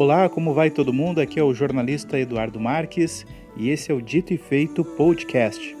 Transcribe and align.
Olá, 0.00 0.28
como 0.28 0.54
vai 0.54 0.70
todo 0.70 0.92
mundo? 0.92 1.20
Aqui 1.20 1.40
é 1.40 1.42
o 1.42 1.52
jornalista 1.52 2.20
Eduardo 2.20 2.60
Marques 2.60 3.26
e 3.56 3.68
esse 3.68 3.90
é 3.90 3.94
o 3.94 4.00
Dito 4.00 4.32
e 4.32 4.38
Feito 4.38 4.84
Podcast. 4.84 5.76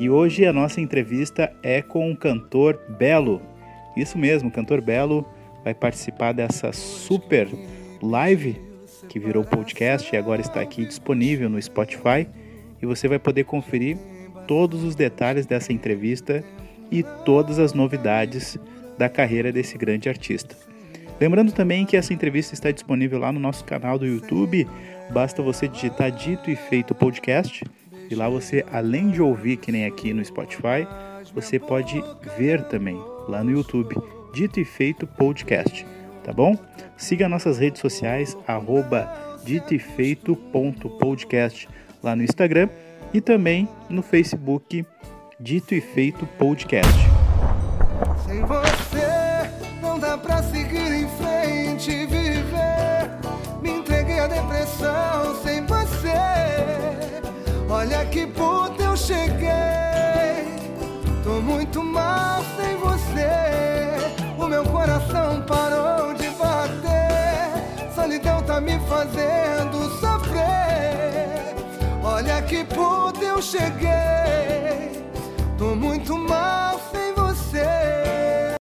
E 0.00 0.10
hoje 0.10 0.44
a 0.44 0.52
nossa 0.52 0.80
entrevista 0.80 1.48
é 1.62 1.80
com 1.80 2.10
o 2.10 2.16
cantor 2.16 2.76
Belo. 2.98 3.40
Isso 3.96 4.18
mesmo, 4.18 4.48
o 4.48 4.52
cantor 4.52 4.80
Belo 4.80 5.24
vai 5.62 5.74
participar 5.74 6.32
dessa 6.32 6.72
super 6.72 7.46
live 8.02 8.60
que 9.08 9.20
virou 9.20 9.44
podcast 9.44 10.12
e 10.12 10.18
agora 10.18 10.40
está 10.40 10.60
aqui 10.60 10.84
disponível 10.84 11.48
no 11.48 11.62
Spotify 11.62 12.26
e 12.82 12.84
você 12.84 13.06
vai 13.06 13.20
poder 13.20 13.44
conferir 13.44 13.96
todos 14.48 14.82
os 14.82 14.96
detalhes 14.96 15.46
dessa 15.46 15.72
entrevista 15.72 16.42
e 16.90 17.04
todas 17.24 17.60
as 17.60 17.72
novidades 17.72 18.58
da 18.98 19.08
carreira 19.08 19.52
desse 19.52 19.78
grande 19.78 20.08
artista. 20.08 20.71
Lembrando 21.22 21.52
também 21.52 21.86
que 21.86 21.96
essa 21.96 22.12
entrevista 22.12 22.52
está 22.52 22.72
disponível 22.72 23.20
lá 23.20 23.30
no 23.30 23.38
nosso 23.38 23.64
canal 23.64 23.96
do 23.96 24.04
YouTube. 24.04 24.66
Basta 25.12 25.40
você 25.40 25.68
digitar 25.68 26.10
Dito 26.10 26.50
e 26.50 26.56
Feito 26.56 26.96
Podcast 26.96 27.62
e 28.10 28.14
lá 28.16 28.28
você, 28.28 28.66
além 28.72 29.08
de 29.08 29.22
ouvir 29.22 29.58
que 29.58 29.70
nem 29.70 29.86
aqui 29.86 30.12
no 30.12 30.24
Spotify, 30.24 30.84
você 31.32 31.60
pode 31.60 32.02
ver 32.36 32.64
também 32.64 33.00
lá 33.28 33.44
no 33.44 33.52
YouTube 33.52 33.94
Dito 34.34 34.58
e 34.58 34.64
Feito 34.64 35.06
Podcast, 35.06 35.86
tá 36.24 36.32
bom? 36.32 36.58
Siga 36.96 37.28
nossas 37.28 37.56
redes 37.56 37.80
sociais 37.80 38.36
arroba 38.44 39.08
ditoefeito.podcast 39.44 41.68
lá 42.02 42.16
no 42.16 42.24
Instagram 42.24 42.68
e 43.14 43.20
também 43.20 43.68
no 43.88 44.02
Facebook 44.02 44.84
Dito 45.38 45.72
e 45.72 45.80
Feito 45.80 46.26
Podcast. 46.26 47.00
Cheguei. 73.42 75.02
Tô 75.58 75.74
muito 75.74 76.16
mal 76.16 76.78
sem 76.78 77.12
você. 77.14 78.56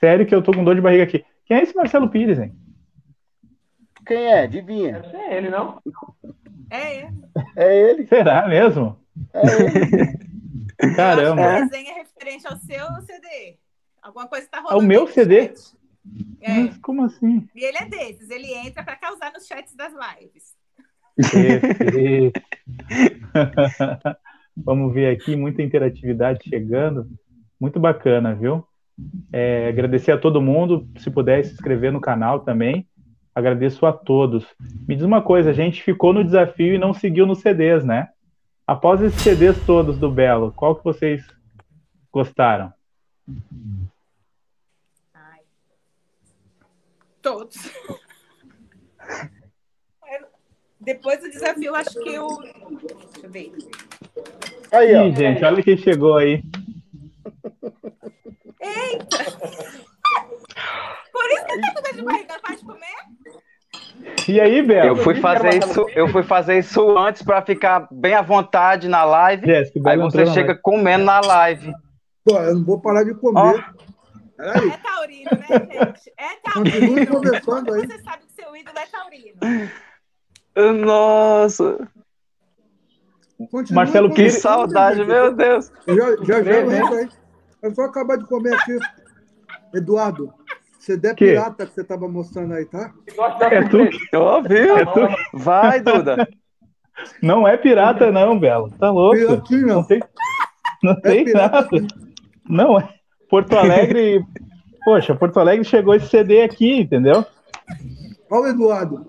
Sério 0.00 0.26
que 0.26 0.34
eu 0.34 0.42
tô 0.42 0.52
com 0.52 0.64
dor 0.64 0.74
de 0.74 0.80
barriga 0.80 1.04
aqui. 1.04 1.24
Quem 1.46 1.58
é 1.58 1.62
esse 1.62 1.74
Marcelo 1.74 2.10
Pires, 2.10 2.38
hein? 2.38 2.54
Quem 4.04 4.26
é? 4.26 4.40
Adivinha? 4.42 5.02
É 5.12 5.36
ele, 5.36 5.48
não? 5.48 5.80
É, 6.70 6.96
é. 6.98 7.10
É 7.56 7.90
ele. 7.90 8.06
Será 8.06 8.46
mesmo? 8.48 8.98
É 9.32 9.40
ele. 9.40 10.26
Caramba. 10.94 11.42
A 11.42 11.58
resenha 11.60 11.92
é 11.92 11.94
referente 11.94 12.46
ao 12.46 12.56
seu 12.56 12.86
CD. 13.02 13.58
Alguma 14.02 14.28
coisa 14.28 14.46
tá 14.50 14.58
rolando. 14.58 14.74
Ao 14.74 14.82
meu 14.82 15.06
CD? 15.06 15.48
chat. 15.48 15.75
É. 16.40 16.60
Mas 16.60 16.78
como 16.78 17.04
assim? 17.04 17.48
E 17.54 17.64
ele 17.64 17.78
é 17.78 17.86
desses, 17.86 18.30
ele 18.30 18.52
entra 18.52 18.82
pra 18.82 18.96
causar 18.96 19.32
nos 19.32 19.46
chats 19.46 19.74
das 19.74 19.92
lives. 19.92 20.54
Vamos 24.56 24.94
ver 24.94 25.14
aqui, 25.14 25.36
muita 25.36 25.62
interatividade 25.62 26.48
chegando. 26.48 27.06
Muito 27.60 27.78
bacana, 27.80 28.34
viu? 28.34 28.66
É, 29.32 29.68
agradecer 29.68 30.12
a 30.12 30.18
todo 30.18 30.40
mundo, 30.40 30.88
se 30.98 31.10
puder 31.10 31.44
se 31.44 31.52
inscrever 31.52 31.92
no 31.92 32.00
canal 32.00 32.40
também. 32.40 32.88
Agradeço 33.34 33.84
a 33.84 33.92
todos. 33.92 34.46
Me 34.88 34.94
diz 34.94 35.04
uma 35.04 35.20
coisa, 35.20 35.50
a 35.50 35.52
gente 35.52 35.82
ficou 35.82 36.12
no 36.12 36.24
desafio 36.24 36.74
e 36.74 36.78
não 36.78 36.94
seguiu 36.94 37.26
nos 37.26 37.40
CDs, 37.40 37.84
né? 37.84 38.08
Após 38.66 39.02
esses 39.02 39.20
CDs 39.20 39.64
todos 39.66 39.98
do 39.98 40.10
Belo, 40.10 40.52
qual 40.52 40.74
que 40.74 40.82
vocês 40.82 41.22
gostaram? 42.10 42.72
Ai. 45.14 45.40
Todos. 47.26 47.56
Depois 50.80 51.18
do 51.18 51.28
desafio, 51.28 51.74
acho 51.74 52.00
que 52.00 52.14
eu. 52.14 52.28
Deixa 52.28 53.26
eu 53.26 53.30
ver. 53.30 53.52
Aí, 54.70 54.94
ó. 54.94 55.06
Ih, 55.06 55.16
gente, 55.16 55.44
olha 55.44 55.60
quem 55.60 55.76
chegou 55.76 56.18
aí. 56.18 56.40
Por 61.12 61.30
isso 61.32 61.46
que 61.46 61.60
tá 61.60 61.74
com 61.74 61.82
dor 61.82 61.94
de 61.94 62.02
barriga, 62.02 62.34
faz 62.46 62.62
comer? 62.62 62.94
E 64.28 64.40
aí, 64.40 64.62
Belo? 64.62 64.90
Eu 64.90 64.96
fui 64.96 65.16
fazer 65.16 65.58
isso, 65.58 65.84
eu 65.96 66.06
fui 66.06 66.22
fazer 66.22 66.60
isso 66.60 66.96
antes 66.96 67.22
pra 67.22 67.42
ficar 67.42 67.88
bem 67.90 68.14
à 68.14 68.22
vontade 68.22 68.86
na 68.86 69.02
live. 69.02 69.50
O 69.74 69.88
Aí 69.88 69.96
você 69.98 70.26
chega 70.26 70.50
live. 70.50 70.62
comendo 70.62 71.04
na 71.04 71.18
live. 71.18 71.72
Pô, 72.24 72.38
eu 72.38 72.54
não 72.54 72.64
vou 72.64 72.80
parar 72.80 73.02
de 73.02 73.14
comer. 73.14 73.64
Peraí, 74.36 74.68
É 74.70 74.76
taurino, 74.78 75.30
né, 75.32 75.46
gente? 75.48 76.12
É 76.18 76.50
continue 76.52 77.06
taurino. 77.06 77.06
conversando 77.06 77.74
aí. 77.74 77.86
Você 77.86 77.98
sabe 78.02 78.22
que 78.26 78.32
seu 78.42 78.56
ídolo 78.56 78.78
é 78.78 78.86
taurino. 78.86 79.36
Nossa, 80.86 81.88
Continue 83.50 83.74
Marcelo 83.74 84.14
que 84.14 84.30
saudade, 84.30 84.98
gente. 84.98 85.08
meu 85.08 85.32
Deus. 85.34 85.70
Eu 85.86 85.96
Já, 86.24 86.40
já, 86.40 86.42
já 86.42 86.64
né? 86.64 87.08
É 87.62 87.70
só 87.74 87.82
acabar 87.82 88.16
de 88.16 88.24
comer 88.26 88.54
aqui. 88.54 88.78
Eduardo, 89.74 90.32
CD 90.78 91.14
Que? 91.14 91.26
pirata 91.32 91.66
que 91.66 91.74
você 91.74 91.84
tava 91.84 92.08
mostrando 92.08 92.54
aí, 92.54 92.64
tá? 92.64 92.92
É 93.50 93.62
tu? 93.68 93.78
Ó, 94.14 94.40
viu? 94.40 94.76
É 94.78 94.84
tu? 94.86 95.00
Vai, 95.34 95.80
Duda. 95.80 96.26
Não 97.22 97.46
é 97.46 97.58
pirata, 97.58 98.10
não, 98.10 98.38
Belo. 98.38 98.70
Tá 98.78 98.90
louco? 98.90 99.16
Piratinha. 99.18 99.66
Não 99.66 99.82
tem, 99.84 100.00
não 100.82 100.92
É 100.92 101.00
tem 101.02 101.24
pirata. 101.24 101.68
nada. 101.70 101.86
Não 102.48 102.80
é. 102.80 102.95
Porto 103.28 103.56
Alegre. 103.56 104.24
Poxa, 104.84 105.14
Porto 105.14 105.40
Alegre 105.40 105.64
chegou 105.64 105.94
esse 105.94 106.08
CD 106.08 106.42
aqui, 106.42 106.80
entendeu? 106.80 107.24
Olha 108.30 108.42
o 108.42 108.46
Eduardo. 108.48 109.06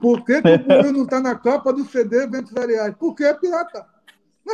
Por 0.00 0.24
que, 0.24 0.40
que 0.42 0.48
o 0.48 0.58
Guru 0.58 0.92
não 0.92 1.06
tá 1.06 1.20
na 1.20 1.34
capa 1.36 1.72
do 1.72 1.84
CD 1.84 2.26
Ventos 2.26 2.56
Ariais? 2.56 2.94
Porque 2.98 3.24
é 3.24 3.34
pirata. 3.34 3.86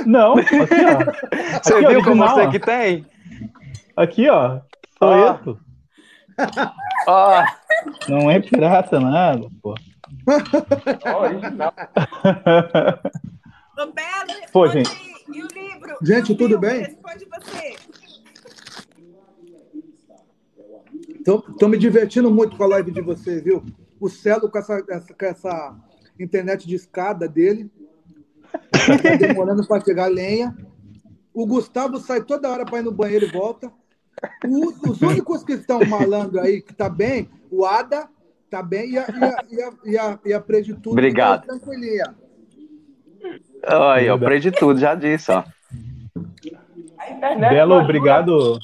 Não, 0.06 0.34
aqui, 0.39 0.56
ó. 0.56 1.62
Você 1.62 1.75
Aqui, 1.75 1.87
viu 1.87 2.05
como 2.05 2.27
você 2.28 2.49
que 2.50 2.59
tem? 2.59 3.06
Aqui, 3.97 4.28
ó. 4.28 4.61
Sou 4.99 5.09
Ó. 5.09 5.39
eu. 5.47 5.59
Ó, 7.06 7.45
Não 8.09 8.31
é 8.31 8.41
pirata 8.41 8.99
nada, 8.99 9.47
pô. 9.62 9.75
Responde 13.77 14.53
Pô, 14.53 14.66
gente. 14.69 14.91
aí. 14.91 15.15
E 15.37 15.43
o 15.43 15.49
livro? 15.49 15.97
Gente, 16.03 16.34
tudo 16.34 16.59
bem? 16.59 16.81
Responde 16.81 17.27
você. 17.27 17.77
Estou 21.27 21.69
me 21.69 21.79
divertindo 21.79 22.31
muito 22.31 22.57
com 22.57 22.65
a 22.65 22.69
live 22.69 22.91
de 22.93 23.01
vocês, 23.01 23.43
viu? 23.43 23.62
O 23.99 24.09
Celo 24.09 24.51
com 24.51 24.59
essa, 24.59 24.85
essa- 24.89 25.15
com 25.15 25.25
essa 25.27 25.77
internet 26.21 26.67
de 26.67 26.75
escada 26.75 27.27
dele. 27.29 27.71
Tá 29.03 29.17
demorando 29.17 29.67
para 29.67 29.83
pegar 29.83 30.07
lenha. 30.07 30.55
O 31.33 31.47
Gustavo 31.47 31.99
sai 31.99 32.23
toda 32.23 32.49
hora 32.51 32.65
para 32.65 32.79
ir 32.79 32.83
no 32.83 32.93
banheiro 32.93 33.27
e 33.27 33.31
volta. 33.33 33.73
O- 34.47 34.91
os 34.91 35.01
únicos 35.03 35.43
que 35.43 35.55
estão 35.55 35.81
malando 35.87 36.39
aí, 36.39 36.61
que 36.61 36.75
tá 36.75 36.89
bem, 36.89 37.29
o 37.51 37.65
Ada 37.65 38.09
tá 38.51 38.63
bem 38.63 38.91
e 38.93 38.99
a, 38.99 39.07
e 39.09 39.25
a, 39.25 39.39
e 39.51 39.63
a, 39.63 39.73
e 39.84 39.99
a, 39.99 40.19
e 40.27 40.33
a 40.33 40.41
Preditudo 40.41 40.91
Obrigado. 40.91 41.41
tá 41.47 41.47
tranquilinha. 41.59 42.15
aí, 43.67 44.09
ó, 44.11 44.17
já 44.79 44.95
disse, 44.95 45.33
ó. 45.33 45.43
Belo, 47.51 47.75
obrigado. 47.75 48.59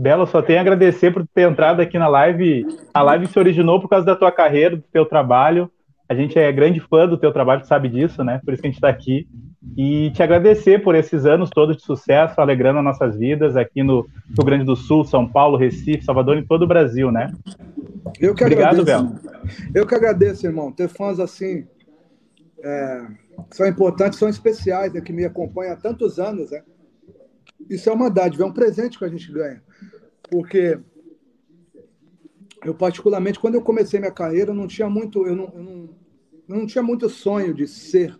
Belo, 0.00 0.26
só 0.26 0.40
tenho 0.40 0.58
a 0.58 0.62
agradecer 0.62 1.12
por 1.12 1.26
ter 1.26 1.42
entrado 1.42 1.80
aqui 1.80 1.98
na 1.98 2.08
live. 2.08 2.66
A 2.94 3.02
live 3.02 3.26
se 3.26 3.38
originou 3.38 3.78
por 3.78 3.88
causa 3.88 4.06
da 4.06 4.16
tua 4.16 4.32
carreira, 4.32 4.76
do 4.76 4.84
teu 4.90 5.04
trabalho. 5.04 5.70
A 6.08 6.14
gente 6.14 6.38
é 6.38 6.50
grande 6.50 6.80
fã 6.80 7.06
do 7.06 7.18
teu 7.18 7.30
trabalho, 7.30 7.60
tu 7.60 7.66
sabe 7.66 7.88
disso, 7.90 8.24
né? 8.24 8.40
Por 8.42 8.54
isso 8.54 8.62
que 8.62 8.66
a 8.66 8.70
gente 8.70 8.78
está 8.78 8.88
aqui. 8.88 9.28
E 9.76 10.10
te 10.12 10.22
agradecer 10.22 10.82
por 10.82 10.94
esses 10.94 11.26
anos 11.26 11.50
todos 11.50 11.76
de 11.76 11.82
sucesso, 11.82 12.40
alegrando 12.40 12.78
as 12.78 12.84
nossas 12.84 13.14
vidas 13.16 13.58
aqui 13.58 13.82
no 13.82 14.08
Rio 14.28 14.44
Grande 14.44 14.64
do 14.64 14.74
Sul, 14.74 15.04
São 15.04 15.28
Paulo, 15.28 15.58
Recife, 15.58 16.02
Salvador 16.02 16.38
e 16.38 16.46
todo 16.46 16.62
o 16.62 16.66
Brasil, 16.66 17.12
né? 17.12 17.30
Eu 18.18 18.34
que 18.34 18.42
Obrigado, 18.42 18.80
agradeço. 18.80 19.04
Belo. 19.04 19.38
Eu 19.74 19.86
que 19.86 19.94
agradeço, 19.94 20.46
irmão. 20.46 20.72
Ter 20.72 20.88
fãs 20.88 21.20
assim 21.20 21.66
é, 22.64 23.06
são 23.50 23.66
importantes, 23.66 24.18
são 24.18 24.30
especiais, 24.30 24.94
né, 24.94 25.02
que 25.02 25.12
me 25.12 25.26
acompanham 25.26 25.74
há 25.74 25.76
tantos 25.76 26.18
anos. 26.18 26.50
Né? 26.50 26.62
Isso 27.68 27.90
é 27.90 27.92
uma 27.92 28.10
dádiva, 28.10 28.44
é 28.44 28.46
um 28.46 28.52
presente 28.52 28.98
que 28.98 29.04
a 29.04 29.08
gente 29.08 29.30
ganha. 29.30 29.62
Porque 30.30 30.78
eu, 32.64 32.74
particularmente, 32.74 33.40
quando 33.40 33.54
eu 33.54 33.62
comecei 33.62 33.98
minha 33.98 34.12
carreira, 34.12 34.50
eu 34.50 34.54
não 34.54 34.66
tinha 34.66 34.88
muito, 34.88 35.26
eu 35.26 35.34
não, 35.34 35.52
eu 35.54 35.62
não, 35.62 35.88
eu 36.48 36.56
não 36.56 36.66
tinha 36.66 36.82
muito 36.82 37.08
sonho 37.08 37.54
de 37.54 37.66
ser 37.66 38.18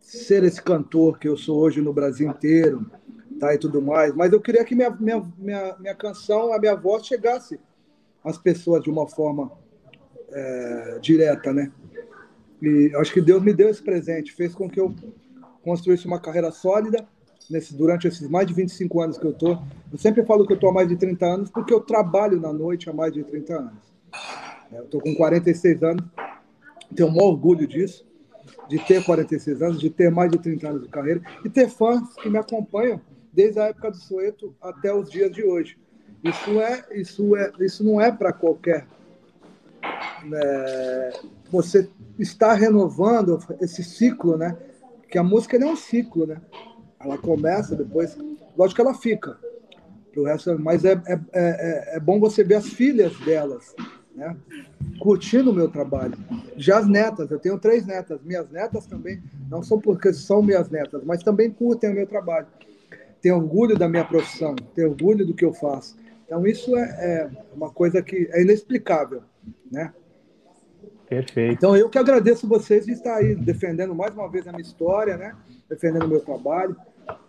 ser 0.00 0.44
esse 0.44 0.60
cantor 0.60 1.18
que 1.18 1.26
eu 1.26 1.38
sou 1.38 1.58
hoje 1.58 1.80
no 1.80 1.90
Brasil 1.90 2.28
inteiro, 2.28 2.84
tá, 3.40 3.54
e 3.54 3.58
tudo 3.58 3.80
mais. 3.80 4.14
Mas 4.14 4.30
eu 4.30 4.42
queria 4.42 4.62
que 4.62 4.74
minha, 4.74 4.90
minha, 4.90 5.26
minha, 5.38 5.76
minha 5.78 5.94
canção, 5.94 6.52
a 6.52 6.58
minha 6.58 6.76
voz 6.76 7.06
chegasse 7.06 7.58
às 8.22 8.36
pessoas 8.36 8.82
de 8.82 8.90
uma 8.90 9.08
forma 9.08 9.50
é, 10.30 10.98
direta, 11.00 11.52
né? 11.52 11.72
E 12.60 12.92
acho 12.96 13.12
que 13.12 13.22
Deus 13.22 13.42
me 13.42 13.54
deu 13.54 13.70
esse 13.70 13.82
presente, 13.82 14.32
fez 14.32 14.54
com 14.54 14.68
que 14.68 14.78
eu 14.78 14.94
construísse 15.62 16.06
uma 16.06 16.20
carreira 16.20 16.52
sólida 16.52 17.08
nesse, 17.50 17.74
durante 17.74 18.06
esses 18.06 18.28
mais 18.28 18.46
de 18.46 18.54
25 18.54 19.00
anos 19.00 19.18
que 19.18 19.24
eu 19.24 19.32
tô. 19.32 19.58
Eu 19.90 19.98
sempre 19.98 20.24
falo 20.24 20.46
que 20.46 20.52
eu 20.52 20.58
tô 20.58 20.68
há 20.68 20.72
mais 20.72 20.88
de 20.88 20.96
30 20.96 21.26
anos 21.26 21.50
porque 21.50 21.72
eu 21.72 21.80
trabalho 21.80 22.40
na 22.40 22.52
noite 22.52 22.88
há 22.88 22.92
mais 22.92 23.12
de 23.12 23.22
30 23.22 23.54
anos. 23.54 23.72
É, 24.72 24.78
eu 24.78 24.86
tô 24.86 25.00
com 25.00 25.14
46 25.14 25.82
anos, 25.82 26.04
tenho 26.94 27.08
um 27.08 27.22
orgulho 27.22 27.66
disso, 27.66 28.06
de 28.68 28.78
ter 28.78 29.04
46 29.04 29.62
anos, 29.62 29.80
de 29.80 29.90
ter 29.90 30.10
mais 30.10 30.30
de 30.30 30.38
30 30.38 30.68
anos 30.68 30.82
de 30.82 30.88
carreira 30.88 31.20
e 31.44 31.50
ter 31.50 31.68
fãs 31.68 32.14
que 32.14 32.30
me 32.30 32.38
acompanham 32.38 33.00
desde 33.32 33.58
a 33.60 33.64
época 33.64 33.90
do 33.90 33.96
Soeto 33.96 34.54
até 34.60 34.94
os 34.94 35.10
dias 35.10 35.30
de 35.30 35.44
hoje. 35.44 35.76
Isso 36.22 36.60
é, 36.60 36.84
isso 36.92 37.36
é, 37.36 37.52
isso 37.60 37.84
não 37.84 38.00
é 38.00 38.12
para 38.12 38.32
qualquer. 38.32 38.86
Né? 40.24 41.12
Você 41.50 41.88
está 42.18 42.54
renovando 42.54 43.38
esse 43.60 43.82
ciclo, 43.82 44.36
né? 44.36 44.56
Que 45.10 45.18
a 45.18 45.22
música 45.22 45.56
é 45.56 45.66
um 45.66 45.76
ciclo, 45.76 46.26
né? 46.26 46.40
Ela 47.02 47.18
começa, 47.18 47.74
depois, 47.74 48.16
lógico 48.56 48.76
que 48.76 48.80
ela 48.80 48.94
fica. 48.94 49.38
Pro 50.12 50.24
resto, 50.24 50.58
mas 50.58 50.84
é, 50.84 50.92
é, 51.06 51.20
é, 51.32 51.96
é 51.96 52.00
bom 52.00 52.20
você 52.20 52.44
ver 52.44 52.56
as 52.56 52.66
filhas 52.66 53.18
delas, 53.20 53.74
né? 54.14 54.36
Curtindo 55.00 55.50
o 55.50 55.54
meu 55.54 55.68
trabalho. 55.68 56.18
Já 56.56 56.78
as 56.78 56.86
netas, 56.86 57.30
eu 57.30 57.38
tenho 57.38 57.58
três 57.58 57.86
netas. 57.86 58.20
Minhas 58.22 58.50
netas 58.50 58.86
também, 58.86 59.22
não 59.48 59.62
são 59.62 59.80
porque 59.80 60.12
são 60.12 60.42
minhas 60.42 60.68
netas, 60.68 61.02
mas 61.02 61.22
também 61.22 61.50
curtem 61.50 61.90
o 61.90 61.94
meu 61.94 62.06
trabalho. 62.06 62.46
Tenho 63.22 63.36
orgulho 63.36 63.78
da 63.78 63.88
minha 63.88 64.04
profissão, 64.04 64.54
tenho 64.74 64.90
orgulho 64.90 65.26
do 65.26 65.32
que 65.32 65.44
eu 65.44 65.54
faço. 65.54 65.96
Então, 66.26 66.46
isso 66.46 66.76
é, 66.76 66.82
é 66.82 67.30
uma 67.54 67.70
coisa 67.70 68.02
que 68.02 68.28
é 68.32 68.42
inexplicável, 68.42 69.22
né? 69.70 69.92
Perfeito. 71.08 71.52
Então, 71.52 71.76
eu 71.76 71.90
que 71.90 71.98
agradeço 71.98 72.48
vocês 72.48 72.86
de 72.86 72.92
estar 72.92 73.16
aí 73.16 73.34
defendendo 73.34 73.94
mais 73.94 74.14
uma 74.14 74.30
vez 74.30 74.48
a 74.48 74.50
minha 74.50 74.62
história, 74.62 75.16
né? 75.16 75.36
Defendendo 75.68 76.04
o 76.04 76.08
meu 76.08 76.20
trabalho. 76.20 76.74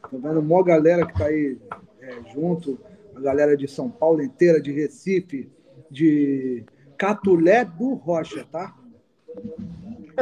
Estou 0.03 0.19
vendo 0.19 0.39
uma 0.39 0.63
galera 0.63 1.05
que 1.05 1.11
está 1.13 1.25
aí 1.25 1.57
é, 2.01 2.33
junto, 2.33 2.79
a 3.15 3.19
galera 3.19 3.57
de 3.57 3.67
São 3.67 3.89
Paulo 3.89 4.21
inteira, 4.21 4.61
de 4.61 4.71
Recife, 4.71 5.51
de 5.89 6.63
Catulé 6.97 7.65
do 7.65 7.93
Rocha, 7.95 8.45
tá? 8.51 8.73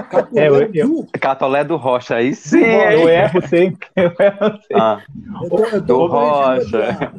Catulé, 0.10 0.46
é, 0.46 0.50
eu, 0.50 0.70
eu, 0.74 0.88
do... 0.88 1.08
Catolé 1.20 1.64
do 1.64 1.76
Rocha, 1.76 2.16
aí 2.16 2.34
sim. 2.34 2.64
Eu 2.64 3.10
erro 3.10 3.42
sempre. 3.48 3.88
Eu 3.96 4.14
erro 4.18 4.58
sempre. 4.62 4.76
Ah, 4.76 5.02
eu 5.44 5.50
tô, 5.50 5.66
eu 5.66 5.86
tô 5.86 5.98
do 5.98 6.06
Rocha. 6.08 7.14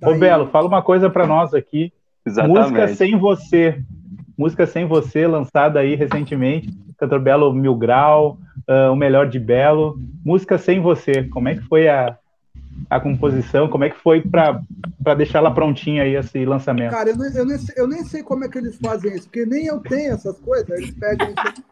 Tá 0.00 0.10
Ô, 0.10 0.14
Belo, 0.16 0.48
fala 0.48 0.66
uma 0.66 0.82
coisa 0.82 1.08
para 1.08 1.26
nós 1.26 1.54
aqui. 1.54 1.92
Exatamente. 2.26 2.58
Música 2.58 2.88
Sem 2.88 3.18
Você. 3.18 3.82
Música 4.36 4.66
Sem 4.66 4.86
Você, 4.86 5.26
lançada 5.26 5.80
aí 5.80 5.94
recentemente. 5.94 6.68
Cantor 6.98 7.20
Belo 7.20 7.52
Mil 7.52 7.74
Grau, 7.76 8.38
uh, 8.68 8.92
O 8.92 8.96
Melhor 8.96 9.28
de 9.28 9.38
Belo. 9.38 9.98
Música 10.24 10.58
Sem 10.58 10.80
Você. 10.80 11.24
Como 11.24 11.48
é 11.48 11.54
que 11.54 11.62
foi 11.62 11.88
a, 11.88 12.18
a 12.88 13.00
composição? 13.00 13.68
Como 13.68 13.84
é 13.84 13.90
que 13.90 14.00
foi 14.00 14.20
para 14.22 15.14
deixar 15.16 15.38
ela 15.38 15.54
prontinha 15.54 16.02
aí, 16.02 16.14
esse 16.14 16.44
lançamento? 16.44 16.92
Cara, 16.92 17.10
eu, 17.10 17.16
não, 17.16 17.26
eu, 17.26 17.46
nem 17.46 17.58
sei, 17.58 17.74
eu 17.76 17.88
nem 17.88 18.04
sei 18.04 18.22
como 18.22 18.44
é 18.44 18.48
que 18.48 18.58
eles 18.58 18.76
fazem 18.76 19.14
isso, 19.14 19.24
porque 19.24 19.46
nem 19.46 19.66
eu 19.66 19.80
tenho 19.80 20.12
essas 20.12 20.38
coisas. 20.40 20.68
Eles 20.70 20.90
pedem 20.92 21.28
isso. 21.28 21.64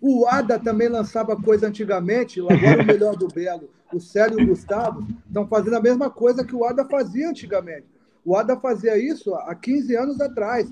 O 0.00 0.26
Ada 0.26 0.58
também 0.58 0.88
lançava 0.88 1.40
coisa 1.40 1.66
antigamente, 1.66 2.40
agora 2.40 2.82
o 2.82 2.86
melhor 2.86 3.16
do 3.16 3.28
Belo, 3.28 3.70
o 3.92 3.98
Célio 3.98 4.38
e 4.38 4.44
o 4.44 4.46
Gustavo 4.48 5.06
estão 5.26 5.46
fazendo 5.48 5.76
a 5.76 5.80
mesma 5.80 6.10
coisa 6.10 6.44
que 6.44 6.54
o 6.54 6.64
Ada 6.64 6.84
fazia 6.84 7.28
antigamente. 7.28 7.86
O 8.24 8.36
Ada 8.36 8.56
fazia 8.56 8.98
isso 8.98 9.34
há 9.34 9.54
15 9.54 9.96
anos 9.96 10.20
atrás. 10.20 10.68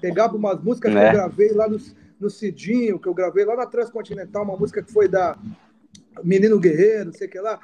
Pegava 0.00 0.36
umas 0.36 0.62
músicas 0.62 0.92
né? 0.92 1.00
que 1.00 1.06
eu 1.06 1.12
né? 1.12 1.18
gravei 1.18 1.52
lá 1.52 1.68
no, 1.68 1.78
no 2.22 2.30
Cidinho, 2.30 2.98
que 2.98 3.08
eu 3.08 3.14
gravei 3.14 3.44
lá 3.44 3.56
na 3.56 3.66
Transcontinental, 3.66 4.44
uma 4.44 4.56
música 4.56 4.82
que 4.82 4.92
foi 4.92 5.08
da 5.08 5.36
Menino 6.22 6.58
Guerreiro, 6.58 7.06
não 7.06 7.12
sei 7.12 7.26
o 7.26 7.30
que 7.30 7.40
lá, 7.40 7.58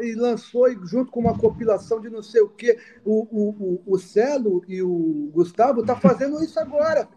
e 0.00 0.14
lançou 0.14 0.68
junto 0.86 1.10
com 1.10 1.20
uma 1.20 1.36
compilação 1.36 2.00
de 2.00 2.08
não 2.08 2.22
sei 2.22 2.40
o 2.40 2.48
que. 2.48 2.78
O, 3.04 3.26
o, 3.30 3.48
o, 3.50 3.82
o 3.86 3.98
Celo 3.98 4.62
e 4.68 4.80
o 4.82 5.30
Gustavo 5.32 5.84
tá 5.84 5.96
fazendo 5.96 6.42
isso 6.42 6.58
agora. 6.58 7.08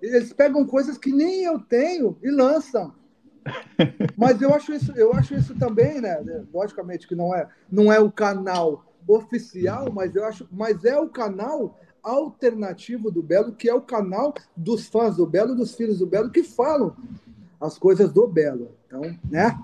Eles 0.00 0.32
pegam 0.32 0.64
coisas 0.64 0.96
que 0.96 1.12
nem 1.12 1.44
eu 1.44 1.58
tenho 1.58 2.16
e 2.22 2.30
lançam. 2.30 2.94
Mas 4.16 4.40
eu 4.42 4.54
acho 4.54 4.72
isso, 4.72 4.92
eu 4.96 5.12
acho 5.12 5.34
isso 5.34 5.54
também, 5.54 6.00
né? 6.00 6.22
Logicamente 6.52 7.06
que 7.06 7.14
não 7.14 7.34
é, 7.34 7.48
não 7.70 7.92
é 7.92 8.00
o 8.00 8.10
canal 8.10 8.84
oficial, 9.08 9.92
mas 9.92 10.16
eu 10.16 10.24
acho, 10.24 10.48
mas 10.50 10.84
é 10.84 10.98
o 10.98 11.08
canal 11.08 11.78
alternativo 12.06 13.10
do 13.10 13.22
Belo, 13.22 13.52
que 13.52 13.68
é 13.68 13.74
o 13.74 13.80
canal 13.80 14.32
dos 14.56 14.86
fãs 14.86 15.16
do 15.16 15.26
Belo, 15.26 15.56
dos 15.56 15.74
filhos 15.74 15.98
do 15.98 16.06
Belo, 16.06 16.30
que 16.30 16.44
falam 16.44 16.96
as 17.60 17.76
coisas 17.76 18.12
do 18.12 18.26
Belo. 18.28 18.70
Então, 18.86 19.02
né? 19.28 19.58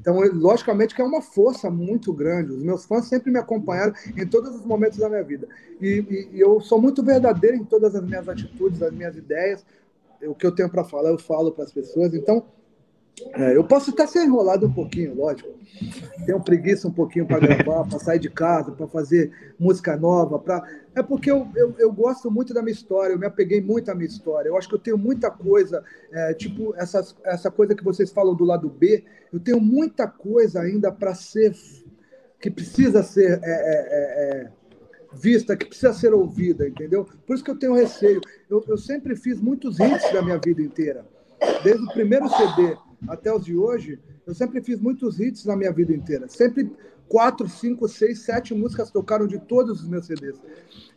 Então, 0.00 0.20
logicamente 0.34 0.94
que 0.94 1.02
é 1.02 1.04
uma 1.04 1.22
força 1.22 1.70
muito 1.70 2.12
grande. 2.12 2.52
Os 2.52 2.62
meus 2.62 2.84
fãs 2.84 3.06
sempre 3.06 3.30
me 3.30 3.38
acompanharam 3.38 3.92
em 4.16 4.26
todos 4.26 4.54
os 4.54 4.64
momentos 4.64 4.98
da 4.98 5.08
minha 5.08 5.24
vida. 5.24 5.48
E, 5.80 6.28
e, 6.32 6.40
eu 6.40 6.60
sou 6.60 6.80
muito 6.80 7.02
verdadeiro 7.02 7.56
em 7.56 7.64
todas 7.64 7.94
as 7.94 8.04
minhas 8.04 8.28
atitudes, 8.28 8.82
as 8.82 8.92
minhas 8.92 9.16
ideias. 9.16 9.64
O 10.22 10.34
que 10.34 10.46
eu 10.46 10.54
tenho 10.54 10.70
para 10.70 10.84
falar, 10.84 11.10
eu 11.10 11.18
falo 11.18 11.50
para 11.50 11.64
as 11.64 11.72
pessoas. 11.72 12.14
Então, 12.14 12.44
é, 13.34 13.56
eu 13.56 13.64
posso 13.64 13.90
até 13.90 14.06
ser 14.06 14.24
enrolado 14.24 14.66
um 14.66 14.72
pouquinho, 14.72 15.14
lógico. 15.14 15.48
Tenho 16.24 16.40
preguiça 16.42 16.86
um 16.86 16.92
pouquinho 16.92 17.26
para 17.26 17.38
gravar, 17.38 17.84
para 17.84 17.98
sair 17.98 18.18
de 18.18 18.28
casa, 18.28 18.72
para 18.72 18.86
fazer 18.86 19.32
música 19.58 19.96
nova. 19.96 20.38
Pra... 20.38 20.62
É 20.94 21.02
porque 21.02 21.30
eu, 21.30 21.48
eu, 21.54 21.74
eu, 21.78 21.92
gosto 21.92 22.30
muito 22.30 22.52
da 22.52 22.62
minha 22.62 22.72
história, 22.72 23.14
eu 23.14 23.18
me 23.18 23.26
apeguei 23.26 23.60
muito 23.60 23.90
à 23.90 23.94
minha 23.94 24.06
história. 24.06 24.48
Eu 24.48 24.56
acho 24.56 24.68
que 24.68 24.74
eu 24.74 24.78
tenho 24.78 24.98
muita 24.98 25.30
coisa, 25.30 25.82
é, 26.12 26.34
tipo 26.34 26.74
essas, 26.76 27.16
essa 27.24 27.50
coisa 27.50 27.74
que 27.74 27.84
vocês 27.84 28.10
falam 28.10 28.34
do 28.34 28.44
lado 28.44 28.68
B, 28.68 29.04
eu 29.32 29.40
tenho 29.40 29.60
muita 29.60 30.06
coisa 30.06 30.60
ainda 30.60 30.92
para 30.92 31.14
ser, 31.14 31.54
que 32.40 32.50
precisa 32.50 33.02
ser 33.02 33.40
é, 33.42 33.50
é, 33.50 33.50
é, 33.50 34.44
é, 34.44 34.52
vista, 35.12 35.56
que 35.56 35.66
precisa 35.66 35.94
ser 35.94 36.12
ouvida, 36.12 36.68
entendeu? 36.68 37.06
Por 37.26 37.34
isso 37.34 37.44
que 37.44 37.50
eu 37.50 37.58
tenho 37.58 37.74
receio. 37.74 38.20
Eu, 38.48 38.62
eu 38.68 38.76
sempre 38.76 39.16
fiz 39.16 39.40
muitos 39.40 39.78
hits 39.80 40.12
da 40.12 40.20
minha 40.20 40.38
vida 40.38 40.60
inteira. 40.60 41.06
Desde 41.62 41.84
o 41.84 41.92
primeiro 41.92 42.28
CD 42.28 42.76
até 43.08 43.32
os 43.32 43.44
de 43.44 43.56
hoje, 43.56 43.98
eu 44.26 44.34
sempre 44.34 44.60
fiz 44.62 44.80
muitos 44.80 45.20
hits 45.20 45.44
na 45.44 45.56
minha 45.56 45.72
vida 45.72 45.92
inteira. 45.92 46.28
Sempre 46.28 46.70
quatro, 47.08 47.48
cinco, 47.48 47.88
seis, 47.88 48.20
sete 48.20 48.54
músicas 48.54 48.90
tocaram 48.90 49.26
de 49.26 49.38
todos 49.38 49.80
os 49.80 49.88
meus 49.88 50.06
CDs. 50.06 50.40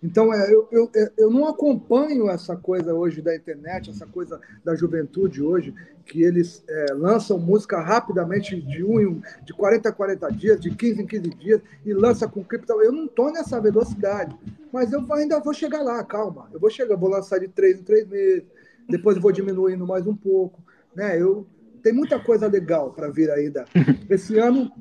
Então, 0.02 0.34
é, 0.34 0.52
eu, 0.52 0.68
eu, 0.72 0.90
eu 1.18 1.30
não 1.30 1.48
acompanho 1.48 2.30
essa 2.30 2.56
coisa 2.56 2.94
hoje 2.94 3.22
da 3.22 3.36
internet, 3.36 3.90
essa 3.90 4.06
coisa 4.06 4.40
da 4.64 4.76
juventude 4.76 5.42
hoje, 5.42 5.74
que 6.06 6.24
eles 6.24 6.64
é, 6.68 6.94
lançam 6.94 7.38
música 7.38 7.80
rapidamente 7.80 8.60
de 8.60 8.84
um 8.84 9.00
em 9.00 9.06
um, 9.06 9.22
de 9.44 9.54
40 9.54 9.90
a 9.90 9.92
40 9.92 10.32
dias, 10.32 10.60
de 10.60 10.74
15 10.74 11.02
em 11.02 11.06
15 11.06 11.30
dias, 11.32 11.62
e 11.86 11.94
lança 11.94 12.28
com 12.28 12.44
cripto. 12.44 12.74
Eu 12.82 12.92
não 12.92 13.06
estou 13.06 13.32
nessa 13.32 13.60
velocidade, 13.60 14.36
mas 14.72 14.92
eu 14.92 15.06
ainda 15.14 15.40
vou 15.40 15.54
chegar 15.54 15.84
lá, 15.84 16.04
calma. 16.04 16.50
Eu 16.52 16.60
vou 16.60 16.70
chegar, 16.70 16.96
vou 16.96 17.10
lançar 17.10 17.40
de 17.40 17.48
três 17.48 17.80
em 17.80 17.84
três 17.84 18.08
meses, 18.08 18.44
depois 18.88 19.18
vou 19.18 19.32
diminuindo 19.32 19.86
mais 19.86 20.08
um 20.08 20.16
pouco. 20.16 20.64
Né? 20.96 21.22
Eu, 21.22 21.46
tem 21.82 21.94
muita 21.94 22.20
coisa 22.20 22.48
legal 22.48 22.92
para 22.92 23.10
vir 23.10 23.30
ainda. 23.32 23.66
Esse 24.10 24.38
ano 24.38 24.72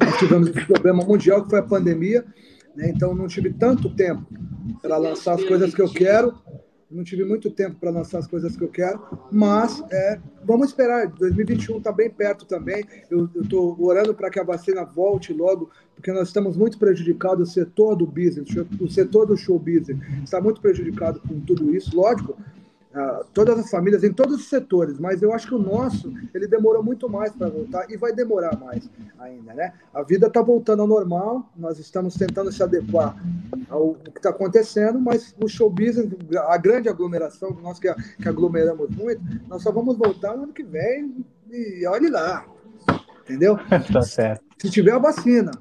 nós 0.00 0.18
tivemos 0.18 0.48
esse 0.48 0.66
problema 0.66 1.04
mundial 1.04 1.44
que 1.44 1.50
foi 1.50 1.58
a 1.58 1.64
pandemia, 1.64 2.24
né? 2.74 2.90
então 2.90 3.14
não 3.14 3.26
tive 3.26 3.52
tanto 3.52 3.94
tempo 3.94 4.26
para 4.82 4.96
lançar 4.96 5.34
as 5.34 5.44
coisas 5.44 5.74
que 5.74 5.82
eu 5.82 5.88
quero. 5.88 6.34
Não 6.90 7.04
tive 7.04 7.24
muito 7.24 7.48
tempo 7.52 7.76
para 7.78 7.88
lançar 7.88 8.18
as 8.18 8.26
coisas 8.26 8.56
que 8.56 8.64
eu 8.64 8.68
quero, 8.68 9.00
mas 9.30 9.80
é, 9.92 10.18
vamos 10.44 10.70
esperar. 10.70 11.06
2021 11.06 11.78
está 11.78 11.92
bem 11.92 12.10
perto 12.10 12.44
também. 12.44 12.84
Eu 13.08 13.30
estou 13.40 13.80
orando 13.80 14.12
para 14.12 14.28
que 14.28 14.40
a 14.40 14.42
vacina 14.42 14.84
volte 14.84 15.32
logo, 15.32 15.70
porque 15.94 16.12
nós 16.12 16.26
estamos 16.26 16.56
muito 16.56 16.80
prejudicados. 16.80 17.50
O 17.50 17.52
setor 17.52 17.94
do 17.94 18.04
business, 18.04 18.48
o 18.80 18.88
setor 18.88 19.24
do 19.24 19.36
show 19.36 19.56
business 19.56 20.00
está 20.24 20.40
muito 20.40 20.60
prejudicado 20.60 21.20
com 21.20 21.38
tudo 21.38 21.72
isso. 21.72 21.96
Lógico, 21.96 22.36
Uh, 22.92 23.24
todas 23.32 23.56
as 23.56 23.70
famílias 23.70 24.02
em 24.02 24.12
todos 24.12 24.34
os 24.34 24.48
setores, 24.48 24.98
mas 24.98 25.22
eu 25.22 25.32
acho 25.32 25.46
que 25.46 25.54
o 25.54 25.60
nosso 25.60 26.12
ele 26.34 26.48
demorou 26.48 26.82
muito 26.82 27.08
mais 27.08 27.30
para 27.30 27.48
voltar 27.48 27.88
e 27.88 27.96
vai 27.96 28.12
demorar 28.12 28.58
mais 28.58 28.90
ainda, 29.16 29.54
né? 29.54 29.72
A 29.94 30.02
vida 30.02 30.26
está 30.26 30.42
voltando 30.42 30.82
ao 30.82 30.88
normal, 30.88 31.48
nós 31.56 31.78
estamos 31.78 32.14
tentando 32.14 32.50
se 32.50 32.60
adequar 32.60 33.14
ao 33.68 33.94
que 33.94 34.18
está 34.18 34.30
acontecendo, 34.30 34.98
mas 34.98 35.32
o 35.40 35.46
show 35.46 35.70
business, 35.70 36.08
a 36.48 36.58
grande 36.58 36.88
aglomeração, 36.88 37.56
nós 37.62 37.78
que, 37.78 37.94
que 37.94 38.28
aglomeramos 38.28 38.90
muito, 38.90 39.22
nós 39.46 39.62
só 39.62 39.70
vamos 39.70 39.96
voltar 39.96 40.36
no 40.36 40.42
ano 40.42 40.52
que 40.52 40.64
vem 40.64 41.24
e 41.48 41.86
olhe 41.86 42.10
lá, 42.10 42.44
entendeu? 43.22 43.56
tá 43.92 44.02
certo. 44.02 44.44
Se 44.58 44.68
tiver 44.68 44.94
a 44.94 44.98
vacina. 44.98 45.52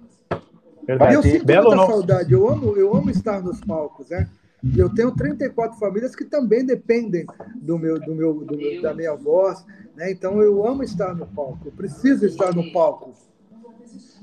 Verdade. 0.88 1.14
E 1.14 1.16
eu 1.16 1.22
sinto 1.22 1.46
Belo 1.46 1.70
muita 1.70 1.86
saudade, 1.86 2.34
eu 2.34 2.50
amo, 2.50 2.76
eu 2.76 2.96
amo 2.96 3.12
estar 3.12 3.40
nos 3.44 3.62
palcos, 3.62 4.10
né? 4.10 4.28
E 4.64 4.78
eu 4.80 4.90
tenho 4.94 5.12
34 5.16 5.78
famílias 5.80 6.16
que 6.16 6.26
também 6.26 6.66
dependem 6.66 7.26
do 7.56 7.78
meu, 7.78 8.00
do 8.00 8.14
meu, 8.14 8.34
do 8.46 8.58
meu 8.58 8.82
da 8.82 8.94
minha 8.94 9.16
voz. 9.16 9.66
Né? 9.96 10.12
Então 10.12 10.42
eu 10.42 10.66
amo 10.68 10.84
estar 10.84 11.14
no 11.16 11.26
palco, 11.28 11.60
eu 11.66 11.72
preciso 11.72 12.26
estar 12.26 12.54
no 12.54 12.72
palco. 12.72 13.14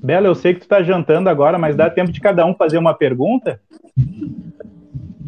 Bela, 0.03 0.27
eu 0.27 0.35
sei 0.35 0.55
que 0.55 0.61
tu 0.61 0.69
tá 0.69 0.83
jantando 0.83 1.29
agora, 1.31 1.59
mas 1.59 1.75
dá 1.75 1.89
tempo 1.89 2.13
de 2.13 2.21
cada 2.21 2.45
um 2.45 2.55
fazer 2.55 2.77
uma 2.79 2.95
pergunta? 2.95 3.61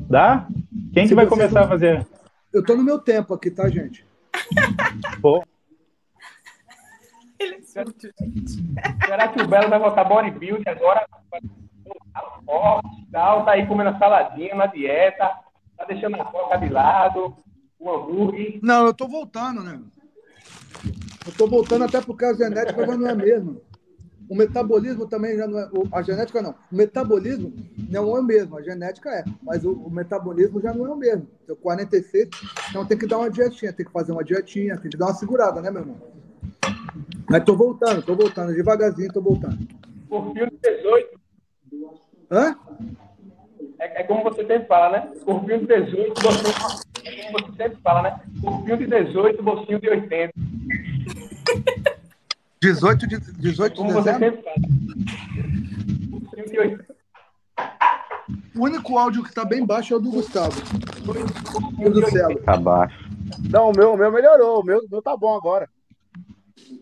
Dá? 0.09 0.47
Quem 0.93 1.05
Se 1.05 1.11
que 1.11 1.15
vai 1.15 1.27
começar 1.27 1.61
não- 1.61 1.67
a 1.67 1.69
fazer? 1.69 2.07
Eu 2.53 2.65
tô 2.65 2.77
no 2.77 2.83
meu 2.83 2.99
tempo 2.99 3.35
aqui, 3.35 3.51
tá, 3.51 3.69
gente? 3.69 4.07
Pô, 5.21 5.43
Ele 7.39 7.55
é 7.57 7.61
surdo, 7.63 7.95
gente. 8.21 8.63
Será 9.07 9.29
que 9.29 9.41
o 9.41 9.47
Belo 9.49 9.69
vai 9.69 9.79
botar 9.79 10.05
bodybuild 10.05 10.63
agora? 10.69 11.07
Voltar 11.89 12.41
forte 12.45 13.03
e 13.03 13.11
tal, 13.11 13.45
tá 13.45 13.53
aí 13.53 13.67
comendo 13.67 13.91
a 13.91 13.99
saladinha 13.99 14.55
na 14.55 14.67
dieta, 14.67 15.31
tá 15.77 15.85
deixando 15.87 16.21
a 16.21 16.25
coca 16.25 16.57
de 16.57 16.69
lado, 16.69 17.37
o 17.79 17.91
hambúrguer. 17.91 18.59
Não, 18.63 18.87
eu 18.87 18.95
tô 18.95 19.09
voltando, 19.09 19.63
né? 19.63 19.81
Eu 21.27 21.33
tô 21.37 21.47
voltando 21.47 21.85
até 21.85 22.01
porque 22.01 22.25
a 22.25 22.35
genética 22.35 22.87
já 22.87 22.97
não 22.97 23.07
é 23.07 23.13
a 23.13 23.15
mesma. 23.15 23.57
O 24.29 24.35
metabolismo 24.35 25.07
também 25.07 25.37
já 25.37 25.47
não 25.47 25.59
é. 25.59 25.71
A 25.93 26.03
genética 26.03 26.43
não. 26.43 26.55
O 26.71 26.77
metabolismo 26.77 27.53
não 27.89 28.17
é 28.17 28.21
o 28.21 28.23
mesmo. 28.23 28.59
A 28.59 28.63
genética 28.63 29.11
é. 29.11 29.25
Mas 29.43 29.65
o, 29.65 29.73
o 29.73 29.91
metabolismo 29.91 30.61
já 30.61 30.75
não 30.75 30.87
é 30.87 30.91
o 30.91 30.97
mesmo. 30.97 31.27
Eu 31.47 31.57
46, 31.57 32.29
então 32.69 32.85
tem 32.85 32.99
que 32.99 33.07
dar 33.07 33.19
uma 33.19 33.31
dietinha, 33.31 33.73
tem 33.73 33.87
que 33.87 33.93
fazer 33.93 34.13
uma 34.13 34.23
dietinha, 34.23 34.77
tem 34.77 34.91
que 34.91 34.99
dar 34.99 35.07
uma 35.07 35.15
segurada, 35.15 35.63
né, 35.63 35.71
meu 35.71 35.81
irmão? 35.81 35.97
Mas 37.29 37.45
tô 37.45 37.57
voltando, 37.57 38.03
tô 38.03 38.15
voltando. 38.15 38.55
Devagarzinho, 38.55 39.13
tô 39.13 39.23
voltando. 39.23 39.67
Corpinho 40.09 40.51
de 40.51 40.59
18, 40.59 41.18
Hã? 42.31 42.57
é, 43.79 44.01
é 44.03 44.05
como 44.05 44.23
você 44.23 44.47
sempre 44.47 44.67
fala, 44.67 44.91
né? 44.91 45.13
Corpinho 45.25 45.61
de 45.61 45.67
18, 45.67 46.21
bolsinho. 46.23 46.55
É 47.05 47.23
como 47.33 47.47
você 47.47 47.57
sempre 47.57 47.79
fala, 47.83 48.03
né? 48.03 48.21
Corpinho 48.41 48.77
de 48.77 48.87
18, 48.87 49.43
bolsinho 49.43 49.81
de 49.81 49.89
80. 49.89 50.33
18 52.61 53.07
de, 53.09 53.19
18 53.33 53.73
de 53.73 53.79
Como 53.79 53.93
você 53.93 54.13
dezembro? 54.13 54.37
sempre 54.37 54.43
fala. 54.43 54.57
Bolsinho 56.11 56.47
de 56.51 56.59
80. 56.59 56.89
O 58.57 58.65
único 58.65 58.99
áudio 58.99 59.23
que 59.23 59.33
tá 59.33 59.45
bem 59.45 59.65
baixo 59.65 59.95
é 59.95 59.97
o 59.97 60.01
do 60.01 60.11
Gustavo. 60.11 60.61
O 61.79 61.91
do 61.91 62.11
Celo. 62.11 62.39
Tá 62.41 62.57
baixo. 62.57 63.09
Não, 63.51 63.71
o 63.71 63.73
meu, 63.73 63.93
o 63.93 63.97
meu 63.97 64.11
melhorou. 64.13 64.61
O 64.61 64.65
meu, 64.65 64.79
o 64.81 64.89
meu 64.91 65.01
tá 65.01 65.17
bom 65.17 65.35
agora. 65.37 65.69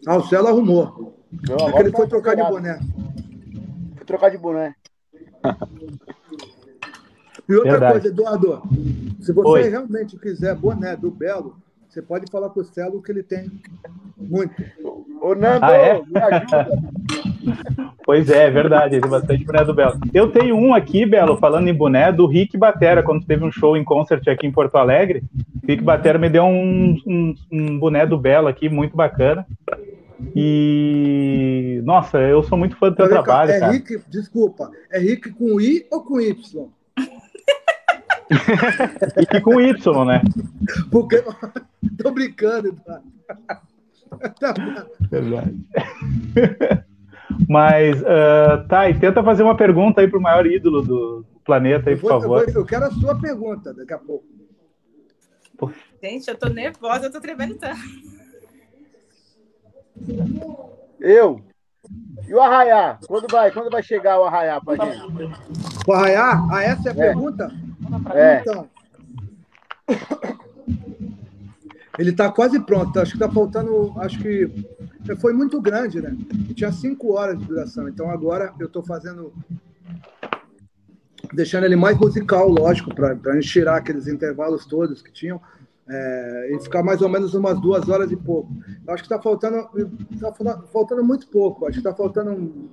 Ah, 0.06 0.16
o 0.16 0.26
Celo 0.26 0.48
arrumou. 0.48 1.22
Meu 1.46 1.56
É 1.68 1.72
que 1.72 1.78
ele 1.78 1.90
tá 1.90 1.98
foi 1.98 2.08
trocar 2.08 2.34
de 2.34 2.42
boné. 2.42 2.78
Fui 3.96 4.06
trocar 4.06 4.30
de 4.30 4.38
boné. 4.38 4.74
E 7.48 7.54
outra 7.54 7.72
Verdade. 7.72 7.92
coisa, 7.92 8.08
Eduardo, 8.08 8.62
se 9.20 9.32
você 9.32 9.48
Oi. 9.48 9.68
realmente 9.68 10.18
quiser 10.18 10.54
boné 10.56 10.96
do 10.96 11.10
Belo, 11.10 11.56
você 11.88 12.02
pode 12.02 12.30
falar 12.30 12.50
com 12.50 12.60
o 12.60 12.64
Celo 12.64 13.00
que 13.00 13.12
ele 13.12 13.22
tem 13.22 13.50
muito. 14.18 14.52
Ô, 15.20 15.34
Nando, 15.34 15.64
Ah, 15.64 15.72
é? 15.72 16.02
me 16.02 16.20
ajuda. 16.20 16.68
pois 18.04 18.28
é, 18.28 18.46
é 18.46 18.50
verdade, 18.50 19.00
tem 19.00 19.08
bastante 19.10 19.44
boné 19.44 19.64
do 19.64 19.72
Belo. 19.74 19.98
Eu 20.12 20.30
tenho 20.32 20.56
um 20.56 20.74
aqui, 20.74 21.06
Belo, 21.06 21.36
falando 21.36 21.68
em 21.68 21.74
boné, 21.74 22.10
do 22.10 22.26
Rick 22.26 22.56
Batera, 22.58 23.02
quando 23.02 23.24
teve 23.24 23.44
um 23.44 23.52
show 23.52 23.76
em 23.76 23.84
concert 23.84 24.26
aqui 24.28 24.46
em 24.46 24.52
Porto 24.52 24.76
Alegre. 24.76 25.22
Rick 25.66 25.82
Batera 25.82 26.18
me 26.18 26.28
deu 26.28 26.44
um, 26.44 26.96
um, 27.06 27.34
um 27.52 27.78
boné 27.78 28.04
do 28.04 28.18
Belo 28.18 28.48
aqui, 28.48 28.68
muito 28.68 28.96
bacana. 28.96 29.46
E, 30.35 31.80
nossa, 31.85 32.18
eu 32.18 32.42
sou 32.42 32.56
muito 32.56 32.76
fã 32.76 32.88
do 32.90 32.96
teu 32.96 33.08
trabalho, 33.08 33.50
é 33.50 33.61
cara. 33.61 33.73
Rick, 33.73 34.02
desculpa, 34.08 34.70
é 34.90 34.99
Rick 34.99 35.30
com 35.32 35.61
I 35.61 35.87
ou 35.90 36.02
com 36.02 36.20
Y? 36.20 36.68
E 39.32 39.40
com 39.40 39.61
Y, 39.61 40.04
né? 40.04 40.20
Porque. 40.90 41.23
Tô 42.02 42.11
brincando, 42.11 42.68
Eduardo. 42.68 43.06
Verdade. 45.11 45.56
Mas, 47.49 48.02
ah, 48.04 48.64
tá, 48.68 48.90
e 48.90 48.99
tenta 48.99 49.23
fazer 49.23 49.42
uma 49.42 49.56
pergunta 49.56 50.00
aí 50.00 50.08
pro 50.08 50.20
maior 50.20 50.46
ídolo 50.46 50.82
do 50.82 51.25
planeta 51.44 51.88
aí, 51.90 51.94
eu, 51.94 52.00
por 52.00 52.08
vou- 52.08 52.16
eu 52.16 52.20
favor. 52.23 52.44
vou- 52.46 52.54
eu 52.62 52.66
quero 52.66 52.85
a 52.87 52.90
sua 52.90 53.14
pergunta 53.20 53.73
daqui 53.75 53.92
a 53.92 53.99
pouco. 53.99 54.25
Gente, 56.02 56.28
eu 56.28 56.37
tô 56.37 56.49
nervosa, 56.49 57.06
eu 57.06 57.12
tô 57.12 57.20
tremendo 57.20 57.54
tanto. 57.56 57.78
Eu. 61.00 61.40
E 62.26 62.34
o 62.34 62.40
Arraiá? 62.40 62.98
Quando 63.06 63.26
vai, 63.30 63.50
quando 63.50 63.70
vai 63.70 63.82
chegar 63.82 64.20
o 64.20 64.24
Arraiá 64.24 64.60
pra 64.60 64.74
gente? 64.84 65.04
O 65.86 65.92
Arraiá? 65.92 66.46
Ah, 66.50 66.62
essa 66.64 66.88
é 66.88 66.92
a 66.92 66.94
É. 66.94 67.06
pergunta? 67.06 67.52
É. 68.12 68.40
Então. 68.40 68.68
Ele 71.98 72.10
está 72.10 72.30
quase 72.30 72.60
pronto. 72.60 72.98
Acho 72.98 73.12
que 73.12 73.16
está 73.16 73.30
faltando. 73.32 73.92
Acho 74.00 74.18
que 74.18 74.50
foi 75.18 75.32
muito 75.32 75.60
grande, 75.60 76.00
né? 76.00 76.14
Tinha 76.54 76.72
cinco 76.72 77.14
horas 77.14 77.38
de 77.38 77.44
duração. 77.44 77.88
Então 77.88 78.10
agora 78.10 78.52
eu 78.58 78.66
estou 78.66 78.82
fazendo. 78.82 79.32
Deixando 81.32 81.64
ele 81.64 81.76
mais 81.76 81.98
musical, 81.98 82.48
lógico, 82.48 82.94
para 82.94 83.12
a 83.12 83.34
gente 83.34 83.48
tirar 83.48 83.76
aqueles 83.76 84.06
intervalos 84.06 84.66
todos 84.66 85.02
que 85.02 85.10
tinham. 85.12 85.40
É, 85.88 86.50
e 86.52 86.58
ficar 86.60 86.82
mais 86.82 87.00
ou 87.00 87.08
menos 87.08 87.34
umas 87.34 87.60
duas 87.60 87.88
horas 87.88 88.10
e 88.10 88.16
pouco. 88.16 88.52
Eu 88.86 88.92
acho 88.94 89.02
que 89.02 89.06
está 89.12 89.20
faltando, 89.22 89.68
tá 90.20 90.32
falta- 90.32 90.66
faltando 90.72 91.04
muito 91.04 91.28
pouco. 91.28 91.64
Acho 91.66 91.80
que 91.80 91.86
está 91.86 91.94
faltando 91.94 92.32
um- 92.32 92.68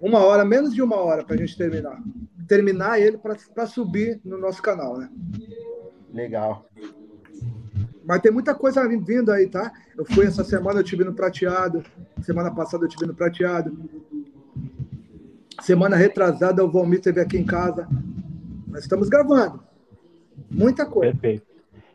uma 0.00 0.18
hora, 0.18 0.44
menos 0.44 0.74
de 0.74 0.82
uma 0.82 0.96
hora 0.96 1.24
para 1.24 1.34
a 1.34 1.38
gente 1.38 1.56
terminar. 1.56 2.02
Terminar 2.46 3.00
ele 3.00 3.18
para 3.18 3.66
subir 3.66 4.20
no 4.24 4.38
nosso 4.38 4.62
canal, 4.62 4.98
né? 4.98 5.10
Legal. 6.12 6.66
Mas 8.04 8.20
tem 8.20 8.30
muita 8.30 8.54
coisa 8.54 8.86
vindo 8.86 9.32
aí, 9.32 9.48
tá? 9.48 9.72
Eu 9.96 10.04
fui 10.04 10.26
essa 10.26 10.44
semana, 10.44 10.78
eu 10.80 10.84
tive 10.84 11.02
no 11.02 11.12
prateado. 11.12 11.82
Semana 12.22 12.54
passada 12.54 12.84
eu 12.84 12.88
tive 12.88 13.04
no 13.06 13.14
prateado. 13.14 13.76
Semana 15.60 15.96
retrasada 15.96 16.64
o 16.64 16.70
Valmir 16.70 16.98
esteve 16.98 17.20
aqui 17.20 17.36
em 17.36 17.44
casa. 17.44 17.88
Nós 18.68 18.82
estamos 18.82 19.08
gravando. 19.08 19.60
Muita 20.50 20.86
coisa. 20.86 21.12
Perfeito. 21.12 21.46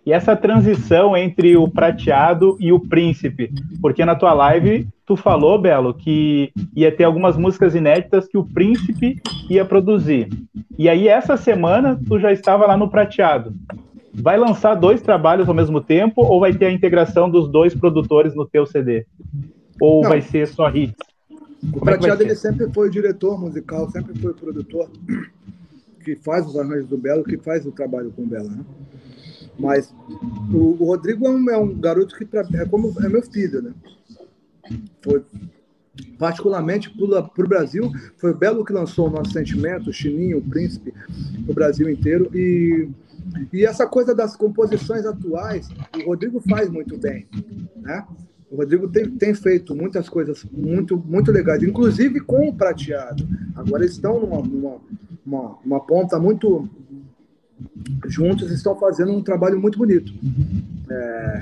E 0.05 0.12
essa 0.12 0.36
transição 0.36 1.15
entre 1.15 1.55
o 1.55 1.67
prateado 1.67 2.58
e 2.60 2.72
o 2.74 2.79
príncipe, 2.79 3.51
porque 3.79 4.03
na 4.03 4.15
tua 4.15 4.34
live 4.34 4.88
tu 5.05 5.15
falou, 5.15 5.60
Belo, 5.62 5.93
que 5.93 6.51
ia 6.75 6.91
ter 6.91 7.03
algumas 7.03 7.38
músicas 7.38 7.75
inéditas 7.75 8.27
que 8.27 8.38
o 8.38 8.43
príncipe 8.43 9.22
ia 9.50 9.63
produzir. 9.63 10.29
E 10.77 10.89
aí 10.89 11.08
essa 11.08 11.38
semana 11.38 12.00
tu 12.08 12.20
já 12.20 12.31
estava 12.31 12.65
lá 12.65 12.75
no 12.75 12.89
prateado. 12.89 13.53
Vai 14.13 14.38
lançar 14.38 14.74
dois 14.75 15.01
trabalhos 15.01 15.48
ao 15.48 15.53
mesmo 15.53 15.79
tempo 15.79 16.24
ou 16.24 16.39
vai 16.39 16.53
ter 16.53 16.65
a 16.65 16.72
integração 16.72 17.29
dos 17.29 17.48
dois 17.48 17.75
produtores 17.75 18.34
no 18.36 18.46
teu 18.46 18.65
CD? 18.65 19.05
Ou 19.79 20.01
Não. 20.01 20.10
vai 20.10 20.22
ser 20.22 20.48
só 20.48 20.70
hits? 20.70 20.96
O 21.63 21.79
Como 21.79 21.91
é 21.91 21.93
prateado 21.93 22.24
ele 22.24 22.36
ser? 22.36 22.50
sempre 22.50 22.74
foi 22.74 22.88
o 22.88 22.91
diretor 22.91 23.39
musical, 23.39 23.89
sempre 23.91 24.17
foi 24.20 24.31
o 24.31 24.36
produtor 24.36 24.89
que 26.03 26.15
faz 26.15 26.48
os 26.48 26.58
arranjos 26.58 26.88
do 26.88 26.98
Belo, 26.98 27.24
que 27.24 27.38
faz 27.38 27.65
o 27.65 27.72
trabalho 27.72 28.12
com 28.12 28.24
o 28.24 28.25
Belo, 28.25 28.50
né? 28.50 28.65
Mas 29.60 29.93
o, 30.53 30.77
o 30.81 30.86
Rodrigo 30.86 31.25
é 31.25 31.29
um, 31.29 31.50
é 31.50 31.58
um 31.58 31.74
garoto 31.79 32.15
que 32.15 32.25
pra- 32.25 32.48
é 32.53 32.65
como 32.65 32.93
é 33.03 33.10
meu 33.10 33.22
filho, 33.22 33.62
né? 33.62 33.74
Foi 35.01 35.24
particularmente 36.17 36.89
para 36.89 37.46
o 37.46 37.48
Brasil, 37.48 37.91
foi 38.17 38.31
o 38.31 38.36
Belo 38.38 38.63
que 38.63 38.72
lançou 38.74 39.08
o 39.08 39.12
nosso 39.12 39.31
sentimento, 39.31 39.89
o 39.89 39.93
Chininho, 39.93 40.38
o 40.38 40.41
Príncipe, 40.41 40.93
o 41.48 41.53
Brasil 41.53 41.89
inteiro 41.89 42.29
e 42.34 42.89
e 43.53 43.63
essa 43.65 43.86
coisa 43.86 44.15
das 44.15 44.36
composições 44.36 45.05
atuais, 45.05 45.70
o 46.03 46.08
Rodrigo 46.08 46.41
faz 46.41 46.70
muito 46.70 46.98
bem, 46.98 47.27
né? 47.77 48.03
O 48.50 48.55
Rodrigo 48.58 48.88
tem, 48.89 49.10
tem 49.12 49.34
feito 49.34 49.75
muitas 49.75 50.10
coisas 50.10 50.43
muito, 50.51 50.98
muito 50.98 51.31
legais, 51.31 51.62
inclusive 51.63 52.20
com 52.20 52.50
o 52.50 52.53
prateado. 52.53 53.25
Agora 53.55 53.84
eles 53.84 53.96
estão 53.96 54.20
numa, 54.20 54.41
numa 54.41 54.77
uma, 55.25 55.55
uma 55.63 55.79
ponta 55.79 56.20
muito 56.20 56.67
juntos, 58.08 58.51
estão 58.51 58.77
fazendo 58.80 59.12
um 59.12 59.22
trabalho 59.24 59.60
muito 59.60 59.77
bonito. 59.77 60.13
É, 60.89 61.41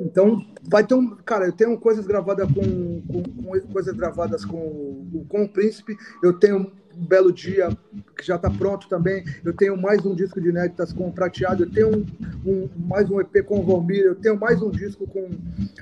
então, 0.00 0.44
vai 0.64 0.84
ter 0.84 0.94
um. 0.94 1.16
Cara, 1.16 1.46
eu 1.46 1.52
tenho 1.52 1.78
coisas 1.78 2.06
gravadas 2.06 2.48
com, 2.50 3.02
com, 3.02 3.22
com 3.22 3.72
coisas 3.72 3.94
gravadas 3.94 4.44
com, 4.44 5.24
com 5.28 5.44
o 5.44 5.48
Príncipe, 5.48 5.96
eu 6.22 6.32
tenho 6.32 6.72
um 6.98 7.04
belo 7.06 7.32
dia 7.32 7.68
que 8.16 8.24
já 8.26 8.36
está 8.36 8.50
pronto 8.50 8.88
também. 8.88 9.24
Eu 9.44 9.52
tenho 9.52 9.76
mais 9.80 10.04
um 10.04 10.14
disco 10.14 10.40
de 10.40 10.48
inéditas 10.48 10.92
com 10.92 11.10
Prateado, 11.10 11.64
eu 11.64 11.70
tenho 11.70 11.88
um, 11.96 12.06
um- 12.46 12.68
mais 12.86 13.10
um 13.10 13.20
EP 13.20 13.42
com 13.42 13.60
o 13.60 13.62
Valmir, 13.62 14.04
eu 14.04 14.14
tenho 14.14 14.38
mais 14.38 14.60
um 14.62 14.70
disco 14.70 15.06
com. 15.06 15.28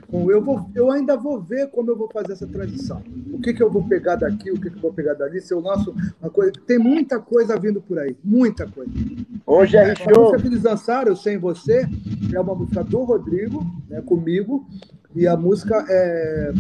com 0.09 0.31
eu, 0.31 0.43
vou, 0.43 0.71
eu 0.75 0.91
ainda 0.91 1.17
vou 1.17 1.41
ver 1.41 1.69
como 1.71 1.91
eu 1.91 1.97
vou 1.97 2.09
fazer 2.11 2.33
essa 2.33 2.47
transição. 2.47 3.03
O 3.33 3.41
que, 3.41 3.53
que 3.55 3.63
eu 3.63 3.71
vou 3.71 3.87
pegar 3.87 4.17
daqui, 4.17 4.51
o 4.51 4.61
que, 4.61 4.71
que 4.71 4.77
eu 4.77 4.83
vou 4.83 4.93
pegar 4.93 5.15
dali, 5.15 5.41
se 5.41 5.53
eu 5.53 5.61
lanço 5.61 5.95
uma 6.21 6.31
coisa. 6.31 6.53
Tem 6.67 6.79
muita 6.79 7.19
coisa 7.19 7.59
vindo 7.59 7.81
por 7.81 7.99
aí, 7.99 8.17
muita 8.25 8.67
coisa. 8.67 8.91
Hoje 9.47 9.77
é 9.77 9.91
A 9.93 9.97
show. 9.97 10.07
música 10.25 10.41
que 10.43 10.47
eles 10.49 10.63
lançaram, 10.63 11.15
Sem 11.17 11.39
Você, 11.39 11.87
é 12.33 12.41
uma 12.41 12.55
música 12.55 12.83
do 12.85 13.03
Rodrigo, 13.03 13.65
né, 13.89 14.01
comigo, 14.03 14.67
e 15.15 15.27
a 15.27 15.37
música 15.37 15.85
é, 15.89 16.53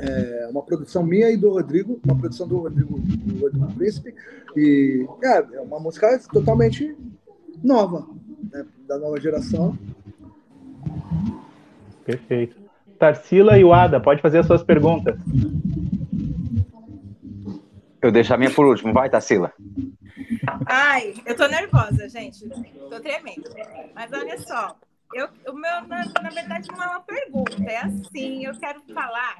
é 0.00 0.48
uma 0.50 0.62
produção 0.62 1.02
minha 1.02 1.30
e 1.30 1.36
do 1.36 1.50
Rodrigo, 1.50 2.00
uma 2.04 2.18
produção 2.18 2.46
do 2.48 2.58
Rodrigo, 2.58 2.98
do 2.98 3.40
Rodrigo 3.40 3.72
Príncipe, 3.74 4.14
e 4.56 5.06
é, 5.22 5.38
é 5.56 5.60
uma 5.60 5.78
música 5.78 6.18
totalmente 6.32 6.96
nova, 7.62 8.06
né, 8.52 8.64
da 8.86 8.98
nova 8.98 9.20
geração. 9.20 9.76
Perfeito. 12.04 12.56
Tarsila 12.98 13.58
e 13.58 13.64
o 13.64 13.72
Ada, 13.72 14.00
pode 14.00 14.22
fazer 14.22 14.38
as 14.38 14.46
suas 14.46 14.62
perguntas. 14.62 15.18
Eu 18.00 18.12
deixo 18.12 18.34
a 18.34 18.36
minha 18.36 18.50
por 18.50 18.66
último. 18.66 18.92
Vai, 18.92 19.08
Tarsila. 19.08 19.52
Ai, 20.66 21.14
eu 21.24 21.34
tô 21.34 21.46
nervosa, 21.46 22.08
gente. 22.08 22.46
Tô 22.48 23.00
tremendo. 23.00 23.50
Mas 23.94 24.12
olha 24.12 24.38
só, 24.38 24.76
eu, 25.14 25.28
o 25.48 25.54
meu, 25.54 25.80
na, 25.88 26.04
na 26.22 26.30
verdade, 26.30 26.68
não 26.70 26.82
é 26.82 26.86
uma 26.88 27.00
pergunta, 27.00 27.62
é 27.66 27.78
assim, 27.78 28.44
eu 28.44 28.52
quero 28.58 28.82
falar 28.92 29.38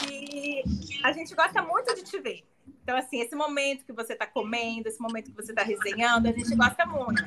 que 0.00 0.62
a 1.02 1.12
gente 1.12 1.34
gosta 1.34 1.62
muito 1.62 1.94
de 1.94 2.02
te 2.02 2.18
ver. 2.20 2.44
Então, 2.84 2.96
assim, 2.98 3.20
esse 3.20 3.34
momento 3.34 3.84
que 3.84 3.92
você 3.94 4.12
está 4.12 4.26
comendo, 4.26 4.88
esse 4.88 5.00
momento 5.00 5.30
que 5.30 5.36
você 5.36 5.52
está 5.52 5.62
resenhando, 5.62 6.28
a 6.28 6.32
gente 6.32 6.54
gosta 6.54 6.84
muito. 6.84 7.22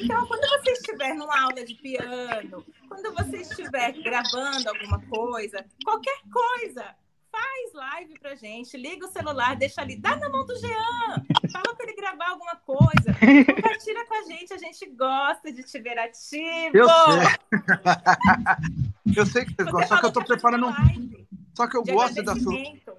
Então, 0.00 0.24
quando 0.26 0.48
você 0.48 0.70
estiver 0.70 1.14
numa 1.14 1.42
aula 1.42 1.64
de 1.64 1.74
piano, 1.74 2.64
quando 2.88 3.12
você 3.14 3.38
estiver 3.38 3.92
gravando 4.02 4.68
alguma 4.68 5.00
coisa, 5.08 5.66
qualquer 5.84 6.20
coisa, 6.32 6.94
faz 7.30 7.72
live 7.72 8.18
pra 8.20 8.36
gente, 8.36 8.76
liga 8.76 9.04
o 9.04 9.10
celular, 9.10 9.56
deixa 9.56 9.80
ali, 9.80 9.96
dá 9.96 10.14
na 10.16 10.28
mão 10.28 10.46
do 10.46 10.56
Jean, 10.58 11.24
fala 11.52 11.74
pra 11.76 11.86
ele 11.86 11.94
gravar 11.94 12.30
alguma 12.30 12.54
coisa, 12.56 13.12
compartilha 13.46 14.06
com 14.06 14.14
a 14.14 14.22
gente, 14.22 14.52
a 14.52 14.58
gente 14.58 14.86
gosta 14.90 15.52
de 15.52 15.64
te 15.64 15.80
ver 15.80 15.98
ativo. 15.98 16.76
Eu 16.76 16.88
sei. 16.88 17.16
eu 19.16 19.26
sei 19.26 19.44
que 19.44 19.54
vocês 19.54 19.70
Você 19.70 19.72
gostam, 19.72 19.88
só 19.88 20.00
que 20.00 20.06
eu 20.06 20.12
tô 20.12 20.20
que 20.20 20.26
preparando 20.26 20.66
um. 20.66 20.72
Só 21.54 21.66
que 21.66 21.76
eu 21.76 21.82
de 21.82 21.92
gosto 21.92 22.22
da 22.22 22.32
agradecimento. 22.32 22.92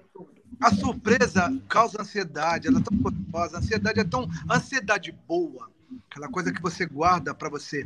A 0.60 0.72
surpresa 0.74 1.52
causa 1.68 2.02
ansiedade, 2.02 2.68
ela 2.68 2.78
é 2.78 2.82
tão 2.82 2.96
gostosa. 2.96 3.56
A 3.56 3.60
ansiedade 3.60 4.00
é 4.00 4.04
tão. 4.04 4.28
Ansiedade 4.48 5.12
boa, 5.26 5.68
aquela 6.08 6.28
coisa 6.28 6.52
que 6.52 6.62
você 6.62 6.86
guarda 6.86 7.34
para 7.34 7.48
você. 7.48 7.84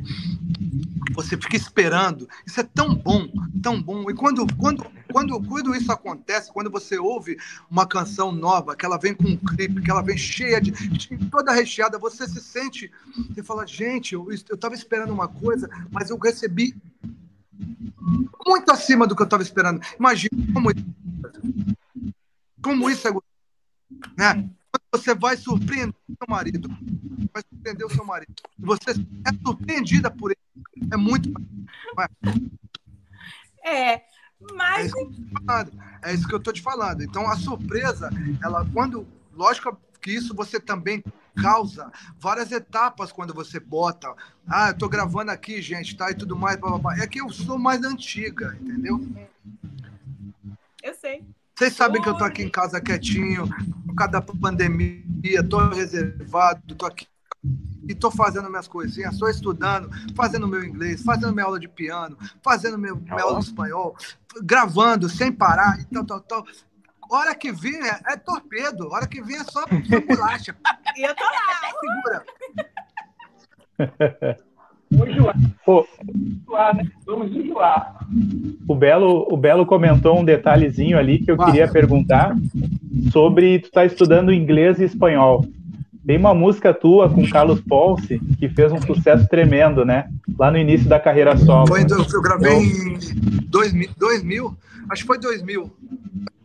Você 1.13 1.35
fica 1.35 1.55
esperando. 1.55 2.29
Isso 2.45 2.59
é 2.59 2.63
tão 2.63 2.93
bom, 2.93 3.27
tão 3.63 3.81
bom. 3.81 4.07
E 4.11 4.13
quando, 4.13 4.45
quando, 4.57 4.85
quando, 5.11 5.41
quando 5.47 5.75
isso 5.75 5.91
acontece, 5.91 6.53
quando 6.53 6.69
você 6.69 6.99
ouve 6.99 7.37
uma 7.71 7.87
canção 7.87 8.31
nova, 8.31 8.75
que 8.75 8.85
ela 8.85 8.99
vem 8.99 9.15
com 9.15 9.23
um 9.23 9.37
clipe, 9.37 9.81
que 9.81 9.89
ela 9.89 10.03
vem 10.03 10.17
cheia 10.17 10.61
de. 10.61 10.71
toda 11.31 11.51
recheada, 11.53 11.97
você 11.97 12.27
se 12.27 12.39
sente. 12.39 12.91
Você 13.29 13.41
fala, 13.41 13.65
gente, 13.65 14.13
eu 14.13 14.29
estava 14.29 14.75
esperando 14.75 15.11
uma 15.11 15.27
coisa, 15.27 15.67
mas 15.89 16.11
eu 16.11 16.17
recebi 16.17 16.75
muito 18.45 18.71
acima 18.71 19.07
do 19.07 19.15
que 19.15 19.21
eu 19.21 19.25
estava 19.25 19.43
esperando. 19.43 19.81
Imagina 19.99 20.31
como 20.53 20.69
como 22.61 22.89
isso 22.89 23.07
é 23.07 23.11
gostoso, 23.11 23.33
né? 24.17 24.49
Você 24.91 25.15
vai 25.15 25.37
surpreender 25.37 25.95
o 26.07 26.13
seu 26.17 26.27
marido, 26.29 26.69
vai 27.33 27.43
surpreender 27.49 27.85
o 27.85 27.89
seu 27.89 28.05
marido, 28.05 28.33
você 28.57 28.91
é 28.91 29.45
surpreendida 29.45 30.11
por 30.11 30.31
ele, 30.31 30.87
é 30.91 30.97
muito 30.97 31.31
É, 33.63 33.93
é 33.93 34.03
mas 34.53 34.87
isso, 34.87 34.97
é 36.03 36.13
isso 36.13 36.27
que 36.27 36.35
eu 36.35 36.39
tô 36.39 36.51
te 36.51 36.61
falando. 36.61 37.01
Então 37.01 37.29
a 37.29 37.35
surpresa, 37.37 38.09
ela 38.43 38.65
quando, 38.73 39.07
lógico 39.33 39.77
que 40.01 40.11
isso 40.11 40.33
você 40.35 40.59
também 40.59 41.03
causa 41.41 41.91
várias 42.19 42.51
etapas 42.51 43.11
quando 43.11 43.33
você 43.33 43.59
bota, 43.59 44.13
ah, 44.47 44.69
eu 44.69 44.77
tô 44.77 44.89
gravando 44.89 45.31
aqui, 45.31 45.61
gente, 45.61 45.95
tá 45.95 46.11
e 46.11 46.15
tudo 46.15 46.35
mais, 46.35 46.57
blá, 46.57 46.71
blá, 46.71 46.79
blá. 46.79 46.97
é 46.97 47.07
que 47.07 47.21
eu 47.21 47.29
sou 47.29 47.57
mais 47.57 47.83
antiga, 47.83 48.57
entendeu? 48.61 49.05
eu 50.83 50.93
sei. 50.93 51.23
Vocês 51.55 51.73
sabem 51.73 52.01
que 52.01 52.07
eu 52.07 52.15
tô 52.15 52.23
aqui 52.23 52.43
em 52.43 52.49
casa 52.49 52.79
quietinho, 52.79 53.47
por 53.87 53.95
causa 53.95 54.11
da 54.11 54.21
pandemia, 54.21 55.43
tô 55.49 55.69
reservado, 55.69 56.75
tô 56.75 56.85
aqui 56.85 57.07
e 57.87 57.95
tô 57.95 58.11
fazendo 58.11 58.49
minhas 58.49 58.67
coisinhas, 58.67 59.17
tô 59.17 59.27
estudando, 59.29 59.89
fazendo 60.15 60.47
meu 60.47 60.63
inglês, 60.63 61.01
fazendo 61.01 61.33
minha 61.33 61.45
aula 61.45 61.59
de 61.59 61.67
piano, 61.67 62.17
fazendo 62.43 62.77
meu, 62.77 62.97
minha 62.97 63.21
aula 63.21 63.39
de 63.39 63.45
espanhol, 63.45 63.95
gravando 64.43 65.07
sem 65.07 65.31
parar 65.31 65.79
e 65.79 65.85
tal, 65.85 66.05
tal, 66.05 66.19
tal. 66.21 66.45
Hora 67.09 67.33
que 67.35 67.51
vem 67.51 67.75
é, 67.75 67.99
é 68.13 68.17
torpedo, 68.17 68.89
hora 68.91 69.07
que 69.07 69.21
vem 69.21 69.37
é 69.37 69.43
só, 69.43 69.61
só 69.61 70.01
bolacha. 70.07 70.55
E 70.95 71.03
eu 71.07 71.15
tô 71.15 71.23
lá. 71.23 71.57
Segura. 73.79 74.37
Enjoar, 74.89 75.35
Pô, 75.65 75.85
né? 76.73 76.89
Vamos 77.05 77.35
enjoar. 77.35 77.99
o 78.67 78.73
Belo, 78.73 79.27
o 79.29 79.35
Belo 79.35 79.65
comentou 79.65 80.17
um 80.17 80.23
detalhezinho 80.23 80.97
ali 80.97 81.19
que 81.19 81.29
eu 81.29 81.35
Vai. 81.35 81.47
queria 81.47 81.67
perguntar 81.67 82.33
sobre 83.11 83.59
tu 83.59 83.69
tá 83.69 83.85
estudando 83.85 84.33
inglês 84.33 84.79
e 84.79 84.85
espanhol. 84.85 85.45
Tem 86.05 86.17
uma 86.17 86.33
música 86.33 86.73
tua 86.73 87.09
com 87.09 87.29
Carlos 87.29 87.59
Ponce 87.59 88.17
que 88.39 88.47
fez 88.47 88.71
um 88.71 88.81
sucesso 88.81 89.27
tremendo, 89.27 89.83
né? 89.83 90.07
Lá 90.39 90.49
no 90.49 90.57
início 90.57 90.87
da 90.87 91.01
carreira 91.01 91.35
solo. 91.35 91.67
Foi, 91.67 91.81
em 91.81 91.87
eu 91.89 92.21
gravei 92.21 92.53
em 92.53 92.97
2000, 93.49 93.89
2000, 93.97 94.57
acho 94.89 95.01
que 95.01 95.07
foi 95.07 95.19
2000. 95.19 95.69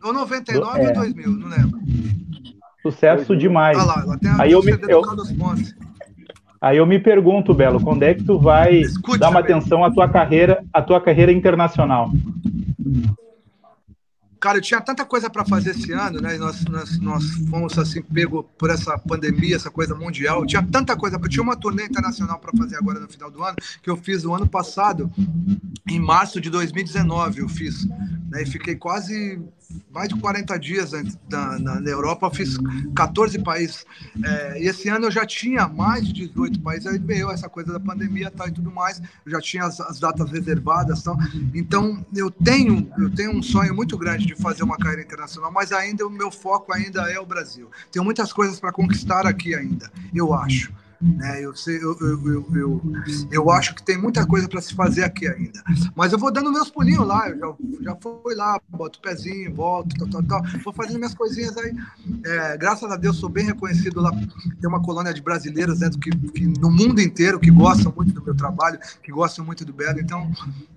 Ou 0.03 0.13
99 0.13 0.81
É. 0.81 0.87
ou 0.87 0.93
2000, 0.93 1.29
não 1.31 1.47
lembro. 1.47 1.79
Sucesso 2.81 3.35
demais. 3.35 3.77
Olha 3.77 3.85
lá, 3.85 4.17
Aí 4.39 4.51
eu 4.51 4.61
me- 4.61 4.71
eu-. 4.89 5.01
Aí 6.61 6.77
eu 6.77 6.85
me 6.85 6.99
pergunto, 6.99 7.53
Belo, 7.53 7.81
quando 7.81 8.03
é 8.03 8.13
que 8.13 8.23
tu 8.23 8.39
vai 8.39 8.75
Escute, 8.75 9.19
dar 9.19 9.29
uma 9.29 9.39
atenção 9.41 9.83
à 9.83 9.91
tua 9.91 10.07
carreira, 10.09 10.63
à 10.73 10.81
tua 10.81 11.01
carreira 11.01 11.31
internacional? 11.31 12.11
Cara, 14.39 14.57
eu 14.57 14.61
tinha 14.61 14.81
tanta 14.81 15.05
coisa 15.05 15.29
para 15.29 15.45
fazer 15.45 15.69
esse 15.69 15.93
ano, 15.93 16.19
né? 16.19 16.37
Nós, 16.37 16.65
nós, 16.65 16.99
nós 16.99 17.23
fomos 17.49 17.77
assim 17.79 18.01
pego 18.01 18.43
por 18.57 18.69
essa 18.69 18.97
pandemia, 18.97 19.55
essa 19.55 19.71
coisa 19.71 19.95
mundial. 19.95 20.41
Eu 20.41 20.45
tinha 20.45 20.61
tanta 20.61 20.97
coisa, 20.97 21.17
eu 21.21 21.29
tinha 21.29 21.41
uma 21.43 21.55
turnê 21.55 21.85
internacional 21.85 22.37
para 22.39 22.51
fazer 22.57 22.75
agora 22.75 22.99
no 22.99 23.07
final 23.07 23.31
do 23.31 23.41
ano, 23.41 23.55
que 23.81 23.89
eu 23.89 23.95
fiz 23.95 24.25
o 24.25 24.33
ano 24.33 24.45
passado, 24.45 25.09
em 25.89 25.97
março 25.97 26.41
de 26.41 26.49
2019, 26.49 27.39
eu 27.39 27.47
fiz. 27.47 27.85
Né? 28.29 28.41
E 28.43 28.45
fiquei 28.45 28.75
quase 28.75 29.41
mais 29.91 30.09
de 30.09 30.19
40 30.19 30.57
dias 30.57 30.91
na, 31.29 31.59
na 31.59 31.89
Europa, 31.89 32.27
eu 32.27 32.31
fiz 32.31 32.57
14 32.95 33.39
países. 33.39 33.85
É, 34.23 34.61
e 34.61 34.67
esse 34.67 34.89
ano 34.89 35.05
eu 35.05 35.11
já 35.11 35.25
tinha 35.25 35.67
mais 35.67 36.07
de 36.07 36.27
18 36.27 36.59
países, 36.61 36.87
aí 36.87 36.97
veio 36.97 37.29
essa 37.29 37.49
coisa 37.49 37.73
da 37.73 37.79
pandemia 37.79 38.31
tal, 38.31 38.47
e 38.47 38.51
tudo 38.51 38.71
mais, 38.71 39.01
eu 39.25 39.31
já 39.31 39.41
tinha 39.41 39.65
as, 39.65 39.79
as 39.81 39.99
datas 39.99 40.31
reservadas. 40.31 41.03
Tal. 41.03 41.17
Então, 41.53 42.05
eu 42.15 42.29
tenho, 42.29 42.91
eu 42.97 43.09
tenho 43.09 43.31
um 43.31 43.43
sonho 43.43 43.73
muito 43.73 43.97
grande 43.97 44.25
de 44.25 44.35
fazer 44.35 44.63
uma 44.63 44.77
carreira 44.77 45.01
internacional, 45.01 45.51
mas 45.51 45.71
ainda 45.71 46.05
o 46.05 46.09
meu 46.09 46.31
foco 46.31 46.73
ainda 46.73 47.01
é 47.11 47.19
o 47.19 47.25
Brasil. 47.25 47.69
Tenho 47.91 48.05
muitas 48.05 48.33
coisas 48.33 48.59
para 48.59 48.71
conquistar 48.71 49.25
aqui 49.27 49.55
ainda, 49.55 49.91
eu 50.13 50.33
acho. 50.33 50.71
Né? 51.03 51.43
Eu, 51.43 51.53
sei, 51.53 51.77
eu, 51.77 51.97
eu, 51.99 52.47
eu, 52.55 52.81
eu, 53.29 53.51
acho 53.51 53.75
que 53.75 53.83
tem 53.83 53.97
muita 53.97 54.25
coisa 54.25 54.47
para 54.47 54.61
se 54.61 54.73
fazer 54.73 55.03
aqui 55.03 55.27
ainda. 55.27 55.61
Mas 55.95 56.13
eu 56.13 56.17
vou 56.17 56.31
dando 56.31 56.51
meus 56.51 56.69
pulinhos 56.69 57.05
lá, 57.05 57.29
eu 57.29 57.37
já, 57.37 57.55
já 57.81 57.97
fui 58.01 58.33
lá, 58.35 58.57
boto 58.69 58.99
o 58.99 59.01
pezinho, 59.01 59.53
volto, 59.53 59.95
tal, 59.97 60.07
tal, 60.07 60.23
tal. 60.23 60.61
vou 60.63 60.73
fazendo 60.73 60.97
minhas 60.97 61.13
coisinhas 61.13 61.57
aí. 61.57 61.75
É, 62.25 62.57
graças 62.57 62.89
a 62.89 62.95
Deus 62.95 63.17
sou 63.17 63.27
bem 63.27 63.45
reconhecido 63.45 63.99
lá. 63.99 64.11
Tem 64.11 64.69
uma 64.69 64.81
colônia 64.81 65.13
de 65.13 65.21
brasileiros 65.21 65.79
dentro 65.79 65.99
que, 65.99 66.09
que 66.09 66.45
no 66.59 66.71
mundo 66.71 67.01
inteiro 67.01 67.37
que 67.37 67.51
gostam 67.51 67.91
muito 67.93 68.13
do 68.13 68.23
meu 68.23 68.35
trabalho, 68.35 68.79
que 69.03 69.11
gostam 69.11 69.43
muito 69.43 69.65
do 69.65 69.73
Belo. 69.73 69.99
Então, 69.99 70.31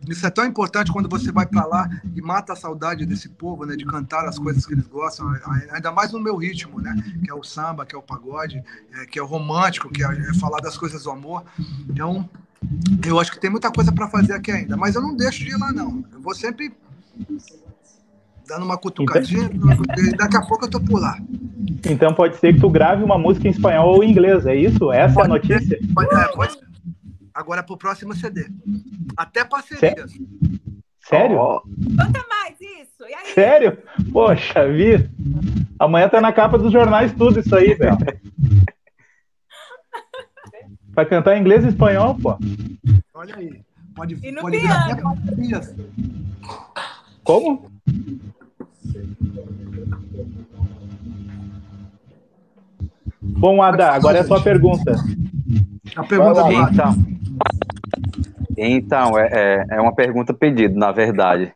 isso 0.08 0.26
é 0.26 0.30
tão 0.30 0.44
importante 0.44 0.90
quando 0.90 1.08
você 1.08 1.30
vai 1.30 1.46
para 1.46 1.64
lá 1.64 1.88
e 2.14 2.20
mata 2.20 2.52
a 2.52 2.56
saudade 2.56 3.06
desse 3.06 3.28
povo, 3.28 3.64
né, 3.64 3.76
de 3.76 3.84
cantar 3.84 4.24
as 4.26 4.38
coisas 4.38 4.66
que 4.66 4.74
eles 4.74 4.86
gostam, 4.88 5.32
ainda 5.70 5.92
mais 5.92 6.12
no 6.12 6.20
meu 6.20 6.36
ritmo, 6.36 6.80
né, 6.80 6.94
que 7.22 7.30
é 7.30 7.34
o 7.34 7.44
samba, 7.44 7.86
que 7.86 7.94
é 7.94 7.98
o 7.98 8.02
pagode, 8.02 8.62
é, 8.92 9.06
que 9.06 9.18
é 9.18 9.22
o 9.22 9.26
romântico, 9.26 9.88
que 9.90 10.02
é, 10.02 10.15
é 10.20 10.34
falar 10.34 10.60
das 10.60 10.76
coisas 10.76 11.02
do 11.02 11.10
amor. 11.10 11.44
Então, 11.88 12.28
eu 13.06 13.18
acho 13.20 13.30
que 13.32 13.40
tem 13.40 13.50
muita 13.50 13.70
coisa 13.70 13.92
para 13.92 14.08
fazer 14.08 14.32
aqui 14.32 14.50
ainda, 14.50 14.76
mas 14.76 14.94
eu 14.94 15.02
não 15.02 15.16
deixo 15.16 15.44
de 15.44 15.50
ir 15.50 15.58
lá 15.58 15.72
não. 15.72 16.04
Eu 16.12 16.20
vou 16.20 16.34
sempre 16.34 16.72
dando 18.46 18.64
uma 18.64 18.78
cutucadinha, 18.78 19.50
e 19.98 20.16
daqui 20.16 20.36
a 20.36 20.42
pouco 20.42 20.66
eu 20.66 20.70
tô 20.70 20.80
por 20.80 21.00
lá. 21.00 21.18
Então 21.84 22.14
pode 22.14 22.36
ser 22.36 22.54
que 22.54 22.60
tu 22.60 22.70
grave 22.70 23.02
uma 23.02 23.18
música 23.18 23.48
em 23.48 23.50
espanhol 23.50 23.96
ou 23.96 24.04
em 24.04 24.10
inglês, 24.10 24.46
é 24.46 24.54
isso? 24.54 24.92
Essa 24.92 25.20
é 25.20 25.24
a 25.24 25.28
notícia? 25.28 25.78
Pode, 25.94 26.14
é, 26.14 26.28
pode 26.28 26.52
ser. 26.52 26.66
Agora 27.34 27.62
pro 27.62 27.76
próximo 27.76 28.14
CD. 28.14 28.48
Até 29.16 29.44
parcerias. 29.44 30.12
Sério? 31.00 31.36
Ó, 31.36 31.60
Conta 31.60 32.24
mais 32.28 32.60
isso. 32.60 33.08
E 33.08 33.14
aí? 33.14 33.32
Sério? 33.34 33.78
Poxa 34.12 34.66
vida. 34.68 35.10
Amanhã 35.78 36.08
tá 36.08 36.20
na 36.20 36.32
capa 36.32 36.56
dos 36.56 36.72
jornais 36.72 37.12
tudo 37.12 37.40
isso 37.40 37.54
aí, 37.54 37.74
velho. 37.74 37.96
Vai 40.96 41.04
cantar 41.04 41.36
em 41.36 41.40
inglês 41.40 41.62
e 41.62 41.68
espanhol, 41.68 42.14
pô. 42.14 42.38
Olha 43.12 43.36
aí. 43.36 43.60
Pode, 43.94 44.18
E 44.22 44.32
no 44.32 44.40
pode 44.40 44.58
piano? 44.58 44.74
até 44.74 45.02
parcerias. 45.02 45.74
Como? 47.22 47.70
Bom, 53.20 53.62
Ada, 53.62 53.92
agora 53.92 54.16
é 54.16 54.20
a 54.22 54.24
sua 54.24 54.42
pergunta. 54.42 54.94
A 55.94 56.04
pergunta 56.04 56.42
do. 56.44 56.52
Então, 56.52 56.94
então 58.56 59.18
é, 59.18 59.28
é, 59.32 59.66
é 59.72 59.80
uma 59.80 59.94
pergunta 59.94 60.32
pedida, 60.32 60.78
na 60.78 60.92
verdade. 60.92 61.52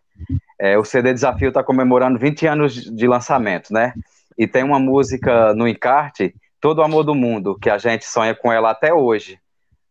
É, 0.58 0.76
o 0.76 0.84
CD 0.84 1.14
Desafio 1.14 1.48
está 1.48 1.62
comemorando 1.62 2.18
20 2.18 2.46
anos 2.46 2.74
de 2.74 3.06
lançamento, 3.06 3.72
né? 3.72 3.94
E 4.36 4.46
tem 4.46 4.62
uma 4.62 4.78
música 4.78 5.54
no 5.54 5.66
encarte, 5.66 6.34
Todo 6.60 6.78
o 6.78 6.82
Amor 6.82 7.04
do 7.04 7.14
Mundo, 7.14 7.58
que 7.58 7.70
a 7.70 7.78
gente 7.78 8.04
sonha 8.04 8.34
com 8.34 8.52
ela 8.52 8.70
até 8.70 8.92
hoje. 8.92 9.38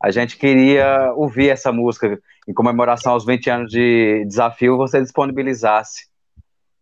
A 0.01 0.11
gente 0.11 0.37
queria 0.37 1.11
ouvir 1.13 1.49
essa 1.49 1.71
música 1.71 2.19
em 2.47 2.53
comemoração 2.53 3.13
aos 3.13 3.25
20 3.25 3.49
anos 3.49 3.71
de 3.71 4.23
desafio, 4.25 4.77
você 4.77 5.01
disponibilizasse. 5.01 6.07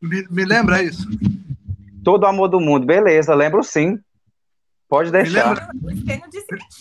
Me, 0.01 0.27
me 0.29 0.45
lembra 0.45 0.83
isso? 0.83 1.07
Todo 2.03 2.25
Amor 2.25 2.47
do 2.47 2.59
Mundo, 2.59 2.85
beleza, 2.85 3.33
lembro 3.33 3.63
sim. 3.63 3.99
Pode 4.89 5.11
deixar. 5.11 5.69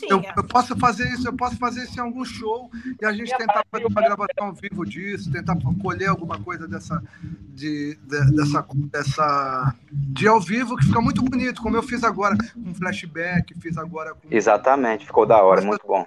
Eu, 0.08 0.22
eu 0.36 0.44
posso 0.44 0.76
fazer 0.76 1.08
isso, 1.12 1.26
eu 1.26 1.32
posso 1.32 1.56
fazer 1.56 1.82
isso 1.82 1.96
em 1.98 2.02
algum 2.02 2.24
show 2.24 2.70
e 3.00 3.04
a 3.04 3.12
gente 3.12 3.36
tentar 3.36 3.64
fazer 3.68 3.84
uma 3.86 4.00
gravação 4.00 4.46
ao 4.46 4.52
vivo 4.52 4.86
disso, 4.86 5.28
tentar 5.32 5.56
colher 5.82 6.08
alguma 6.08 6.38
coisa 6.38 6.68
dessa 6.68 7.02
de, 7.48 7.98
de- 8.06 8.30
dessa 8.36 8.64
dessa 8.92 9.74
de 9.90 10.28
ao 10.28 10.40
vivo 10.40 10.76
que 10.76 10.84
fica 10.86 11.00
muito 11.00 11.20
bonito, 11.20 11.60
como 11.60 11.76
eu 11.76 11.82
fiz 11.82 12.04
agora 12.04 12.36
com 12.54 12.72
flashback, 12.74 13.58
fiz 13.60 13.76
agora 13.76 14.14
com 14.14 14.28
Exatamente, 14.30 15.04
ficou 15.04 15.26
da 15.26 15.42
hora, 15.42 15.60
muito 15.62 15.84
bom. 15.84 16.06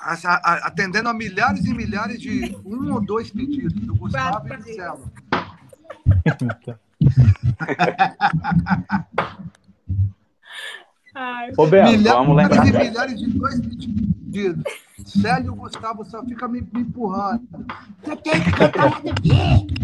a- 0.00 0.66
atendendo 0.66 1.10
a 1.10 1.14
milhares 1.14 1.62
e 1.66 1.74
milhares 1.74 2.18
de 2.18 2.56
um 2.64 2.94
ou 2.94 3.02
dois 3.02 3.30
pedidos 3.30 3.74
do 3.74 3.94
Gustavo 3.96 4.48
e 4.48 4.56
do 4.56 4.64
Quase. 4.76 5.02
Ai, 11.14 11.52
Ô, 11.56 11.66
Belo, 11.66 11.90
milhares 11.90 12.18
vamos 12.18 12.36
lembrar. 12.36 12.66
e 12.66 12.72
milhares 12.88 13.18
de 13.18 13.26
dois 13.30 13.60
pedidos. 13.60 14.64
Célio 15.04 15.52
o 15.52 15.56
Gustavo 15.56 16.04
só 16.04 16.22
fica 16.24 16.46
me, 16.46 16.60
me 16.60 16.82
empurrando. 16.82 17.42
Você 18.04 18.16
tem 18.16 18.40
que 18.44 18.52
cantar 18.52 18.86
o 18.86 18.90
lado 18.90 19.14
B. 19.20 19.28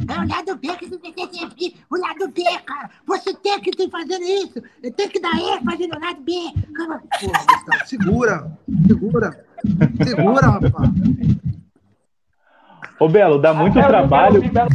É 0.08 0.20
o 0.20 0.28
lado 0.28 0.56
B 0.56 0.76
que 0.76 0.86
você 0.86 0.98
tem 0.98 1.12
que 1.12 1.36
servir. 1.38 1.74
O 1.90 1.96
lado 1.98 2.28
B, 2.28 2.42
cara. 2.64 2.90
Você 3.06 3.34
tem 3.34 3.60
que 3.60 3.70
estar 3.70 3.88
fazendo 3.90 4.22
isso. 4.24 4.62
Eu 4.82 4.92
tenho 4.92 5.10
que 5.10 5.18
dar 5.20 5.32
E 5.34 5.64
fazendo 5.64 5.96
o 5.96 6.00
lado 6.00 6.20
B. 6.22 6.32
Calma. 6.74 7.02
Porra, 7.20 7.44
Gustavo, 7.44 7.86
segura, 7.86 8.52
segura, 8.86 9.44
segura, 10.04 10.46
rapaz. 10.46 10.90
Ô, 13.00 13.08
Belo, 13.08 13.38
dá 13.40 13.52
muito 13.52 13.78
Até 13.78 13.86
o 13.86 13.90
trabalho. 13.90 14.40
Belo 14.40 14.44
de 14.44 14.50
Belo- 14.50 14.70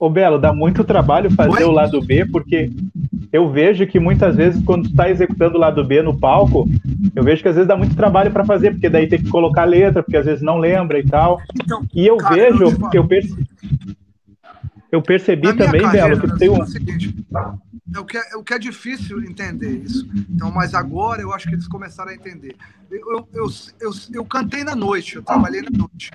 Ô, 0.00 0.10
Belo, 0.10 0.38
dá 0.38 0.52
muito 0.52 0.82
trabalho 0.84 1.30
fazer 1.30 1.62
Oi? 1.62 1.64
o 1.64 1.70
lado 1.72 2.00
B, 2.04 2.26
porque 2.26 2.70
eu 3.32 3.50
vejo 3.50 3.86
que 3.86 4.00
muitas 4.00 4.34
vezes, 4.36 4.62
quando 4.64 4.88
tu 4.88 4.94
tá 4.94 5.10
executando 5.10 5.56
o 5.56 5.60
lado 5.60 5.84
B 5.84 6.02
no 6.02 6.18
palco, 6.18 6.68
eu 7.14 7.22
vejo 7.22 7.42
que 7.42 7.48
às 7.48 7.54
vezes 7.54 7.68
dá 7.68 7.76
muito 7.76 7.94
trabalho 7.96 8.30
para 8.30 8.44
fazer, 8.44 8.72
porque 8.72 8.88
daí 8.88 9.06
tem 9.08 9.22
que 9.22 9.28
colocar 9.28 9.64
letra, 9.64 10.02
porque 10.02 10.16
às 10.16 10.26
vezes 10.26 10.42
não 10.42 10.58
lembra 10.58 10.98
e 10.98 11.04
tal. 11.06 11.40
Então, 11.54 11.86
E 11.94 12.06
eu 12.06 12.16
Cara, 12.16 12.34
vejo, 12.34 12.64
eu 12.64 12.90
eu, 12.94 13.06
perce- 13.06 13.36
eu 14.90 15.02
percebi 15.02 15.52
também, 15.54 15.82
carreira, 15.82 16.08
Belo, 16.08 16.20
que 16.20 16.28
tu 16.28 16.38
tem 16.38 16.48
é 16.48 16.50
um. 16.50 16.60
o 16.60 16.66
seguinte, 16.66 17.14
é 17.94 17.98
o, 17.98 18.04
que 18.04 18.16
é, 18.16 18.36
o 18.36 18.42
que 18.42 18.54
é 18.54 18.58
difícil 18.58 19.22
entender 19.22 19.82
isso. 19.84 20.08
Então, 20.30 20.50
mas 20.50 20.74
agora 20.74 21.20
eu 21.20 21.32
acho 21.32 21.48
que 21.48 21.54
eles 21.54 21.68
começaram 21.68 22.10
a 22.10 22.14
entender. 22.14 22.54
Eu, 22.90 22.98
eu, 22.98 23.28
eu, 23.34 23.46
eu, 23.80 23.90
eu 24.14 24.24
cantei 24.24 24.64
na 24.64 24.74
noite, 24.74 25.16
eu 25.16 25.22
trabalhei 25.22 25.60
na 25.62 25.70
noite. 25.76 26.10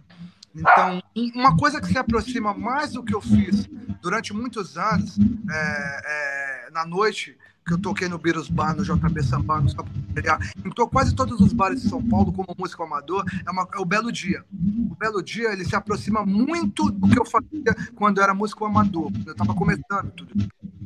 Então, 0.56 1.02
um- 1.16 1.32
uma 1.36 1.56
coisa 1.58 1.82
que 1.82 1.88
se 1.88 1.98
aproxima 1.98 2.54
mais 2.54 2.92
do 2.94 3.04
que 3.04 3.14
eu 3.14 3.22
fiz 3.22 3.68
durante 4.02 4.34
muitos 4.34 4.78
anos, 4.78 5.18
é, 5.50 6.68
é, 6.68 6.72
na 6.72 6.86
noite, 6.86 7.36
que 7.66 7.74
eu 7.74 7.78
toquei 7.80 8.10
no 8.10 8.18
Beatles 8.18 8.50
Bar, 8.50 8.76
no 8.76 8.84
JB 8.84 9.24
Samba, 9.24 9.62
no 9.62 10.74
to- 10.76 10.88
quase 10.90 11.16
todos 11.16 11.40
os 11.40 11.54
bares 11.54 11.82
de 11.82 11.90
São 11.90 12.06
Paulo, 12.08 12.32
como 12.34 12.54
músico 12.60 12.84
amador, 12.84 13.24
é, 13.46 13.50
uma- 13.50 13.68
é 13.74 13.80
o 13.80 13.86
Belo 13.86 14.12
Dia. 14.12 14.44
O 14.92 14.96
Belo 14.96 15.24
Dia, 15.24 15.52
ele 15.54 15.64
se 15.66 15.76
aproxima 15.76 16.26
muito 16.26 16.92
do 16.92 17.08
que 17.08 17.18
eu 17.18 17.26
fazia 17.26 17.74
quando 17.96 18.18
eu 18.18 18.24
era 18.24 18.34
músico 18.34 18.66
amador, 18.66 19.12
eu 19.26 19.32
estava 19.32 19.54
começando 19.56 20.12
tudo. 20.12 20.34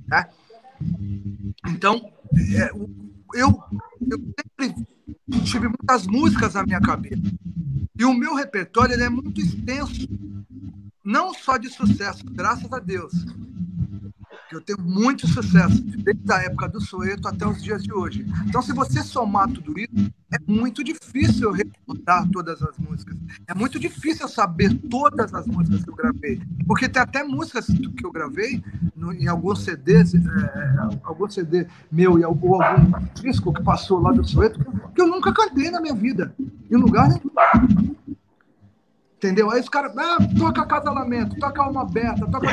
Né? 0.08 0.28
Então, 1.68 2.10
é, 2.56 2.70
eu, 2.70 2.90
eu 3.34 3.64
sempre 4.60 4.86
tive 5.44 5.68
muitas 5.68 6.06
músicas 6.06 6.54
na 6.54 6.64
minha 6.64 6.80
cabeça. 6.80 7.22
E 7.96 8.06
o 8.06 8.14
meu 8.14 8.36
repertório 8.36 8.96
é 9.02 9.10
muito 9.10 9.40
extenso. 9.40 10.08
Não 11.04 11.34
só 11.34 11.58
de 11.58 11.70
sucesso, 11.70 12.26
graças 12.26 12.72
a 12.72 12.80
Deus. 12.80 13.14
Eu 14.52 14.62
tenho 14.62 14.80
muito 14.82 15.28
sucesso, 15.28 15.82
desde 15.84 16.32
a 16.32 16.38
época 16.44 16.70
do 16.70 16.80
Soeto 16.80 17.28
até 17.28 17.46
os 17.46 17.62
dias 17.62 17.84
de 17.84 17.92
hoje. 17.92 18.26
Então, 18.48 18.62
se 18.62 18.72
você 18.72 19.04
somar 19.04 19.50
tudo 19.52 19.78
isso, 19.78 20.10
é 20.32 20.38
muito 20.48 20.84
difícil 20.84 21.50
eu 21.50 21.52
recordar 21.52 22.26
todas 22.30 22.62
as 22.64 22.78
músicas. 22.78 23.18
É 23.46 23.54
muito 23.54 23.78
difícil 23.78 24.28
saber 24.30 24.74
todas 24.90 25.34
as 25.34 25.46
músicas 25.48 25.84
que 25.84 25.90
eu 25.90 25.96
gravei. 25.96 26.42
Porque 26.66 26.88
tem 26.88 27.02
até 27.02 27.24
músicas 27.24 27.66
que 27.68 28.06
eu 28.06 28.12
gravei 28.12 28.64
no- 28.96 29.12
em 29.14 29.28
alguns 29.28 29.64
CDs, 29.64 30.16
é, 30.16 30.20
algum 31.04 31.30
CD 31.30 31.68
meu 31.92 32.18
e 32.18 32.24
al- 32.24 32.38
ou 32.42 32.62
algum 32.62 32.92
disco 33.22 33.52
que 33.54 33.62
passou 33.64 34.00
lá 34.00 34.14
do 34.14 34.26
Soeto, 34.26 34.60
que 34.96 35.02
eu 35.02 35.08
nunca 35.08 35.34
cantei 35.34 35.70
na 35.70 35.82
minha 35.82 35.94
vida. 35.94 36.34
Em 36.72 36.76
lugar 36.78 37.10
nenhum. 37.10 37.98
Entendeu? 39.18 39.50
Aí 39.50 39.60
os 39.60 39.68
caras, 39.68 39.98
ah, 39.98 40.18
toca 40.38 40.62
acasalamento, 40.62 41.36
toca 41.40 41.64
alma 41.64 41.82
aberta, 41.82 42.28
toca. 42.28 42.48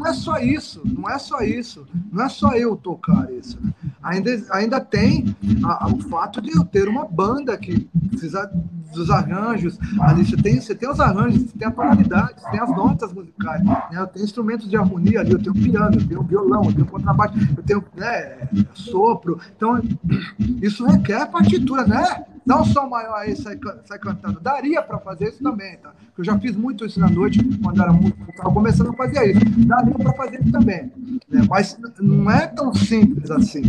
Não 0.00 0.06
é 0.06 0.12
só 0.14 0.38
isso, 0.38 0.80
não 0.84 1.08
é 1.10 1.18
só 1.18 1.40
isso. 1.42 1.86
Não 2.10 2.24
é 2.24 2.28
só 2.28 2.52
eu 2.54 2.74
tocar 2.74 3.30
isso. 3.32 3.58
né? 3.62 3.70
Ainda, 4.02 4.30
ainda 4.50 4.80
tem 4.80 5.36
a- 5.62 5.84
a- 5.84 5.88
o 5.88 6.00
fato 6.00 6.40
de 6.40 6.50
eu 6.56 6.64
ter 6.64 6.88
uma 6.88 7.04
banda 7.04 7.56
que 7.58 7.80
precisa 8.08 8.50
dos 8.94 9.10
arranjos. 9.10 9.78
Ali 10.00 10.24
você 10.24 10.36
tem, 10.36 10.60
você 10.60 10.74
tem 10.74 10.90
os 10.90 10.98
arranjos, 10.98 11.42
você 11.42 11.58
tem 11.58 11.68
a 11.68 11.70
tonalidade, 11.70 12.40
você 12.40 12.50
tem 12.50 12.60
as 12.60 12.70
notas 12.70 13.12
musicais. 13.12 13.62
Né? 13.62 13.82
Eu 13.92 14.06
tenho 14.06 14.24
instrumentos 14.24 14.68
de 14.68 14.76
harmonia 14.76 15.20
ali, 15.20 15.32
eu 15.32 15.38
tenho 15.38 15.54
piano, 15.54 15.96
eu 16.00 16.08
tenho 16.08 16.22
violão, 16.22 16.64
eu 16.64 16.72
tenho 16.72 16.86
contrabaixo, 16.86 17.34
eu 17.56 17.62
tenho 17.62 17.84
né, 17.96 18.48
sopro. 18.74 19.38
Então, 19.56 19.80
isso 20.62 20.84
requer 20.86 21.26
partitura, 21.30 21.86
né? 21.86 22.24
Um 22.46 22.64
som 22.64 22.88
maior 22.88 23.14
aí, 23.16 23.36
sai, 23.36 23.58
sai 23.84 23.98
cantando. 23.98 24.40
Daria 24.40 24.82
para 24.82 24.98
fazer 24.98 25.28
isso 25.28 25.42
também, 25.42 25.76
tá? 25.78 25.92
Eu 26.16 26.24
já 26.24 26.38
fiz 26.38 26.54
muito 26.56 26.84
isso 26.84 26.98
na 26.98 27.08
noite, 27.08 27.42
quando 27.62 27.80
era 27.80 27.92
muito. 27.92 28.16
Estava 28.28 28.52
começando 28.52 28.90
a 28.90 28.92
fazer 28.94 29.36
isso. 29.36 29.66
Daria 29.66 29.94
para 29.94 30.12
fazer 30.14 30.40
isso 30.42 30.52
também. 30.52 30.92
né? 31.28 31.46
Mas 31.48 31.78
não 32.00 32.30
é 32.30 32.46
tão 32.46 32.74
simples 32.74 33.30
assim. 33.30 33.62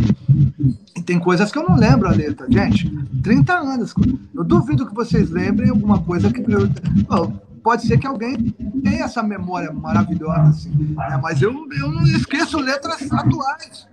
E 0.96 1.02
tem 1.02 1.18
coisas 1.18 1.50
que 1.50 1.58
eu 1.58 1.68
não 1.68 1.76
lembro 1.76 2.08
a 2.08 2.12
letra, 2.12 2.46
gente. 2.50 2.90
30 3.22 3.52
anos. 3.54 3.94
Eu 4.34 4.44
duvido 4.44 4.86
que 4.86 4.94
vocês 4.94 5.30
lembrem 5.30 5.70
alguma 5.70 6.02
coisa 6.02 6.30
que. 6.32 6.40
Eu, 6.40 7.32
pode 7.62 7.86
ser 7.86 7.98
que 7.98 8.06
alguém 8.06 8.50
tenha 8.82 9.04
essa 9.04 9.22
memória 9.22 9.72
maravilhosa, 9.72 10.42
assim. 10.42 10.70
né? 10.70 11.18
Mas 11.22 11.40
eu, 11.40 11.52
eu 11.78 11.90
não 11.90 12.02
esqueço 12.02 12.58
letras 12.58 13.10
atuais. 13.12 13.86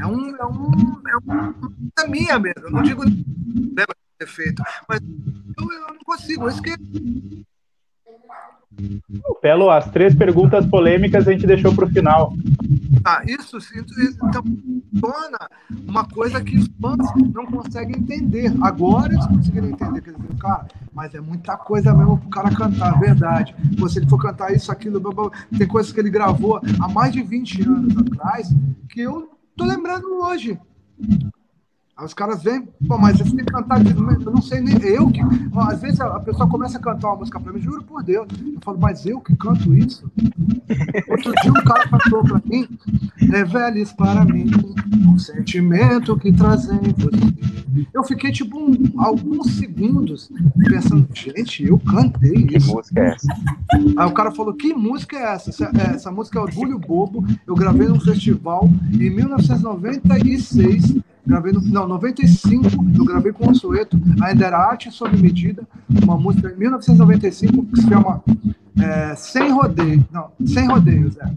É 0.00 0.06
um. 0.06 0.36
É 0.36 0.46
um. 0.46 1.02
É, 1.08 1.16
um, 1.16 1.54
é 1.98 2.08
minha 2.08 2.38
mesmo. 2.38 2.62
Eu 2.62 2.70
não 2.70 2.82
digo 2.82 3.02
lembra 3.04 3.94
de 3.94 4.18
ter 4.18 4.26
feito. 4.26 4.62
Mas 4.88 5.00
eu, 5.00 5.72
eu 5.72 5.94
não 5.94 6.04
consigo, 6.04 6.44
eu 6.44 6.48
esqueço. 6.48 6.78
Belo, 9.42 9.70
as 9.70 9.90
três 9.90 10.14
perguntas 10.14 10.64
polêmicas 10.64 11.28
a 11.28 11.32
gente 11.32 11.46
deixou 11.46 11.74
para 11.74 11.84
o 11.84 11.90
final. 11.90 12.32
Ah, 13.04 13.22
isso 13.26 13.60
sim, 13.60 13.78
então 13.78 14.42
torna 15.00 15.38
uma 15.86 16.06
coisa 16.06 16.42
que 16.42 16.56
os 16.56 16.68
fãs 16.80 16.98
não 17.34 17.46
conseguem 17.46 17.96
entender. 17.96 18.52
Agora 18.62 19.12
eles 19.12 19.26
conseguiram 19.26 19.68
entender, 19.68 20.00
quer 20.00 20.12
dizer, 20.12 20.36
cara, 20.38 20.66
mas 20.92 21.14
é 21.14 21.20
muita 21.20 21.56
coisa 21.56 21.94
mesmo 21.94 22.18
pro 22.18 22.30
cara 22.30 22.54
cantar, 22.54 22.98
verdade. 22.98 23.54
Pô, 23.78 23.88
se 23.88 23.98
ele 23.98 24.08
for 24.08 24.18
cantar 24.18 24.52
isso, 24.54 24.70
aquilo, 24.70 25.00
blá, 25.00 25.12
blá, 25.12 25.30
tem 25.56 25.66
coisas 25.66 25.92
que 25.92 26.00
ele 26.00 26.10
gravou 26.10 26.60
há 26.80 26.88
mais 26.88 27.12
de 27.12 27.22
20 27.22 27.62
anos 27.62 27.96
atrás 27.98 28.48
que 28.88 29.00
eu 29.00 29.39
tô 29.60 29.66
lembrando 29.66 30.06
hoje. 30.22 30.58
Aí 32.00 32.06
os 32.06 32.14
caras 32.14 32.42
vêm, 32.42 32.66
pô, 32.88 32.96
mas 32.96 33.18
você 33.18 33.24
tem 33.24 33.44
que 33.44 33.52
cantar, 33.52 33.78
eu 33.86 34.32
não 34.32 34.40
sei 34.40 34.58
nem 34.62 34.74
eu 34.82 35.10
que. 35.10 35.20
Às 35.54 35.82
vezes 35.82 36.00
a 36.00 36.18
pessoa 36.18 36.48
começa 36.48 36.78
a 36.78 36.80
cantar 36.80 37.08
uma 37.08 37.16
música 37.16 37.38
pra 37.38 37.52
mim, 37.52 37.60
juro 37.60 37.82
por 37.84 38.02
Deus. 38.02 38.26
Eu 38.54 38.58
falo, 38.64 38.78
mas 38.80 39.04
eu 39.04 39.20
que 39.20 39.36
canto 39.36 39.74
isso? 39.74 40.10
Outro 41.10 41.30
dia 41.42 41.50
um 41.50 41.62
cara 41.62 41.86
cantou 41.90 42.24
pra 42.24 42.40
mim, 42.46 42.66
reveles 43.18 43.92
para 43.92 44.24
mim 44.24 44.46
o 45.14 45.18
sentimento 45.18 46.16
que 46.18 46.32
trazem 46.32 46.78
você. 46.78 47.90
Eu 47.92 48.02
fiquei 48.02 48.32
tipo 48.32 48.58
um- 48.58 48.92
alguns 48.96 49.56
segundos 49.56 50.30
pensando, 50.70 51.06
gente, 51.14 51.64
eu 51.66 51.78
cantei 51.80 52.46
Que 52.46 52.56
isso. 52.56 52.74
música 52.74 52.98
é 52.98 53.08
essa? 53.08 53.28
Aí 53.98 54.06
o 54.08 54.12
cara 54.12 54.30
falou: 54.32 54.54
Que 54.54 54.72
música 54.72 55.18
é 55.18 55.34
essa? 55.34 55.50
Essa, 55.50 55.64
é, 55.66 55.94
essa 55.96 56.10
música 56.10 56.38
é 56.38 56.42
Orgulho 56.42 56.78
Bobo. 56.78 57.24
Eu 57.46 57.54
gravei 57.54 57.86
num 57.88 58.00
festival 58.00 58.70
em 58.90 59.10
1996. 59.10 60.96
Gravei 61.30 61.52
no, 61.52 61.60
não, 61.60 61.86
95. 61.86 62.66
Eu 62.98 63.04
gravei 63.04 63.32
com 63.32 63.48
o 63.48 63.54
Soeto. 63.54 63.96
Ainda 64.20 64.46
era 64.46 64.58
Arte 64.58 64.90
Sob 64.90 65.16
Medida. 65.16 65.62
Uma 66.02 66.16
música 66.16 66.50
em 66.50 66.56
1995 66.56 67.66
que 67.66 67.80
se 67.80 67.88
chama 67.88 68.20
é, 68.82 69.14
Sem 69.14 69.52
Rodeio. 69.52 70.04
Não, 70.10 70.32
Sem 70.44 70.66
Rodeios, 70.66 71.16
é. 71.18 71.30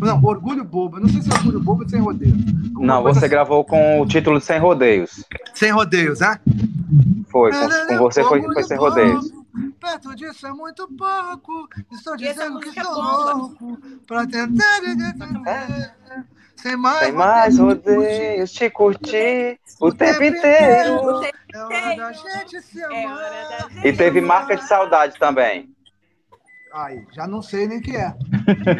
Não, 0.00 0.24
Orgulho 0.24 0.64
Bobo. 0.64 0.96
Eu 0.96 1.02
não 1.02 1.08
sei 1.10 1.20
se 1.20 1.30
é 1.30 1.34
Orgulho 1.34 1.60
Bobo 1.60 1.82
ou 1.82 1.88
Sem 1.88 2.00
Rodeio. 2.00 2.34
Alguma 2.68 2.86
Não, 2.86 3.02
você 3.02 3.18
assim. 3.18 3.28
gravou 3.28 3.62
com 3.62 4.00
o 4.00 4.06
título 4.06 4.40
Sem 4.40 4.58
Rodeios. 4.58 5.22
Sem 5.52 5.70
Rodeios, 5.70 6.20
né? 6.20 6.40
Foi, 7.28 7.50
com, 7.52 7.88
com 7.88 7.98
você 7.98 8.24
foi, 8.24 8.40
foi 8.40 8.62
Sem 8.62 8.78
Rodeios. 8.78 9.30
Perto 9.78 10.16
disso 10.16 10.46
é 10.46 10.52
muito 10.52 10.88
pouco. 10.96 11.68
Estou 11.92 12.16
dizendo 12.16 12.58
que 12.60 12.72
sou 12.72 12.94
bomba. 12.94 13.32
louco 13.34 13.78
pra 14.06 14.26
tentar 14.26 14.80
defender. 14.80 15.92
Sem 16.66 16.76
mais, 16.76 16.98
Sem 16.98 17.12
mais 17.12 17.58
rodeios, 17.58 18.52
te 18.52 18.68
curtir 18.70 19.60
o 19.80 19.92
tempo 19.92 20.24
inteiro. 20.24 20.94
O 20.96 21.20
tempo 21.20 21.36
É 21.54 21.62
hora 21.62 21.96
da 21.96 22.12
gente 22.12 22.60
se 22.60 22.82
É 22.82 22.86
hora 22.86 23.06
amar. 23.06 23.20
da 23.20 23.68
gente 23.68 23.86
E 23.86 23.92
teve 23.92 24.20
marca 24.20 24.56
de 24.56 24.66
saudade 24.66 25.16
também. 25.16 25.70
Aí, 26.74 27.06
já 27.14 27.26
não 27.28 27.40
sei 27.40 27.68
nem 27.68 27.80
que 27.80 27.96
é. 27.96 28.12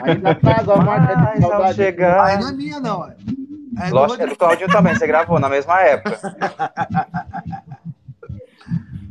Ainda 0.04 0.34
tá 0.34 0.56
a 0.74 0.84
marca 0.84 1.14
de 1.14 1.40
saudade. 1.40 1.64
Aí 1.64 1.74
chegar. 1.74 2.40
não 2.40 2.48
é 2.48 2.52
minha, 2.52 2.80
não. 2.80 3.06
É, 3.06 3.14
é 3.80 3.88
do 3.88 3.94
Lógico 3.94 4.16
que 4.16 4.22
é 4.24 4.26
do 4.26 4.36
Claudinho 4.36 4.68
também, 4.68 4.94
você 4.94 5.06
gravou 5.06 5.38
na 5.38 5.48
mesma 5.48 5.80
época. 5.80 6.18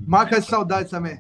Marca 0.05 0.39
de 0.41 0.47
saudade 0.47 0.89
também. 0.89 1.17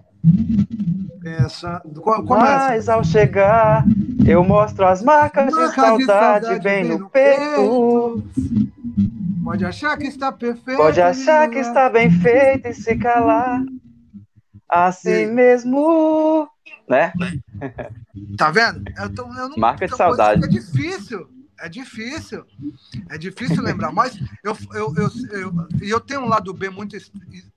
Essa. 1.23 1.81
Qual, 2.01 2.23
começa. 2.23 2.45
Mas 2.69 2.89
ao 2.89 3.03
chegar, 3.03 3.83
eu 4.27 4.43
mostro 4.43 4.85
as 4.85 5.01
marcas 5.01 5.47
de 5.47 5.51
Marcas 5.59 5.73
de 5.75 5.81
saudade 6.05 6.45
saudade 6.45 6.63
bem 6.63 6.83
no 6.83 6.99
no 6.99 7.09
peito. 7.09 8.23
Pode 9.43 9.65
achar 9.65 9.97
que 9.97 10.07
está 10.07 10.31
perfeito. 10.31 10.77
Pode 10.77 11.01
achar 11.01 11.49
que 11.49 11.59
está 11.59 11.89
bem 11.89 12.09
feito 12.11 12.67
e 12.67 12.73
se 12.73 12.95
calar. 12.95 13.63
Assim 14.69 15.27
mesmo. 15.27 16.47
Né? 16.89 17.11
Tá 18.37 18.51
vendo? 18.51 18.83
Eu 18.97 19.13
tô- 19.13 19.23
eu 19.33 19.49
não- 19.49 19.57
Marca 19.57 19.87
de 19.87 19.95
saudade. 19.95 20.43
É 20.43 20.47
difícil. 20.47 21.27
É 21.59 21.69
difícil. 21.69 22.43
É 23.09 23.17
difícil 23.17 23.61
lembrar. 23.63 23.91
Mas 23.91 24.19
eu, 24.43 24.57
eu, 24.73 24.93
eu, 24.97 25.09
eu, 25.31 25.67
eu 25.81 25.99
tenho 25.99 26.21
um 26.21 26.27
lado 26.27 26.53
B 26.53 26.69
muito 26.69 26.95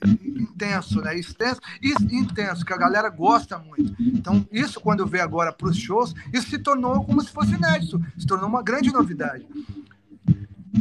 intenso, 0.05 1.01
né? 1.01 1.19
Extenso 1.19 1.61
e 1.83 1.93
intenso, 2.15 2.65
que 2.65 2.73
a 2.73 2.77
galera 2.77 3.09
gosta 3.09 3.59
muito. 3.59 3.95
Então, 4.01 4.47
isso, 4.53 4.81
quando 4.81 5.01
eu 5.01 5.07
vejo 5.07 5.25
agora 5.25 5.53
para 5.53 5.69
os 5.69 5.77
shows, 5.77 6.15
isso 6.33 6.49
se 6.51 6.59
tornou 6.59 7.05
como 7.05 7.21
se 7.21 7.31
fosse 7.31 7.55
inédito. 7.55 8.01
Se 8.17 8.27
tornou 8.27 8.49
uma 8.49 8.63
grande 8.63 8.93
novidade. 8.93 9.45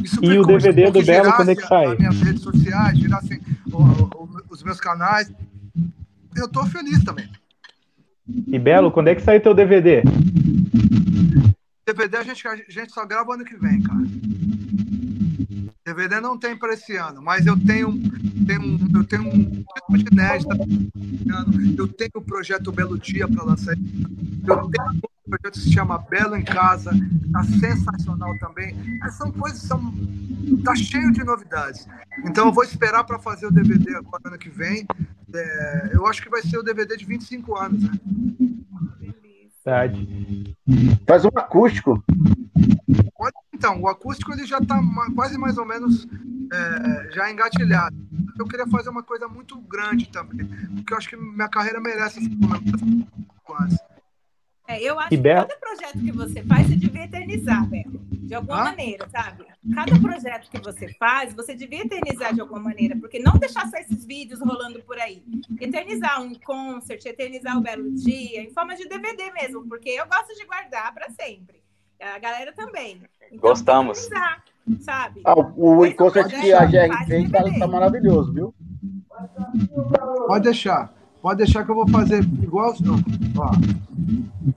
Isso 0.04 0.24
E 0.24 0.38
o 0.38 0.46
DVD 0.46 0.92
do 0.92 1.04
Belo, 1.04 1.34
quando 1.34 1.50
é 1.50 1.56
que 1.56 1.66
sai? 1.66 1.88
As 1.88 1.98
minhas 1.98 2.22
redes 2.22 2.42
sociais, 2.42 3.00
girassem 3.00 3.42
os 4.50 4.64
meus 4.64 4.80
canais. 4.80 5.32
Eu 6.36 6.48
tô 6.48 6.66
feliz 6.68 7.04
também. 7.04 7.28
E 8.48 8.60
Belo, 8.60 8.92
quando 8.92 9.08
é 9.08 9.16
que 9.16 9.22
sai 9.22 9.40
teu 9.40 9.54
DVD? 9.54 10.04
DVD 11.88 12.18
a 12.18 12.24
gente, 12.24 12.46
a 12.46 12.56
gente 12.56 12.92
só 12.92 13.06
grava 13.06 13.34
ano 13.34 13.46
que 13.46 13.56
vem, 13.56 13.82
cara. 13.82 14.04
DVD 15.86 16.20
não 16.20 16.38
tem 16.38 16.54
para 16.58 16.74
esse 16.74 16.98
ano, 16.98 17.22
mas 17.22 17.48
eu 17.48 17.58
tenho, 17.58 17.94
tenho, 18.46 18.78
eu 18.94 19.04
tenho 19.06 19.24
um 19.24 19.64
esse 19.96 21.32
ano. 21.32 21.72
Eu 21.78 21.88
tenho 21.88 22.12
o 22.16 22.22
projeto 22.22 22.74
Belo 22.74 23.00
Dia 23.00 23.26
para 23.26 23.42
lançar. 23.42 23.74
Eu 23.74 24.70
tenho 24.70 24.90
um 24.92 25.30
projeto 25.30 25.54
que 25.54 25.60
se 25.62 25.72
chama 25.72 25.98
Belo 25.98 26.36
em 26.36 26.44
Casa, 26.44 26.92
tá 27.32 27.44
sensacional 27.46 28.38
também. 28.40 28.76
Mas 29.00 29.14
são 29.16 29.32
coisas, 29.32 29.62
são 29.62 29.80
tá 30.66 30.76
cheio 30.76 31.14
de 31.14 31.24
novidades. 31.24 31.88
Então 32.26 32.48
eu 32.48 32.52
vou 32.52 32.66
esperar 32.66 33.06
para 33.06 33.18
fazer 33.18 33.46
o 33.48 33.52
DVD 33.52 33.96
agora 33.96 34.24
ano 34.26 34.38
que 34.38 34.50
vem. 34.50 34.86
É, 35.34 35.92
eu 35.94 36.06
acho 36.06 36.22
que 36.22 36.30
vai 36.30 36.42
ser 36.42 36.58
o 36.58 36.64
DVD 36.64 36.98
de 36.98 37.06
25 37.06 37.58
anos, 37.58 37.82
né? 37.82 37.92
Verdade. 39.68 40.37
Faz 41.08 41.24
um 41.24 41.30
acústico. 41.36 42.04
Então, 43.54 43.82
o 43.82 43.88
acústico 43.88 44.34
ele 44.34 44.46
já 44.46 44.58
está 44.58 44.80
quase 45.16 45.38
mais 45.38 45.58
ou 45.58 45.66
menos 45.66 46.08
é, 46.54 47.12
já 47.12 47.32
engatilhado. 47.32 47.96
Eu 48.38 48.46
queria 48.46 48.68
fazer 48.68 48.90
uma 48.90 49.04
coisa 49.04 49.28
muito 49.28 49.60
grande 49.62 50.10
também, 50.10 50.46
porque 50.76 50.94
eu 50.94 50.98
acho 50.98 51.10
que 51.10 51.16
minha 51.16 51.48
carreira 51.48 51.80
merece 51.80 52.20
essa. 52.20 52.30
Quase. 53.44 53.78
É, 54.68 54.82
eu 54.82 55.00
acho 55.00 55.10
que 55.10 55.18
Bel- 55.18 55.48
cada 55.48 55.58
projeto 55.58 56.00
que 56.00 56.12
você 56.12 56.44
faz, 56.44 56.68
você 56.68 56.76
devia 56.76 57.04
eternizar, 57.06 57.66
Belo. 57.68 58.00
De 58.12 58.36
alguma 58.36 58.60
Hã? 58.60 58.64
maneira, 58.66 59.08
sabe? 59.10 59.46
Cada 59.74 59.98
projeto 60.00 60.50
que 60.50 60.60
você 60.60 60.94
faz, 60.96 61.34
você 61.34 61.56
devia 61.56 61.84
eternizar 61.84 62.34
de 62.34 62.42
alguma 62.42 62.60
maneira, 62.60 62.94
porque 62.98 63.20
não 63.20 63.38
deixar 63.38 63.66
só 63.70 63.78
esses 63.78 64.04
vídeos 64.04 64.42
rolando 64.42 64.82
por 64.84 65.00
aí. 65.00 65.24
Eternizar 65.62 66.22
um 66.22 66.34
concert, 66.36 67.06
eternizar 67.06 67.58
o 67.58 67.62
Belo 67.62 67.90
Dia, 67.96 68.42
em 68.42 68.52
forma 68.52 68.76
de 68.76 68.86
DVD 68.90 69.32
mesmo, 69.32 69.66
porque 69.70 69.90
eu 69.92 70.06
gosto 70.08 70.36
de 70.36 70.46
guardar 70.46 70.94
para 70.94 71.10
sempre. 71.12 71.62
A 72.02 72.20
galera 72.20 72.52
também. 72.52 73.02
Então, 73.28 73.40
Gostamos. 73.40 73.98
eternizar, 74.06 74.44
sabe? 74.82 75.22
Ah, 75.24 75.34
o, 75.40 75.86
o 75.86 75.96
concert 75.96 76.28
que 76.30 76.52
a 76.52 76.66
GR 76.66 77.06
fez 77.08 77.32
tá, 77.32 77.40
DVD. 77.44 77.60
tá 77.60 77.68
maravilhoso, 77.68 78.34
viu? 78.34 78.54
Pode 80.28 80.44
deixar. 80.44 80.94
Pode 81.22 81.38
deixar 81.40 81.64
que 81.66 81.72
eu 81.72 81.76
vou 81.76 81.88
fazer 81.90 82.24
igual. 82.42 82.74
Ó, 83.38 83.52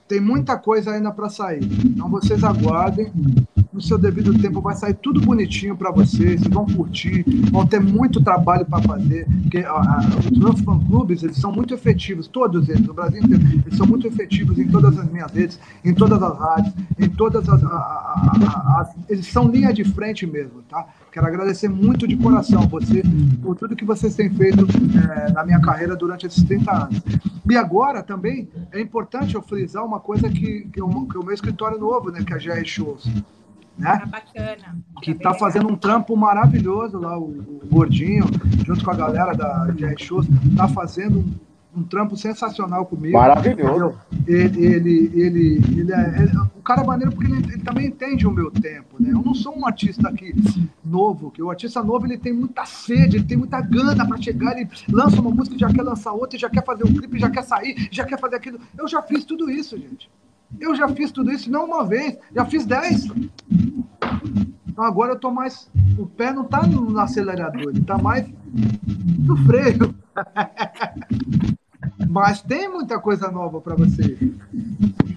tem 0.07 0.21
muita 0.21 0.57
coisa 0.57 0.93
ainda 0.93 1.11
para 1.11 1.29
sair. 1.29 1.65
Então 1.85 2.09
vocês 2.09 2.45
aguardem. 2.45 3.11
No 3.73 3.81
seu 3.81 3.97
devido 3.97 4.37
tempo 4.39 4.61
vai 4.61 4.75
sair 4.75 4.95
tudo 4.95 5.21
bonitinho 5.21 5.77
para 5.77 5.91
vocês. 5.93 6.41
Vocês 6.41 6.53
vão 6.53 6.67
curtir. 6.67 7.25
Vão 7.51 7.67
ter 7.67 7.81
muito 7.81 8.23
trabalho 8.23 8.65
para 8.67 8.83
fazer. 8.83 9.27
Porque 9.43 9.65
ó, 9.67 9.81
os 10.31 10.39
meus 10.39 10.61
fã-clubes 10.61 11.23
eles 11.23 11.37
são 11.37 11.53
muito 11.53 11.73
efetivos. 11.75 12.27
Todos 12.29 12.69
eles, 12.69 12.87
no 12.87 12.93
Brasil 12.95 13.23
inteiro. 13.23 13.43
Eles 13.67 13.77
são 13.77 13.87
muito 13.87 14.07
efetivos 14.07 14.59
em 14.59 14.69
todas 14.69 14.99
as 14.99 15.11
minhas 15.11 15.31
redes, 15.33 15.59
em 15.85 15.95
todas 15.95 16.23
as 16.23 16.39
rádios, 16.39 16.75
em 16.99 17.09
todas 17.09 17.49
as. 17.49 17.63
a- 17.65 17.69
a- 17.69 18.81
a- 18.81 18.95
eles 19.09 19.27
são 19.27 19.49
linha 19.49 19.73
de 19.73 19.85
frente 19.85 20.27
mesmo, 20.27 20.63
tá? 20.69 20.87
Quero 21.13 21.27
agradecer 21.27 21.69
muito 21.69 22.07
de 22.07 22.17
coração 22.17 22.69
você 22.69 23.03
por 23.43 23.57
tudo 23.57 23.75
que 23.75 23.85
vocês 23.85 24.15
têm 24.15 24.31
feito 24.31 24.65
eh, 24.65 25.33
na 25.33 25.45
minha 25.45 25.61
carreira 25.61 25.97
durante 25.97 26.27
esses 26.27 26.43
30 26.45 26.73
anos. 26.73 27.03
E 27.49 27.57
agora 27.57 28.03
também 28.03 28.49
é 28.71 28.81
importante 28.81 29.35
eu 29.35 29.43
frisar 29.43 29.85
uma 29.85 29.99
coisa 29.99 30.29
que, 30.29 30.69
que, 30.73 30.81
o, 30.81 31.07
que 31.07 31.19
o 31.19 31.25
meu 31.25 31.35
escritório 31.35 31.79
novo, 31.79 32.11
né, 32.11 32.23
que 32.23 32.33
é 32.33 32.37
a 32.37 32.39
GR 32.39 32.65
Shows, 32.65 33.07
né? 33.77 33.99
Tá 33.99 34.07
bacana. 34.07 34.79
que 35.03 35.15
tá 35.15 35.35
fazendo 35.35 35.69
um 35.69 35.77
trampo 35.77 36.17
maravilhoso 36.17 36.99
lá, 36.99 37.19
o, 37.19 37.25
o 37.25 37.69
Gordinho, 37.71 38.27
junto 38.65 38.85
com 38.85 38.91
a 38.91 38.97
galera 38.97 39.33
da 39.33 39.67
GR 39.67 39.99
Shows, 39.99 40.27
tá 40.57 40.69
fazendo 40.69 41.19
um, 41.19 41.35
um 41.77 41.83
trampo 41.83 42.17
sensacional 42.17 42.85
comigo. 42.87 43.17
Maravilhoso. 43.17 43.95
Ele, 44.27 44.65
ele, 44.65 45.11
ele, 45.15 45.57
ele 45.79 45.93
é, 45.93 46.23
ele- 46.23 46.37
o 46.57 46.63
cara 46.63 46.83
é 46.83 46.87
maneiro 46.87 47.13
porque 47.13 47.31
ele, 47.31 47.39
ele 47.53 47.63
também 47.63 47.87
entende 47.87 48.27
o 48.27 48.31
meu 48.31 48.51
tempo, 48.51 48.97
né? 49.01 49.11
Eu 49.11 49.23
não 49.23 49.35
sou 49.35 49.57
um 49.57 49.67
artista 49.67 50.09
aqui 50.09 50.35
novo, 50.85 51.31
que 51.31 51.43
o 51.43 51.51
artista 51.51 51.83
novo 51.83 52.07
ele 52.07 52.19
tem 52.19 52.33
muita 52.33 52.65
sede, 52.65 53.17
ele 53.17 53.25
tem 53.25 53.37
muita 53.37 53.61
gana 53.61 54.07
para 54.07 54.21
chegar, 54.21 54.59
ele 54.59 54.69
lança 54.91 55.21
uma 55.21 55.31
música, 55.31 55.57
já 55.59 55.69
quer 55.73 55.83
lançar 55.83 56.13
outra, 56.13 56.39
já 56.39 56.51
quer 56.51 56.65
fazer 56.65 56.85
um 56.85 56.93
clipe, 56.93 57.19
já 57.19 57.31
quer 57.31 57.43
sair, 57.45 57.89
já 57.91 58.05
quer 58.05 58.19
fazer 58.19 58.37
aquilo. 58.37 58.59
Eu 58.77 58.89
já 58.89 59.01
fiz 59.03 59.25
tudo 59.25 59.51
isso, 59.51 59.77
gente. 59.79 60.11
Eu 60.59 60.75
já 60.75 60.89
fiz 60.89 61.13
tudo 61.13 61.31
isso, 61.31 61.51
não 61.51 61.65
uma 61.67 61.85
vez, 61.85 62.19
já 62.35 62.45
fiz 62.45 62.67
dez. 62.67 63.07
Então 64.67 64.85
agora 64.85 65.13
eu 65.13 65.19
tô 65.19 65.31
mais. 65.31 65.71
O 65.99 66.07
pé 66.07 66.33
não 66.33 66.45
tá 66.45 66.67
no 66.67 66.99
acelerador, 66.99 67.71
ele 67.71 67.83
tá 67.83 67.97
mais 67.97 68.27
no 69.19 69.37
freio. 69.47 69.95
Mas 72.11 72.43
tem 72.43 72.69
muita 72.69 72.99
coisa 72.99 73.31
nova 73.31 73.61
para 73.61 73.77
vocês. 73.77 74.19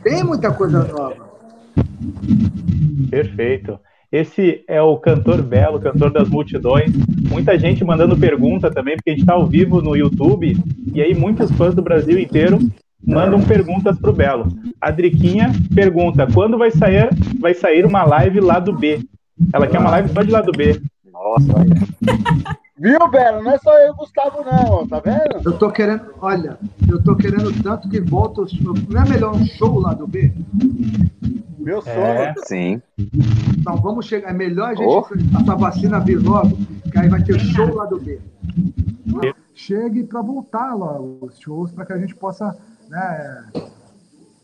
Tem 0.03 0.23
muita 0.23 0.53
coisa 0.53 0.83
nova. 0.83 1.27
Perfeito. 3.09 3.79
Esse 4.11 4.63
é 4.67 4.79
o 4.79 4.95
cantor 4.97 5.41
Belo, 5.41 5.79
cantor 5.79 6.11
das 6.11 6.29
multidões. 6.29 6.91
Muita 7.27 7.57
gente 7.57 7.83
mandando 7.83 8.15
pergunta 8.15 8.69
também, 8.69 8.95
porque 8.95 9.09
a 9.09 9.13
gente 9.13 9.21
está 9.21 9.33
ao 9.33 9.47
vivo 9.47 9.81
no 9.81 9.95
YouTube. 9.95 10.55
E 10.93 11.01
aí, 11.01 11.15
muitos 11.15 11.49
fãs 11.53 11.73
do 11.73 11.81
Brasil 11.81 12.19
inteiro 12.19 12.59
mandam 13.03 13.41
perguntas 13.41 13.97
pro 13.97 14.13
Belo. 14.13 14.47
A 14.79 14.91
Driquinha 14.91 15.51
pergunta: 15.73 16.27
quando 16.31 16.59
vai 16.59 16.69
sair, 16.69 17.09
vai 17.39 17.55
sair 17.55 17.87
uma 17.87 18.03
live 18.03 18.39
lá 18.39 18.59
do 18.59 18.71
B? 18.71 18.99
Ela 19.51 19.65
quer 19.65 19.79
uma 19.79 19.89
live 19.89 20.09
só 20.09 20.21
de 20.21 20.29
lá 20.29 20.41
do 20.41 20.51
B. 20.51 20.79
Nossa, 21.11 21.57
olha. 21.57 22.53
Viu, 22.83 23.07
Belo? 23.07 23.41
Não 23.41 23.51
é 23.53 23.57
só 23.59 23.71
eu 23.79 23.87
e 23.87 23.89
o 23.91 23.95
Gustavo, 23.95 24.43
não, 24.43 24.85
tá 24.85 24.99
vendo? 24.99 25.41
Eu 25.45 25.57
tô 25.57 25.71
querendo, 25.71 26.13
olha, 26.19 26.59
eu 26.85 27.01
tô 27.01 27.15
querendo 27.15 27.63
tanto 27.63 27.87
que 27.87 28.01
volta 28.01 28.41
os 28.41 28.51
shows. 28.51 28.85
Não 28.89 29.01
é 29.01 29.09
melhor 29.09 29.33
um 29.33 29.45
show 29.45 29.79
lá 29.79 29.93
do 29.93 30.05
B? 30.05 30.33
Meu 31.57 31.81
sonho. 31.81 31.95
É. 31.95 32.33
Sim. 32.45 32.81
Então 33.57 33.77
vamos 33.77 34.05
chegar. 34.05 34.31
É 34.31 34.33
melhor 34.33 34.71
a 34.71 34.75
gente 34.75 34.85
Oh. 34.85 35.05
essa 35.39 35.55
vacina 35.55 36.01
vir 36.01 36.17
logo, 36.17 36.57
que 36.91 36.99
aí 36.99 37.07
vai 37.07 37.23
ter 37.23 37.39
show 37.39 37.73
lá 37.73 37.85
do 37.85 38.01
B. 38.01 38.19
Chegue 39.53 40.03
para 40.03 40.21
voltar 40.21 40.73
lá 40.73 40.99
os 40.99 41.39
shows 41.39 41.71
para 41.71 41.85
que 41.85 41.93
a 41.93 41.97
gente 41.97 42.13
possa 42.13 42.53
né, 42.89 43.45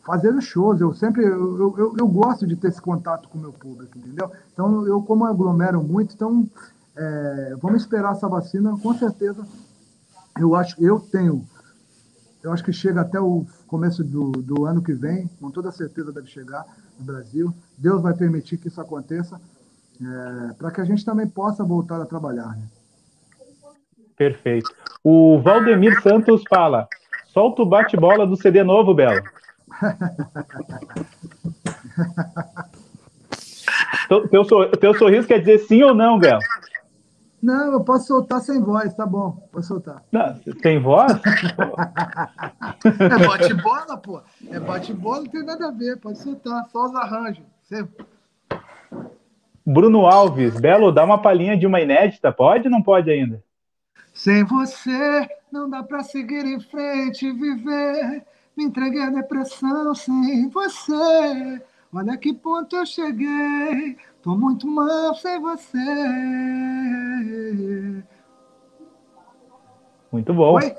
fazer 0.05 0.33
os 0.33 0.45
shows. 0.45 0.79
Eu 0.79 0.93
sempre 0.93 1.25
eu, 1.25 1.75
eu, 1.77 1.95
eu 1.99 2.07
gosto 2.07 2.47
de 2.47 2.55
ter 2.55 2.69
esse 2.69 2.81
contato 2.81 3.27
com 3.27 3.37
o 3.37 3.41
meu 3.41 3.51
público, 3.51 3.97
entendeu? 3.97 4.31
Então 4.53 4.87
eu 4.87 5.01
como 5.01 5.25
aglomero 5.25 5.83
muito, 5.83 6.15
então 6.15 6.47
é, 6.99 7.55
vamos 7.61 7.81
esperar 7.81 8.11
essa 8.11 8.27
vacina, 8.27 8.77
com 8.81 8.93
certeza. 8.93 9.45
Eu 10.37 10.55
acho, 10.55 10.75
eu 10.83 10.99
tenho, 10.99 11.45
eu 12.43 12.51
acho 12.51 12.63
que 12.63 12.73
chega 12.73 13.01
até 13.01 13.19
o 13.19 13.45
começo 13.67 14.03
do, 14.03 14.31
do 14.31 14.65
ano 14.65 14.81
que 14.81 14.93
vem, 14.93 15.27
com 15.39 15.49
toda 15.49 15.71
certeza 15.71 16.11
deve 16.11 16.27
chegar 16.27 16.65
no 16.99 17.05
Brasil. 17.05 17.53
Deus 17.77 18.01
vai 18.01 18.13
permitir 18.13 18.57
que 18.57 18.67
isso 18.67 18.81
aconteça, 18.81 19.39
é, 20.01 20.53
para 20.53 20.71
que 20.71 20.81
a 20.81 20.85
gente 20.85 21.05
também 21.05 21.27
possa 21.27 21.63
voltar 21.63 22.01
a 22.01 22.05
trabalhar. 22.05 22.55
Né? 22.57 22.63
Perfeito. 24.17 24.73
O 25.03 25.39
Valdemir 25.41 26.01
Santos 26.01 26.43
fala: 26.49 26.87
solta 27.27 27.61
o 27.61 27.65
bate-bola 27.65 28.27
do 28.27 28.35
CD 28.35 28.63
novo, 28.63 28.93
Belo. 28.93 29.21
Teu, 34.07 34.27
teu, 34.27 34.43
sor- 34.43 34.71
teu 34.77 34.93
sorriso 34.95 35.27
quer 35.27 35.39
dizer 35.39 35.59
sim 35.59 35.83
ou 35.83 35.93
não, 35.93 36.17
Belo? 36.17 36.39
Não, 37.41 37.71
eu 37.71 37.83
posso 37.83 38.07
soltar 38.07 38.41
sem 38.41 38.61
voz, 38.61 38.93
tá 38.93 39.05
bom, 39.05 39.47
posso 39.51 39.69
soltar. 39.69 40.03
Não, 40.11 40.33
tem 40.61 40.79
voz? 40.79 41.13
É 42.83 43.17
bate-bola, 43.27 43.97
pô. 43.97 44.21
É 44.49 44.59
bate-bola, 44.59 45.21
não 45.21 45.27
tem 45.27 45.43
nada 45.43 45.67
a 45.67 45.71
ver, 45.71 45.97
pode 45.97 46.19
soltar, 46.19 46.67
só 46.69 46.85
os 46.85 46.95
arranjos. 46.95 47.43
Sempre. 47.63 48.05
Bruno 49.65 50.05
Alves, 50.05 50.59
Belo, 50.59 50.91
dá 50.91 51.03
uma 51.03 51.21
palhinha 51.21 51.55
de 51.55 51.67
uma 51.67 51.79
inédita, 51.79 52.31
pode 52.31 52.67
ou 52.67 52.71
não 52.71 52.81
pode 52.81 53.09
ainda? 53.09 53.43
Sem 54.13 54.43
você, 54.43 55.29
não 55.51 55.69
dá 55.69 55.83
pra 55.83 56.03
seguir 56.03 56.45
em 56.45 56.59
frente 56.59 57.27
e 57.27 57.31
viver. 57.31 58.23
Me 58.57 58.65
entreguei 58.65 59.01
à 59.01 59.09
depressão 59.09 59.95
sem 59.95 60.49
você. 60.49 61.61
Olha 61.93 62.17
que 62.17 62.33
ponto 62.33 62.75
eu 62.75 62.85
cheguei. 62.85 63.97
Tô 64.21 64.35
muito 64.35 64.67
mal 64.67 65.15
sem 65.15 65.39
você. 65.39 65.77
Muito 70.11 70.33
bom. 70.33 70.55
Oi? 70.55 70.75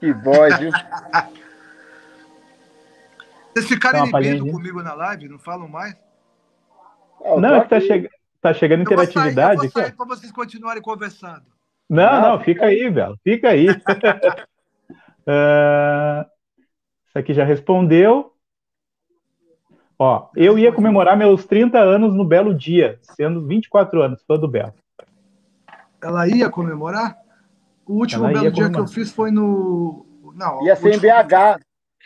Que 0.00 0.12
voz, 0.12 0.58
viu? 0.58 0.70
Vocês 3.54 3.66
ficaram 3.68 4.06
inibindo 4.06 4.50
comigo 4.52 4.82
na 4.82 4.94
live, 4.94 5.28
não 5.28 5.38
falam 5.38 5.68
mais? 5.68 5.94
Eu 7.24 7.40
Não, 7.40 7.48
tô 7.50 7.54
é 7.56 7.60
que 7.62 7.68
tá, 7.68 7.80
chega- 7.80 8.08
tá 8.40 8.54
chegando 8.54 8.80
Eu 8.82 8.96
vou 8.96 9.04
sair, 9.06 9.06
eu 9.16 9.30
interatividade 9.32 9.60
vou 9.60 9.70
sair 9.70 9.92
ó. 9.92 9.96
para 9.96 10.06
vocês 10.06 10.30
continuarem 10.30 10.80
conversando. 10.82 11.42
Não, 11.90 12.20
Não. 12.20 12.20
não, 12.36 12.40
fica 12.44 12.66
aí, 12.66 12.88
Belo, 12.90 13.18
fica 13.24 13.48
aí. 13.48 13.66
Ah, 15.26 16.26
Isso 17.08 17.18
aqui 17.18 17.34
já 17.34 17.42
respondeu. 17.44 18.32
Ó, 19.98 20.28
eu 20.36 20.56
ia 20.58 20.72
comemorar 20.72 21.16
meus 21.16 21.44
30 21.44 21.78
anos 21.78 22.14
no 22.14 22.24
Belo 22.24 22.54
Dia, 22.54 22.98
sendo 23.02 23.44
24 23.46 24.00
anos, 24.02 24.22
fã 24.22 24.38
do 24.38 24.46
Belo. 24.46 24.72
Ela 26.00 26.28
ia 26.28 26.48
comemorar? 26.48 27.18
O 27.84 27.94
último 27.94 28.24
Ela 28.24 28.32
belo 28.34 28.42
dia 28.42 28.52
que 28.52 28.60
eu 28.60 28.64
comemorar. 28.66 28.88
fiz 28.88 29.12
foi 29.12 29.30
no. 29.32 30.06
Não, 30.34 30.64
Ia 30.64 30.76
ser 30.76 30.94
em 30.94 30.98
BH. 31.00 31.60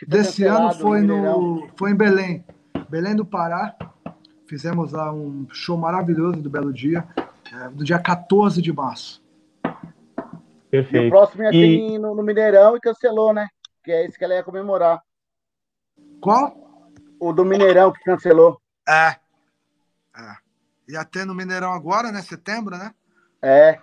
Desse 0.07 0.43
ano 0.43 0.73
foi 0.73 1.01
no. 1.01 1.67
Foi 1.75 1.91
em 1.91 1.95
Belém. 1.95 2.43
Belém 2.89 3.15
do 3.15 3.23
Pará. 3.25 3.75
Fizemos 4.47 4.91
lá 4.93 5.11
um 5.13 5.45
show 5.51 5.77
maravilhoso 5.77 6.41
do 6.41 6.49
Belo 6.49 6.73
Dia. 6.73 7.05
é, 7.53 7.67
no 7.69 7.83
dia 7.83 7.99
14 7.99 8.59
de 8.61 8.73
março. 8.73 9.21
E 9.63 9.69
o 9.69 9.71
Perfeito. 10.71 11.09
próximo 11.11 11.43
ia 11.43 11.51
ser 11.51 11.57
E- 11.57 11.99
no, 11.99 12.15
no 12.15 12.23
Mineirão 12.23 12.75
e 12.75 12.79
cancelou, 12.79 13.31
né? 13.31 13.47
Que 13.83 13.91
é 13.91 14.05
esse 14.05 14.17
que 14.17 14.23
ela 14.23 14.33
ia 14.33 14.43
comemorar. 14.43 14.99
Qual? 16.19 16.62
O 17.19 17.31
do 17.33 17.45
Mineirão 17.45 17.91
que 17.91 18.03
cancelou. 18.03 18.59
É. 18.87 19.15
é. 20.17 20.35
Ia 20.89 21.05
ter 21.05 21.25
no 21.25 21.33
Mineirão 21.33 21.71
agora, 21.71 22.11
né? 22.11 22.21
Setembro, 22.21 22.77
né? 22.77 22.93
É. 23.41 23.79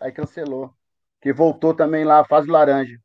Aí 0.00 0.10
cancelou. 0.12 0.72
Que 1.20 1.32
voltou 1.32 1.74
também 1.74 2.04
lá, 2.04 2.24
fase 2.24 2.48
laranja. 2.48 2.98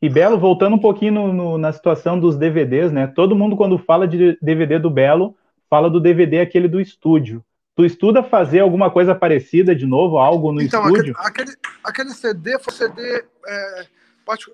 E 0.00 0.08
Belo, 0.08 0.38
voltando 0.38 0.74
um 0.74 0.80
pouquinho 0.80 1.12
no- 1.12 1.32
no- 1.32 1.58
na 1.58 1.72
situação 1.72 2.18
dos 2.18 2.36
DVDs, 2.36 2.90
né? 2.90 3.06
Todo 3.06 3.36
mundo, 3.36 3.56
quando 3.56 3.78
fala 3.78 4.08
de 4.08 4.36
DVD 4.42 4.80
do 4.80 4.90
Belo, 4.90 5.36
fala 5.70 5.88
do 5.88 6.00
DVD 6.00 6.40
aquele 6.40 6.66
do 6.66 6.80
estúdio. 6.80 7.44
Tu 7.76 7.84
estuda 7.84 8.22
fazer 8.22 8.60
alguma 8.60 8.90
coisa 8.90 9.14
parecida 9.14 9.74
de 9.76 9.86
novo, 9.86 10.18
algo 10.18 10.50
no 10.50 10.60
então, 10.60 10.82
estúdio? 10.88 11.14
aquele, 11.16 11.52
aquele, 11.52 11.56
aquele 11.84 12.10
CD 12.10 12.58
foi 12.58 12.72
CD. 12.72 13.24
é, 13.46 13.86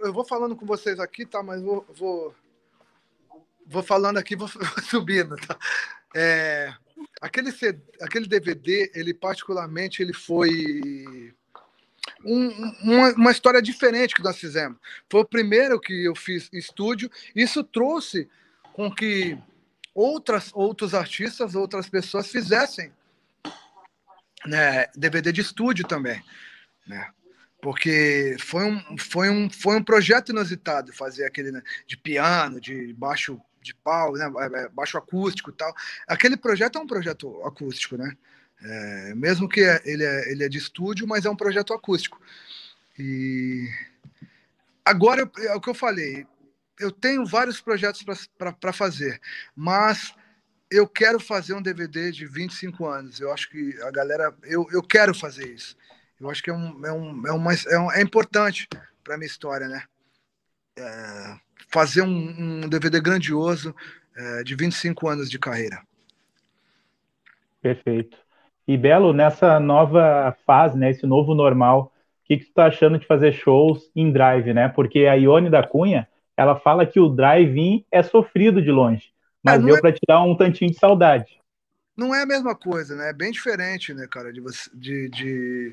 eu 0.03 0.13
vou 0.13 0.25
falando 0.25 0.55
com 0.55 0.67
vocês 0.67 1.01
aqui, 1.01 1.25
tá? 1.25 1.43
Mas 1.43 1.63
vou. 1.63 1.85
Vou, 1.99 2.35
vou 3.69 3.83
falando 3.83 4.19
aqui, 4.19 4.35
vou 4.35 4.49
subindo, 4.89 5.37
tá? 5.37 5.57
É, 6.15 6.73
aquele, 7.21 7.51
aquele 8.01 8.27
DVD, 8.27 8.91
ele 8.95 9.13
particularmente, 9.15 10.03
ele 10.03 10.13
foi. 10.13 11.33
um- 12.25 12.73
uma, 12.83 13.13
uma 13.13 13.31
história 13.31 13.61
diferente 13.63 14.15
que 14.15 14.23
nós 14.23 14.39
fizemos. 14.39 14.79
Foi 15.11 15.21
o 15.21 15.29
primeiro 15.29 15.79
que 15.79 16.05
eu 16.05 16.17
fiz 16.17 16.49
em 16.53 16.59
estúdio. 16.59 17.11
Isso 17.35 17.63
trouxe 17.63 18.29
com 18.73 18.91
que 18.91 19.39
outras, 19.95 20.51
outros 20.55 20.95
artistas, 20.95 21.55
outras 21.55 21.89
pessoas 21.89 22.29
fizessem 22.29 22.93
né, 24.47 24.87
DVD 24.95 25.33
de 25.33 25.41
estúdio 25.41 25.87
também, 25.87 26.23
né? 26.87 27.11
Porque 27.61 28.37
foi 28.39 28.65
um, 28.65 28.97
foi 28.97 29.29
um, 29.29 29.51
foi 29.51 29.77
um 29.77 29.83
projeto 29.83 30.29
inusitado 30.31 30.93
fazer 30.93 31.25
aquele 31.25 31.51
né, 31.51 31.61
de 31.89 31.97
piano, 31.97 32.61
de 32.61 32.93
baixo 32.95 33.41
de 33.63 33.75
pau, 33.75 34.13
né, 34.15 34.31
é, 34.55 34.69
baixo 34.69 34.99
acústico 34.99 35.51
e 35.51 35.53
tal. 35.53 35.75
Aquele 36.07 36.37
projeto 36.37 36.79
é 36.79 36.81
um 36.83 36.87
projeto 36.87 37.43
acústico, 37.45 37.97
né? 37.97 38.17
É, 38.63 39.15
mesmo 39.15 39.49
que 39.49 39.61
é- 39.61 39.81
ele 39.85 40.05
é, 40.05 40.31
ele 40.33 40.45
é 40.45 40.49
de 40.49 40.59
estúdio, 40.59 41.07
mas 41.07 41.25
é 41.25 41.31
um 41.31 41.37
projeto 41.37 41.73
acústico. 41.73 42.21
E 42.99 43.69
agora 44.85 45.31
é 45.39 45.55
o 45.55 45.61
que 45.61 45.71
eu 45.71 45.75
falei. 45.75 46.27
Eu 46.79 46.91
tenho 46.93 47.27
vários 47.27 47.61
projetos 47.61 48.05
para 48.61 48.73
fazer, 48.73 49.21
mas 49.55 50.15
eu 50.71 50.87
quero 50.87 51.19
fazer 51.19 51.55
um 51.55 51.63
DVD 51.63 52.13
de 52.13 52.27
25 52.27 52.87
anos. 52.87 53.21
Eu 53.21 53.33
acho 53.33 53.49
que 53.51 53.77
a 53.83 53.91
galera. 53.91 54.35
Eu, 54.45 54.67
eu 54.71 54.83
quero 54.83 55.15
fazer 55.15 55.49
isso. 55.53 55.77
Eu 56.21 56.31
acho 56.31 56.43
que 56.43 56.51
é, 56.51 56.53
um, 56.53 56.87
é, 56.87 56.93
um, 56.93 57.27
é, 57.27 57.33
uma, 57.33 57.55
é, 57.55 57.79
um- 57.79 57.93
é 57.93 58.03
importante 58.03 58.69
para 59.03 59.17
minha 59.17 59.27
história, 59.27 59.69
né? 59.69 59.85
É, 60.77 61.41
fazer 61.69 62.03
um, 62.03 62.63
um 62.65 62.69
DVD 62.69 63.01
grandioso 63.01 63.75
é, 64.17 64.43
de 64.43 64.55
25 64.55 65.09
anos 65.09 65.31
de 65.31 65.39
carreira. 65.39 65.83
Perfeito. 67.61 68.17
E 68.67 68.77
Belo, 68.77 69.13
nessa 69.13 69.59
nova 69.59 70.37
fase, 70.47 70.77
né, 70.77 70.91
esse 70.91 71.07
novo 71.07 71.35
normal, 71.35 71.93
o 72.23 72.27
que, 72.27 72.37
que 72.37 72.45
tu 72.45 72.53
tá 72.53 72.67
achando 72.67 72.99
de 72.99 73.07
fazer 73.07 73.33
shows 73.33 73.91
em 73.97 74.13
drive, 74.13 74.53
né? 74.53 74.69
Porque 74.69 75.07
a 75.07 75.15
Ione 75.15 75.49
da 75.49 75.67
Cunha, 75.67 76.07
ela 76.37 76.59
fala 76.61 76.87
que 76.87 77.01
o 77.01 77.09
drive-in 77.09 77.85
é 77.91 78.03
sofrido 78.03 78.63
de 78.63 78.71
longe, 78.71 79.11
mas 79.43 79.59
não 79.61 79.67
deu 79.67 79.77
é- 79.77 79.81
para 79.81 79.93
tirar 79.93 80.23
um 80.23 80.37
tantinho 80.37 80.71
de 80.71 80.79
saudade. 80.79 81.39
Não 81.97 82.15
é 82.15 82.23
a 82.23 82.27
mesma 82.27 82.55
coisa, 82.55 82.95
né? 82.95 83.11
É 83.11 83.13
bem 83.13 83.33
diferente, 83.33 83.93
né, 83.93 84.07
cara, 84.09 84.33
de, 84.33 84.41
você, 84.41 84.71
de, 84.73 85.09
de- 85.09 85.73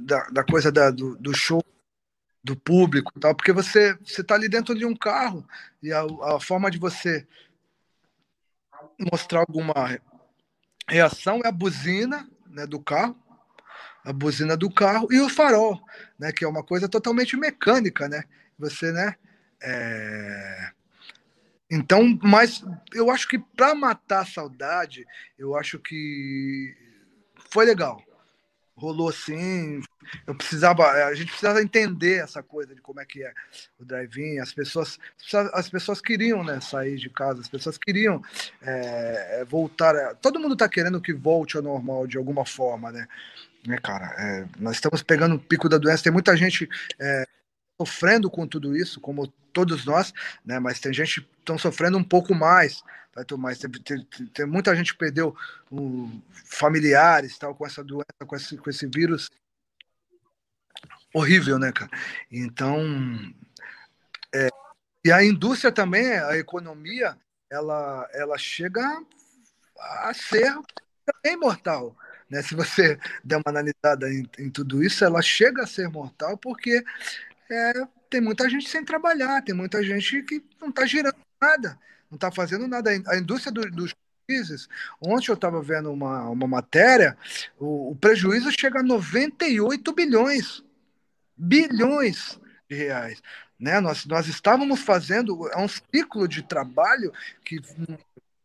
da, 0.00 0.28
da 0.30 0.44
coisa 0.44 0.70
da, 0.70 0.90
do, 0.90 1.16
do 1.16 1.34
show 1.34 1.62
do 2.48 2.56
público 2.56 3.12
tal, 3.20 3.34
porque 3.34 3.52
você 3.52 3.94
você 4.02 4.24
tá 4.24 4.34
ali 4.34 4.48
dentro 4.48 4.74
de 4.74 4.86
um 4.86 4.96
carro 4.96 5.46
e 5.82 5.92
a, 5.92 6.00
a 6.36 6.40
forma 6.40 6.70
de 6.70 6.78
você 6.78 7.26
mostrar 9.12 9.40
alguma 9.40 10.00
reação 10.88 11.42
é 11.44 11.48
a 11.48 11.52
buzina 11.52 12.26
né, 12.46 12.66
do 12.66 12.80
carro, 12.80 13.14
a 14.02 14.12
buzina 14.14 14.56
do 14.56 14.70
carro 14.70 15.08
e 15.12 15.20
o 15.20 15.28
farol, 15.28 15.78
né, 16.18 16.32
que 16.32 16.42
é 16.42 16.48
uma 16.48 16.64
coisa 16.64 16.88
totalmente 16.88 17.36
mecânica, 17.36 18.08
né? 18.08 18.24
Você, 18.58 18.90
né? 18.92 19.14
é, 19.62 20.70
Então, 21.70 22.18
mas 22.22 22.64
eu 22.94 23.10
acho 23.10 23.28
que 23.28 23.38
para 23.38 23.74
matar 23.74 24.22
a 24.22 24.26
saudade, 24.26 25.06
eu 25.38 25.54
acho 25.54 25.78
que 25.78 26.74
foi 27.50 27.66
legal. 27.66 28.02
Rolou 28.78 29.10
sim. 29.10 29.82
Eu 30.24 30.34
precisava, 30.36 30.84
a 30.86 31.12
gente 31.14 31.26
precisava 31.28 31.60
entender 31.60 32.22
essa 32.22 32.42
coisa 32.42 32.74
de 32.74 32.80
como 32.80 33.00
é 33.00 33.04
que 33.04 33.24
é 33.24 33.32
o 33.78 33.84
drive-in. 33.84 34.38
As 34.38 34.52
pessoas, 34.52 34.98
as 35.52 35.68
pessoas 35.68 36.00
queriam 36.00 36.44
né, 36.44 36.60
sair 36.60 36.96
de 36.96 37.10
casa, 37.10 37.40
as 37.40 37.48
pessoas 37.48 37.76
queriam 37.76 38.22
é, 38.62 39.44
voltar. 39.48 39.96
a- 39.96 40.14
todo 40.14 40.38
mundo 40.38 40.52
está 40.52 40.68
querendo 40.68 41.00
que 41.00 41.12
volte 41.12 41.56
ao 41.56 41.62
normal 41.62 42.06
de 42.06 42.16
alguma 42.16 42.46
forma, 42.46 42.92
né? 42.92 43.08
né 43.66 43.78
cara? 43.82 44.14
É, 44.16 44.46
nós 44.60 44.76
estamos 44.76 45.02
pegando 45.02 45.34
o 45.34 45.40
pico 45.40 45.68
da 45.68 45.76
doença. 45.76 46.04
Tem 46.04 46.12
muita 46.12 46.36
gente 46.36 46.68
é, 47.00 47.26
sofrendo 47.80 48.30
com 48.30 48.46
tudo 48.46 48.76
isso, 48.76 49.00
como 49.00 49.28
todos 49.52 49.84
nós, 49.84 50.12
né? 50.44 50.58
Mas 50.58 50.80
tem 50.80 50.92
gente 50.92 51.20
que 51.20 51.28
estão 51.38 51.56
sofrendo 51.56 51.96
um 51.96 52.04
pouco 52.04 52.34
mais, 52.34 52.82
tá? 53.12 53.22
Então, 53.22 53.38
mas 53.38 53.58
tem, 53.58 53.70
tem- 53.70 54.06
tem 54.34 54.46
muita 54.46 54.74
gente 54.74 54.92
que 54.92 54.98
perdeu 54.98 55.36
um, 55.70 56.20
familiares, 56.44 57.38
tal, 57.38 57.54
com 57.54 57.66
essa 57.66 57.82
doença, 57.84 58.04
com 58.26 58.36
esse, 58.36 58.56
com 58.56 58.68
esse 58.68 58.86
vírus 58.86 59.28
horrível, 61.14 61.58
né, 61.58 61.72
cara? 61.72 61.90
Então, 62.30 62.80
é, 64.34 64.48
e 65.04 65.12
a 65.12 65.24
indústria 65.24 65.72
também, 65.72 66.12
a 66.12 66.36
economia, 66.36 67.16
ela, 67.50 68.08
ela 68.12 68.36
chega 68.36 68.84
a 69.78 70.12
ser 70.12 70.52
também 71.06 71.36
mortal. 71.38 71.96
Né? 72.28 72.42
Se 72.42 72.54
você 72.54 72.98
der 73.24 73.36
uma 73.36 73.44
analisada 73.46 74.12
em, 74.12 74.28
em 74.38 74.50
tudo 74.50 74.82
isso, 74.82 75.04
ela 75.04 75.22
chega 75.22 75.62
a 75.62 75.66
ser 75.66 75.88
mortal 75.88 76.36
porque 76.36 76.84
é, 77.50 77.72
tem 78.10 78.20
muita 78.20 78.48
gente 78.48 78.68
sem 78.68 78.84
trabalhar, 78.84 79.42
tem 79.42 79.54
muita 79.54 79.82
gente 79.82 80.22
que 80.22 80.42
não 80.60 80.68
está 80.70 80.86
girando 80.86 81.16
nada, 81.40 81.78
não 82.10 82.16
está 82.16 82.30
fazendo 82.30 82.66
nada. 82.66 82.90
A 83.06 83.16
indústria 83.16 83.52
do- 83.52 83.70
dos 83.70 83.94
países, 84.26 84.68
ontem 85.00 85.30
eu 85.30 85.34
estava 85.34 85.60
vendo 85.62 85.90
uma, 85.92 86.28
uma 86.28 86.46
matéria, 86.46 87.16
o, 87.58 87.92
o 87.92 87.96
prejuízo 87.96 88.50
chega 88.52 88.80
a 88.80 88.82
98 88.82 89.92
bilhões, 89.92 90.62
bilhões 91.36 92.38
de 92.68 92.76
reais. 92.76 93.22
Né? 93.58 93.80
Nós, 93.80 94.06
nós 94.06 94.26
estávamos 94.28 94.80
fazendo, 94.80 95.48
é 95.50 95.58
um 95.58 95.68
ciclo 95.68 96.28
de 96.28 96.42
trabalho 96.42 97.12
que 97.44 97.60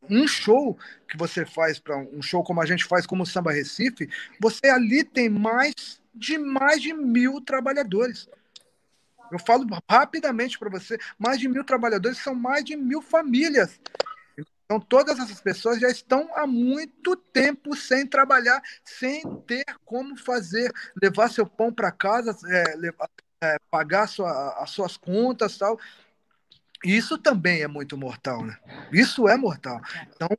um 0.09 0.27
show 0.27 0.77
que 1.07 1.17
você 1.17 1.45
faz 1.45 1.79
para 1.79 1.97
um 1.97 2.21
show 2.21 2.43
como 2.43 2.61
a 2.61 2.65
gente 2.65 2.83
faz 2.83 3.05
como 3.05 3.23
o 3.23 3.25
Samba 3.25 3.51
Recife, 3.51 4.09
você 4.39 4.67
ali 4.67 5.03
tem 5.03 5.29
mais 5.29 6.01
de 6.13 6.37
mais 6.37 6.81
de 6.81 6.93
mil 6.93 7.39
trabalhadores. 7.41 8.27
Eu 9.33 9.39
falo 9.39 9.65
rapidamente 9.89 10.59
para 10.59 10.69
você, 10.69 10.97
mais 11.17 11.39
de 11.39 11.47
mil 11.47 11.63
trabalhadores 11.63 12.19
são 12.19 12.35
mais 12.35 12.63
de 12.63 12.75
mil 12.75 13.01
famílias. 13.01 13.79
Então, 14.65 14.79
todas 14.79 15.19
essas 15.19 15.41
pessoas 15.41 15.79
já 15.79 15.89
estão 15.89 16.29
há 16.35 16.47
muito 16.47 17.15
tempo 17.15 17.75
sem 17.75 18.07
trabalhar, 18.07 18.61
sem 18.83 19.23
ter 19.47 19.65
como 19.83 20.15
fazer, 20.15 20.71
levar 21.01 21.29
seu 21.29 21.45
pão 21.45 21.73
para 21.73 21.91
casa, 21.91 22.35
é, 22.47 22.75
levar, 22.75 23.09
é, 23.41 23.57
pagar 23.69 24.07
sua, 24.07 24.63
as 24.63 24.69
suas 24.69 24.95
contas 24.97 25.57
tal. 25.57 25.79
Isso 26.83 27.17
também 27.17 27.61
é 27.61 27.67
muito 27.67 27.97
mortal, 27.97 28.45
né? 28.45 28.57
Isso 28.91 29.27
é 29.27 29.35
mortal. 29.35 29.81
Então, 30.15 30.29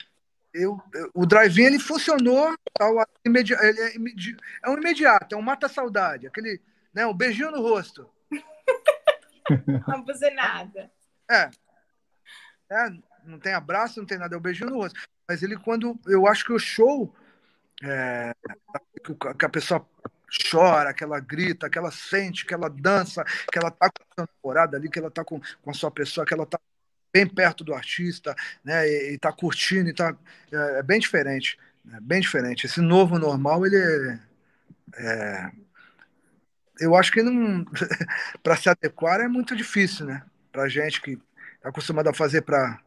eu, 0.53 0.81
eu 0.95 1.11
o 1.15 1.27
drive-in 1.27 1.65
ele 1.65 1.79
funcionou, 1.79 2.55
ele 2.81 3.39
é, 3.81 3.97
imedi 3.97 4.37
é 4.63 4.71
um 4.71 4.79
imediato, 4.79 5.35
é 5.35 5.39
um 5.39 5.43
mata-saudade, 5.43 6.29
aquele, 6.29 6.61
né, 6.95 7.05
um 7.07 7.15
beijinho 7.15 7.51
no 7.51 7.61
rosto. 7.61 8.09
Uma 9.87 10.03
buzinada. 10.03 10.91
É. 11.31 11.51
é. 12.71 12.91
Não 13.25 13.39
tem 13.39 13.55
abraço, 13.55 13.99
não 13.99 14.07
tem 14.07 14.19
nada, 14.19 14.35
é 14.35 14.39
um 14.39 14.43
beijinho 14.43 14.71
no 14.71 14.77
rosto. 14.77 15.01
Mas 15.29 15.43
ele, 15.43 15.57
quando. 15.57 15.99
Eu 16.07 16.27
acho 16.27 16.45
que 16.45 16.53
o 16.53 16.59
show. 16.59 17.15
É, 17.83 18.35
que 19.39 19.45
a 19.45 19.49
pessoa 19.49 19.87
chora, 20.51 20.95
que 20.95 21.05
ela 21.05 21.21
grita, 21.21 21.69
que 21.69 21.79
ela 21.79 21.91
sente, 21.91 22.47
que 22.47 22.55
ela 22.55 22.69
dança, 22.69 23.25
que 23.25 23.59
ela 23.59 23.71
tá 23.71 23.91
com 23.91 24.23
a 24.23 24.27
namorada 24.27 24.77
ali, 24.77 24.89
que 24.89 24.99
ela 24.99 25.11
tá 25.11 25.25
com, 25.25 25.41
com 25.63 25.71
a 25.71 25.75
sua 25.75 25.91
pessoa, 25.91 26.27
que 26.27 26.35
ela 26.35 26.47
tá 26.47 26.59
bem 27.13 27.27
perto 27.27 27.63
do 27.63 27.75
artista, 27.75 28.35
né? 28.65 28.87
E, 28.89 29.15
e 29.15 29.19
tá 29.19 29.33
curtindo, 29.33 29.89
e 29.89 29.95
tá, 29.95 30.17
é, 30.53 30.79
é 30.79 30.83
bem 30.83 30.99
diferente, 30.99 31.59
é 31.93 32.01
bem 32.01 32.21
diferente. 32.21 32.67
Esse 32.67 32.81
novo 32.81 33.19
normal, 33.19 33.67
ele 33.67 33.77
é, 33.77 34.19
é 34.97 35.53
eu 36.81 36.95
acho 36.97 37.13
que 37.13 37.23
não 37.23 37.65
para 38.43 38.57
se 38.57 38.69
adequar 38.69 39.21
é 39.21 39.29
muito 39.29 39.55
difícil, 39.55 40.07
né? 40.07 40.23
Para 40.53 40.69
gente 40.69 41.01
que 41.01 41.19
está 41.57 41.69
acostumado 41.69 42.09
a 42.09 42.15
fazer 42.15 42.43
para 42.43 42.81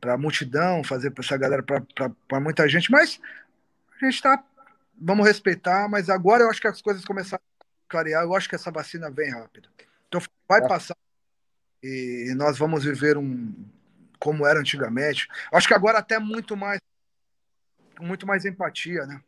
para 0.00 0.18
multidão, 0.18 0.84
fazer 0.84 1.10
para 1.10 1.24
essa 1.24 1.34
galera, 1.34 1.62
para 1.62 2.40
muita 2.40 2.68
gente, 2.68 2.90
mas 2.90 3.18
a 3.90 4.04
gente 4.04 4.16
está, 4.16 4.44
vamos 5.00 5.26
respeitar, 5.26 5.88
mas 5.88 6.10
agora 6.10 6.42
eu 6.42 6.50
acho 6.50 6.60
que 6.60 6.68
as 6.68 6.82
coisas 6.82 7.02
começaram 7.06 7.42
a 7.58 7.64
clarear, 7.88 8.22
eu 8.22 8.34
acho 8.34 8.46
que 8.46 8.54
essa 8.54 8.70
vacina 8.70 9.10
vem 9.10 9.30
rápido. 9.30 9.70
Então 10.06 10.20
vai 10.46 10.60
é. 10.60 10.68
passar 10.68 10.94
e 11.82 12.34
nós 12.36 12.58
vamos 12.58 12.84
viver 12.84 13.16
um 13.16 13.54
como 14.18 14.46
era 14.46 14.60
antigamente. 14.60 15.26
Acho 15.50 15.68
que 15.68 15.74
agora 15.74 15.98
até 15.98 16.18
muito 16.18 16.54
mais 16.54 16.80
muito 18.00 18.26
mais 18.26 18.44
empatia, 18.44 19.06
né? 19.06 19.22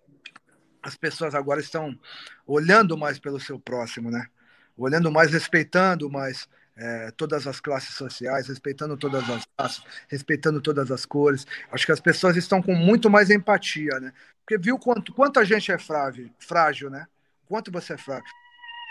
As 0.86 0.96
pessoas 0.96 1.34
agora 1.34 1.60
estão 1.60 1.98
olhando 2.46 2.96
mais 2.96 3.18
pelo 3.18 3.40
seu 3.40 3.58
próximo, 3.58 4.08
né? 4.08 4.28
Olhando 4.76 5.10
mais, 5.10 5.32
respeitando 5.32 6.08
mais 6.08 6.48
é, 6.76 7.10
todas 7.10 7.44
as 7.48 7.58
classes 7.58 7.96
sociais, 7.96 8.46
respeitando 8.46 8.96
todas 8.96 9.28
as 9.28 9.44
raças, 9.58 9.84
respeitando 10.08 10.60
todas 10.60 10.92
as 10.92 11.04
cores. 11.04 11.44
Acho 11.72 11.86
que 11.86 11.92
as 11.92 11.98
pessoas 11.98 12.36
estão 12.36 12.62
com 12.62 12.72
muito 12.72 13.10
mais 13.10 13.30
empatia, 13.30 13.98
né? 13.98 14.12
Porque 14.44 14.56
viu 14.56 14.78
quanto, 14.78 15.12
quanto 15.12 15.40
a 15.40 15.44
gente 15.44 15.72
é 15.72 15.78
frágil, 15.78 16.30
frágil, 16.38 16.88
né? 16.88 17.08
Quanto 17.46 17.72
você 17.72 17.94
é 17.94 17.98
frágil. 17.98 18.24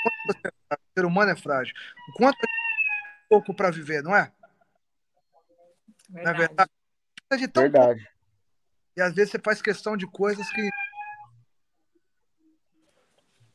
Quanto 0.04 0.36
você 0.36 0.48
é 0.48 0.52
frágil. 0.68 0.86
O 0.86 1.00
ser 1.00 1.06
humano 1.06 1.32
é 1.32 1.36
frágil. 1.38 1.76
O 2.10 2.14
quanto 2.14 2.36
é 2.36 2.48
pouco 3.30 3.54
para 3.54 3.72
viver, 3.72 4.04
não 4.04 4.14
é? 4.14 4.34
Verdade. 6.10 6.26
Não 6.26 6.32
é 6.32 6.48
verdade? 6.48 6.72
De 7.38 7.48
tão 7.48 7.64
verdade. 7.64 8.02
Pouco. 8.02 8.16
E 8.98 9.02
às 9.02 9.14
vezes 9.14 9.32
você 9.32 9.40
faz 9.40 9.62
questão 9.62 9.96
de 9.96 10.06
coisas 10.08 10.50
que 10.50 10.70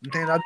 não 0.02 0.10
tem 0.10 0.24
nada. 0.24 0.42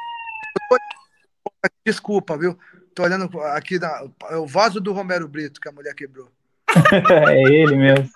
Desculpa, 1.84 2.36
viu? 2.36 2.58
Tô 2.94 3.02
olhando 3.02 3.40
aqui 3.40 3.78
na, 3.78 4.08
é 4.30 4.36
o 4.36 4.46
vaso 4.46 4.80
do 4.80 4.92
Romero 4.92 5.28
Brito 5.28 5.60
que 5.60 5.68
a 5.68 5.72
mulher 5.72 5.94
quebrou. 5.94 6.30
é 7.30 7.42
ele 7.42 7.76
mesmo. 7.76 8.08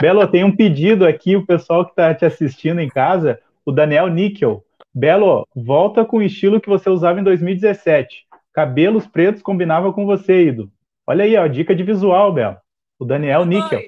Belo, 0.00 0.26
tem 0.28 0.44
um 0.44 0.54
pedido 0.54 1.06
aqui, 1.06 1.36
o 1.36 1.46
pessoal 1.46 1.84
que 1.84 1.92
está 1.92 2.14
te 2.14 2.24
assistindo 2.24 2.80
em 2.80 2.88
casa, 2.88 3.40
o 3.64 3.72
Daniel 3.72 4.08
Níquel. 4.08 4.64
Belo, 4.94 5.46
volta 5.54 6.04
com 6.04 6.18
o 6.18 6.22
estilo 6.22 6.60
que 6.60 6.68
você 6.68 6.90
usava 6.90 7.20
em 7.20 7.24
2017. 7.24 8.26
Cabelos 8.52 9.06
pretos 9.06 9.42
combinava 9.42 9.92
com 9.92 10.04
você, 10.04 10.46
Ido. 10.46 10.70
Olha 11.06 11.24
aí, 11.24 11.36
ó, 11.36 11.46
dica 11.46 11.74
de 11.74 11.82
visual, 11.82 12.32
Belo. 12.32 12.56
O 12.98 13.04
Daniel 13.04 13.44
Níquel. 13.44 13.80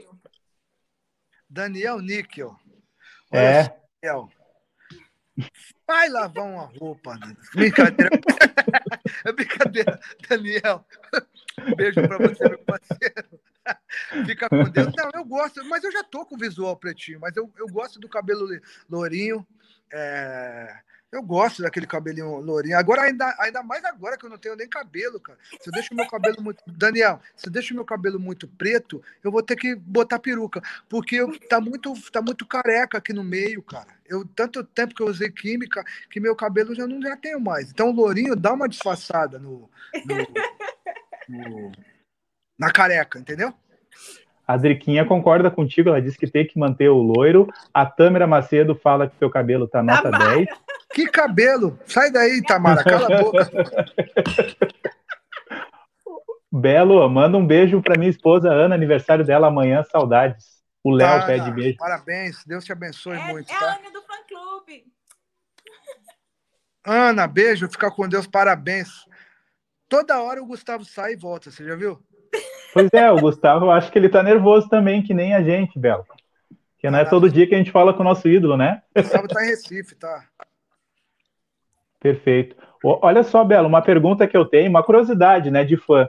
Daniel 1.49 2.01
Níquel. 2.01 2.55
Olha 3.33 3.41
é. 3.41 3.77
Daniel. 4.03 4.29
Vai 5.87 6.09
lavar 6.09 6.45
uma 6.45 6.67
roupa. 6.79 7.17
Né? 7.17 7.37
Brincadeira. 7.55 8.11
brincadeira, 9.35 10.01
Daniel. 10.29 10.87
Beijo 11.77 12.03
pra 12.07 12.19
você, 12.19 12.49
meu 12.49 12.59
parceiro. 12.59 13.41
Fica 14.27 14.49
com 14.49 14.65
Deus. 14.65 14.93
Não, 14.97 15.11
eu 15.15 15.25
gosto, 15.25 15.65
mas 15.65 15.83
eu 15.85 15.93
já 15.93 16.05
tô 16.05 16.25
com 16.25 16.35
o 16.35 16.39
visual 16.39 16.77
pretinho, 16.77 17.21
mas 17.21 17.37
eu, 17.37 17.51
eu 17.57 17.67
gosto 17.67 17.99
do 17.99 18.09
cabelo 18.09 18.47
lourinho. 18.89 19.47
É... 19.93 20.77
Eu 21.15 21.23
gosto 21.23 21.63
daquele 21.63 21.87
cabelinho 21.87 22.41
lourinho. 22.41 22.77
Agora, 22.77 23.03
ainda, 23.03 23.33
ainda 23.39 23.63
mais 23.63 23.85
agora 23.85 24.19
que 24.19 24.27
eu 24.27 24.31
não 24.31 24.37
tenho 24.37 24.57
nem 24.57 24.69
cabelo, 24.69 25.21
cara. 25.21 25.39
Se 25.61 25.69
eu 25.69 25.73
deixo 25.73 25.95
meu 25.95 26.09
cabelo 26.09 26.43
muito. 26.43 26.61
Daniel, 26.67 27.21
se 27.37 27.47
eu 27.47 27.53
deixo 27.53 27.73
meu 27.73 27.85
cabelo 27.85 28.19
muito 28.19 28.49
preto, 28.49 29.01
eu 29.23 29.31
vou 29.31 29.41
ter 29.41 29.55
que 29.55 29.77
botar 29.77 30.19
peruca. 30.19 30.61
Porque 30.89 31.15
eu, 31.15 31.39
tá, 31.49 31.61
muito, 31.61 31.95
tá 32.11 32.21
muito 32.21 32.45
careca 32.45 32.99
aqui 32.99 33.13
no 33.13 33.23
meio, 33.23 33.63
cara. 33.63 33.95
Eu, 34.05 34.27
tanto 34.27 34.65
tempo 34.65 34.93
que 34.93 35.03
eu 35.03 35.07
usei 35.07 35.31
química 35.31 35.85
que 36.11 36.19
meu 36.19 36.35
cabelo 36.35 36.75
já 36.75 36.85
não 36.85 37.01
já 37.01 37.17
tenho 37.17 37.39
mais. 37.39 37.71
Então 37.71 37.91
o 37.91 37.95
lourinho 37.95 38.35
dá 38.35 38.53
uma 38.53 38.69
disfarçada 38.69 39.39
no, 39.39 39.71
no, 40.05 40.17
no 41.29 41.73
na 42.59 42.73
careca, 42.73 43.21
entendeu? 43.21 43.55
A 44.47 44.57
Driquinha 44.57 45.05
concorda 45.05 45.51
contigo, 45.51 45.89
ela 45.89 46.03
disse 46.03 46.19
que 46.19 46.27
tem 46.27 46.47
que 46.47 46.59
manter 46.59 46.89
o 46.89 46.99
loiro. 46.99 47.49
A 47.73 47.87
Tâmara 47.87 48.27
Macedo 48.27 48.75
fala 48.75 49.09
que 49.09 49.17
seu 49.17 49.31
cabelo 49.31 49.67
tá 49.67 49.83
nota 49.83 50.11
Tamara. 50.11 50.35
10. 50.37 50.49
Que 50.93 51.07
cabelo? 51.07 51.79
Sai 51.87 52.11
daí, 52.11 52.43
Tamara, 52.43 52.85
cala 52.85 53.07
a 53.07 53.23
boca. 53.23 53.51
Belo, 56.53 57.09
manda 57.09 57.37
um 57.37 57.45
beijo 57.45 57.83
para 57.83 57.99
minha 57.99 58.11
esposa 58.11 58.49
Ana, 58.49 58.77
aniversário 58.77 59.25
dela 59.25 59.49
amanhã, 59.49 59.83
saudades. 59.83 60.63
O 60.85 60.93
Léo 60.93 61.09
ah, 61.09 61.27
pede 61.27 61.51
beijo. 61.51 61.77
Parabéns, 61.79 62.45
Deus 62.47 62.65
te 62.65 62.71
abençoe 62.71 63.17
é, 63.17 63.33
muito. 63.33 63.51
É 63.51 63.59
tá? 63.59 63.73
a 63.73 63.75
Ana 63.79 63.91
do 63.91 64.03
fã 64.03 64.15
clube. 64.29 64.85
Ana, 66.85 67.27
beijo, 67.27 67.69
fica 67.69 67.91
com 67.91 68.09
Deus, 68.09 68.29
parabéns. 68.29 68.89
Toda 69.89 70.23
hora 70.23 70.41
o 70.41 70.47
Gustavo 70.47 70.85
sai 70.85 71.15
e 71.15 71.17
volta, 71.17 71.51
você 71.51 71.65
já 71.65 71.75
viu? 71.75 72.01
Pois 72.75 72.93
é, 72.93 73.09
o 73.13 73.21
Gustavo, 73.21 73.67
eu 73.67 73.71
acho 73.71 73.93
que 73.93 73.97
ele 73.97 74.09
tá 74.09 74.21
nervoso 74.21 74.69
também, 74.69 75.01
que 75.01 75.15
nem 75.15 75.33
a 75.33 75.41
gente, 75.41 75.79
Belo. 75.79 76.05
Que 76.81 76.91
não 76.91 76.99
é 76.99 77.05
todo 77.05 77.31
dia 77.31 77.47
que 77.47 77.55
a 77.55 77.59
gente 77.59 77.71
fala 77.71 77.95
com 77.95 78.01
o 78.01 78.05
nosso 78.05 78.29
ídolo, 78.29 78.57
né? 78.57 78.83
O 78.97 79.01
Gustavo 79.01 79.29
tá 79.29 79.45
em 79.45 79.51
Recife, 79.51 79.95
tá? 79.95 80.25
Perfeito. 82.01 82.57
Olha 82.83 83.23
só, 83.23 83.45
Belo, 83.45 83.69
uma 83.69 83.81
pergunta 83.81 84.27
que 84.27 84.37
eu 84.37 84.45
tenho, 84.45 84.69
uma 84.69 84.83
curiosidade, 84.83 85.53
né, 85.53 85.63
de 85.65 85.77
fã. 85.77 86.09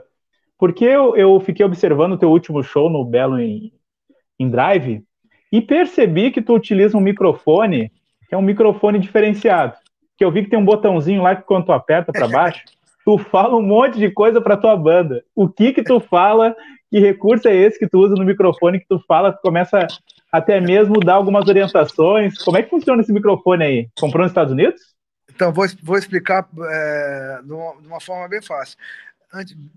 Porque 0.58 0.84
eu, 0.84 1.16
eu 1.16 1.38
fiquei 1.38 1.64
observando 1.64 2.14
o 2.14 2.18
teu 2.18 2.30
último 2.30 2.62
show 2.64 2.90
no 2.90 3.04
Belo 3.04 3.38
em, 3.38 3.72
em 4.36 4.50
Drive 4.50 5.04
e 5.52 5.62
percebi 5.62 6.32
que 6.32 6.42
tu 6.42 6.52
utiliza 6.52 6.98
um 6.98 7.00
microfone 7.00 7.92
que 8.28 8.34
é 8.34 8.38
um 8.38 8.42
microfone 8.42 8.98
diferenciado. 8.98 9.76
Que 10.18 10.24
eu 10.24 10.32
vi 10.32 10.42
que 10.42 10.50
tem 10.50 10.58
um 10.58 10.64
botãozinho 10.64 11.22
lá 11.22 11.36
que 11.36 11.42
quando 11.42 11.66
tu 11.66 11.72
aperta 11.72 12.10
para 12.10 12.26
baixo, 12.26 12.64
tu 13.06 13.16
fala 13.16 13.56
um 13.56 13.62
monte 13.62 14.00
de 14.00 14.10
coisa 14.10 14.40
para 14.40 14.56
tua 14.56 14.76
banda. 14.76 15.24
O 15.32 15.48
que 15.48 15.72
que 15.72 15.82
tu 15.84 16.00
fala? 16.00 16.56
Que 16.90 16.98
recurso 16.98 17.46
é 17.46 17.54
esse 17.54 17.78
que 17.78 17.88
tu 17.88 18.00
usa 18.00 18.16
no 18.16 18.24
microfone 18.24 18.80
que 18.80 18.88
tu 18.88 18.98
fala? 19.06 19.32
Tu 19.32 19.40
começa 19.40 19.86
até 20.32 20.60
mesmo 20.60 20.98
dar 20.98 21.14
algumas 21.14 21.46
orientações. 21.46 22.36
Como 22.42 22.58
é 22.58 22.64
que 22.64 22.70
funciona 22.70 23.00
esse 23.00 23.12
microfone 23.12 23.62
aí? 23.62 23.88
Comprou 23.96 24.24
nos 24.24 24.32
Estados 24.32 24.52
Unidos? 24.52 24.80
Então, 25.32 25.52
vou, 25.52 25.64
vou 25.84 25.96
explicar 25.96 26.48
é, 26.68 27.40
de, 27.44 27.52
uma, 27.52 27.80
de 27.80 27.86
uma 27.86 28.00
forma 28.00 28.26
bem 28.26 28.42
fácil. 28.42 28.76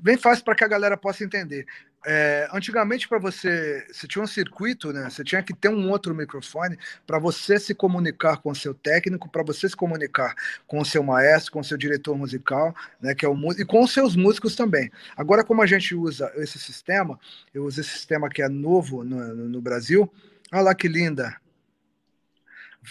Bem 0.01 0.17
fácil 0.17 0.43
para 0.43 0.55
que 0.55 0.63
a 0.63 0.67
galera 0.67 0.97
possa 0.97 1.23
entender. 1.23 1.67
É, 2.05 2.47
antigamente, 2.53 3.09
para 3.09 3.19
você, 3.19 3.85
você 3.91 4.07
tinha 4.07 4.23
um 4.23 4.27
circuito, 4.27 4.93
né? 4.93 5.09
Você 5.09 5.23
tinha 5.23 5.43
que 5.43 5.53
ter 5.53 5.67
um 5.67 5.89
outro 5.89 6.15
microfone 6.15 6.77
para 7.05 7.19
você 7.19 7.59
se 7.59 7.75
comunicar 7.75 8.37
com 8.37 8.51
o 8.51 8.55
seu 8.55 8.73
técnico, 8.73 9.29
para 9.29 9.43
você 9.43 9.67
se 9.67 9.75
comunicar 9.75 10.33
com 10.65 10.79
o 10.79 10.85
seu 10.85 11.03
maestro, 11.03 11.51
com 11.51 11.59
o 11.59 11.63
seu 11.63 11.77
diretor 11.77 12.17
musical, 12.17 12.73
né? 13.01 13.13
Que 13.13 13.25
é 13.25 13.29
o 13.29 13.35
e 13.51 13.65
com 13.65 13.83
os 13.83 13.91
seus 13.91 14.15
músicos 14.15 14.55
também. 14.55 14.89
Agora, 15.17 15.43
como 15.43 15.61
a 15.61 15.65
gente 15.65 15.93
usa 15.93 16.31
esse 16.35 16.57
sistema, 16.57 17.19
eu 17.53 17.65
uso 17.65 17.81
esse 17.81 17.89
sistema 17.89 18.29
que 18.29 18.41
é 18.41 18.47
novo 18.47 19.03
no, 19.03 19.35
no 19.35 19.61
Brasil. 19.61 20.09
Olha 20.53 20.61
lá 20.61 20.75
que 20.75 20.87
linda, 20.87 21.35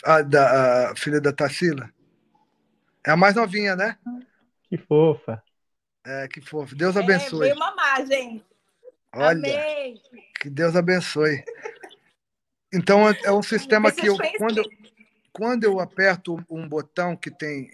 a, 0.04 0.20
da, 0.20 0.90
a 0.90 0.96
filha 0.96 1.20
da 1.20 1.32
Tarsila. 1.32 1.90
É 3.04 3.10
a 3.10 3.16
mais 3.16 3.34
novinha, 3.34 3.74
né? 3.74 3.96
Que 4.68 4.76
fofa. 4.76 5.42
É, 6.04 6.28
que 6.28 6.42
fofa. 6.42 6.74
Deus 6.74 6.94
é, 6.94 7.00
abençoe. 7.00 7.48
É, 7.48 7.54
veio 7.54 7.58
mamar, 7.58 8.06
gente. 8.06 8.47
Olha, 9.14 9.30
Amém. 9.30 10.00
que 10.40 10.50
Deus 10.50 10.76
abençoe. 10.76 11.42
Então, 12.72 13.08
é 13.08 13.32
um 13.32 13.42
sistema 13.42 13.90
que 13.90 14.06
eu 14.06 14.16
quando, 14.36 14.58
eu, 14.58 14.64
quando 15.32 15.64
eu 15.64 15.80
aperto 15.80 16.44
um 16.50 16.68
botão 16.68 17.16
que 17.16 17.30
tem 17.30 17.70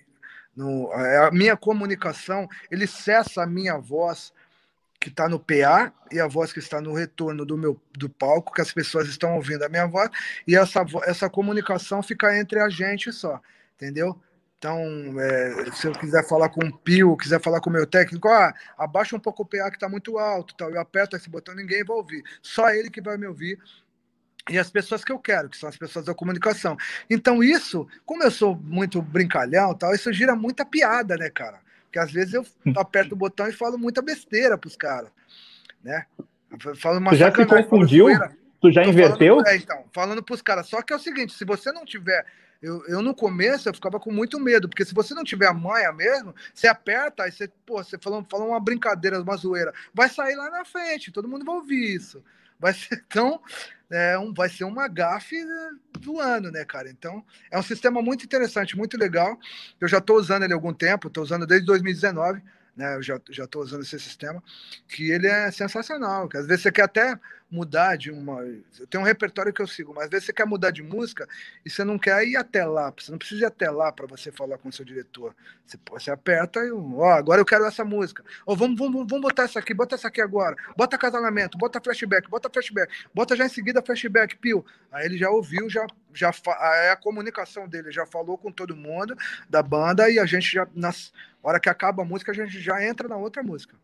no, 0.54 0.90
a 0.92 1.30
minha 1.32 1.56
comunicação, 1.56 2.48
ele 2.70 2.86
cessa 2.86 3.42
a 3.42 3.46
minha 3.46 3.76
voz 3.76 4.32
que 5.00 5.08
está 5.08 5.28
no 5.28 5.38
PA 5.38 5.92
e 6.10 6.18
a 6.18 6.26
voz 6.26 6.52
que 6.52 6.60
está 6.60 6.80
no 6.80 6.94
retorno 6.94 7.44
do 7.44 7.58
meu 7.58 7.78
do 7.92 8.08
palco, 8.08 8.54
que 8.54 8.60
as 8.62 8.72
pessoas 8.72 9.08
estão 9.08 9.34
ouvindo 9.34 9.62
a 9.62 9.68
minha 9.68 9.86
voz, 9.86 10.08
e 10.46 10.56
essa, 10.56 10.82
essa 11.02 11.28
comunicação 11.28 12.02
fica 12.02 12.38
entre 12.38 12.58
a 12.58 12.68
gente 12.70 13.12
só, 13.12 13.40
entendeu? 13.74 14.18
Então, 14.64 15.20
é, 15.20 15.70
se 15.72 15.86
eu 15.86 15.92
quiser 15.92 16.26
falar 16.26 16.48
com 16.48 16.64
o 16.64 16.72
Pio, 16.72 17.14
quiser 17.18 17.38
falar 17.38 17.60
com 17.60 17.68
o 17.68 17.72
meu 17.72 17.86
técnico, 17.86 18.28
ah, 18.28 18.54
abaixa 18.78 19.14
um 19.14 19.20
pouco 19.20 19.42
o 19.42 19.46
PA 19.46 19.68
que 19.68 19.76
está 19.76 19.90
muito 19.90 20.16
alto, 20.16 20.54
tal. 20.56 20.70
eu 20.70 20.80
aperto 20.80 21.14
esse 21.14 21.28
botão, 21.28 21.54
ninguém 21.54 21.84
vai 21.84 21.94
ouvir, 21.94 22.24
só 22.40 22.70
ele 22.70 22.88
que 22.88 23.02
vai 23.02 23.18
me 23.18 23.26
ouvir, 23.26 23.58
e 24.48 24.56
as 24.56 24.70
pessoas 24.70 25.04
que 25.04 25.12
eu 25.12 25.18
quero, 25.18 25.50
que 25.50 25.58
são 25.58 25.68
as 25.68 25.76
pessoas 25.76 26.06
da 26.06 26.14
comunicação. 26.14 26.78
Então, 27.10 27.42
isso, 27.44 27.86
como 28.06 28.22
eu 28.22 28.30
sou 28.30 28.56
muito 28.56 29.02
brincalhão, 29.02 29.74
tal, 29.74 29.94
isso 29.94 30.10
gira 30.14 30.34
muita 30.34 30.64
piada, 30.64 31.14
né, 31.18 31.28
cara? 31.28 31.58
Porque 31.82 31.98
às 31.98 32.10
vezes 32.10 32.32
eu 32.32 32.46
aperto 32.80 33.14
o 33.14 33.18
botão 33.18 33.46
e 33.46 33.52
falo 33.52 33.76
muita 33.76 34.00
besteira 34.00 34.56
pros 34.56 34.76
caras, 34.76 35.10
né? 35.82 36.06
Falo 36.76 37.00
uma 37.00 37.10
tu 37.10 37.16
já 37.16 37.30
se 37.30 37.44
confundiu? 37.44 38.06
Tu 38.62 38.72
já 38.72 38.82
inverteu? 38.82 39.34
Falando, 39.34 39.46
é, 39.46 39.56
então, 39.56 39.84
falando 39.92 40.22
pros 40.22 40.40
caras. 40.40 40.66
Só 40.68 40.80
que 40.80 40.90
é 40.90 40.96
o 40.96 41.00
seguinte, 41.00 41.34
se 41.34 41.44
você 41.44 41.70
não 41.70 41.84
tiver... 41.84 42.24
Eu, 42.64 42.82
eu 42.86 43.02
no 43.02 43.14
começo 43.14 43.68
eu 43.68 43.74
ficava 43.74 44.00
com 44.00 44.10
muito 44.10 44.40
medo, 44.40 44.66
porque 44.70 44.86
se 44.86 44.94
você 44.94 45.12
não 45.12 45.22
tiver 45.22 45.46
a 45.46 45.52
manha 45.52 45.92
mesmo, 45.92 46.34
você 46.54 46.66
aperta, 46.66 47.24
aí 47.24 47.30
você, 47.30 47.46
pô, 47.66 47.76
você 47.84 47.98
falou, 47.98 48.24
falou 48.30 48.48
uma 48.48 48.60
brincadeira, 48.60 49.20
uma 49.20 49.36
zoeira, 49.36 49.70
vai 49.92 50.08
sair 50.08 50.34
lá 50.34 50.48
na 50.48 50.64
frente, 50.64 51.12
todo 51.12 51.28
mundo 51.28 51.44
vai 51.44 51.54
ouvir 51.56 51.94
isso. 51.94 52.24
Vai 52.58 52.72
ser, 52.72 53.04
então, 53.06 53.38
é 53.90 54.18
um, 54.18 54.32
vai 54.32 54.48
ser 54.48 54.64
uma 54.64 54.88
gafe 54.88 55.36
do 56.00 56.18
ano, 56.18 56.50
né, 56.50 56.64
cara? 56.64 56.88
Então, 56.88 57.22
é 57.50 57.58
um 57.58 57.62
sistema 57.62 58.00
muito 58.00 58.24
interessante, 58.24 58.78
muito 58.78 58.96
legal. 58.96 59.38
Eu 59.78 59.86
já 59.86 59.98
estou 59.98 60.16
usando 60.16 60.44
ele 60.44 60.54
há 60.54 60.56
algum 60.56 60.72
tempo, 60.72 61.08
estou 61.08 61.22
usando 61.22 61.46
desde 61.46 61.66
2019 61.66 62.42
né? 62.76 62.96
Eu 62.96 63.02
já 63.02 63.20
já 63.30 63.44
estou 63.44 63.62
usando 63.62 63.82
esse 63.82 63.98
sistema 63.98 64.42
que 64.88 65.10
ele 65.10 65.26
é 65.26 65.50
sensacional. 65.50 66.28
Que 66.28 66.36
às 66.36 66.46
vezes 66.46 66.62
você 66.62 66.72
quer 66.72 66.82
até 66.82 67.18
mudar 67.50 67.96
de 67.96 68.10
uma, 68.10 68.40
eu 68.42 68.86
tenho 68.88 69.02
um 69.02 69.06
repertório 69.06 69.52
que 69.52 69.62
eu 69.62 69.66
sigo, 69.66 69.94
mas 69.94 70.06
às 70.06 70.10
vezes 70.10 70.26
você 70.26 70.32
quer 70.32 70.44
mudar 70.44 70.72
de 70.72 70.82
música 70.82 71.28
e 71.64 71.70
você 71.70 71.84
não 71.84 71.96
quer 71.96 72.26
ir 72.26 72.36
até 72.36 72.64
lá, 72.64 72.92
você 72.96 73.12
não 73.12 73.18
precisa 73.18 73.42
ir 73.42 73.46
até 73.46 73.70
lá 73.70 73.92
para 73.92 74.06
você 74.06 74.32
falar 74.32 74.58
com 74.58 74.68
o 74.68 74.72
seu 74.72 74.84
diretor. 74.84 75.34
Você, 75.64 75.78
você 75.88 76.10
aperta 76.10 76.60
e, 76.60 76.72
ó, 76.72 77.12
agora 77.12 77.40
eu 77.40 77.44
quero 77.44 77.64
essa 77.64 77.84
música. 77.84 78.24
Ou 78.44 78.56
vamos, 78.56 78.76
vamos, 78.76 79.06
vamos 79.08 79.20
botar 79.20 79.44
essa 79.44 79.60
aqui, 79.60 79.72
bota 79.72 79.94
essa 79.94 80.08
aqui 80.08 80.20
agora. 80.20 80.56
Bota 80.76 80.98
casamento, 80.98 81.56
bota 81.56 81.80
flashback, 81.80 82.28
bota 82.28 82.50
flashback, 82.52 82.92
bota 83.14 83.36
já 83.36 83.46
em 83.46 83.48
seguida 83.48 83.80
flashback, 83.80 84.36
pio. 84.36 84.64
Aí 84.90 85.06
ele 85.06 85.16
já 85.16 85.30
ouviu, 85.30 85.70
já 85.70 85.86
já 86.14 86.32
é 86.82 86.90
a 86.90 86.96
comunicação 86.96 87.68
dele, 87.68 87.92
já 87.92 88.06
falou 88.06 88.38
com 88.38 88.50
todo 88.50 88.76
mundo 88.76 89.16
da 89.48 89.62
banda 89.62 90.08
e 90.10 90.18
a 90.18 90.26
gente 90.26 90.52
já 90.52 90.66
nas 90.74 91.12
hora 91.42 91.60
que 91.60 91.68
acaba 91.68 92.02
a 92.02 92.06
música, 92.06 92.32
a 92.32 92.34
gente 92.34 92.58
já 92.60 92.82
entra 92.82 93.08
na 93.08 93.16
outra 93.16 93.42
música. 93.42 93.76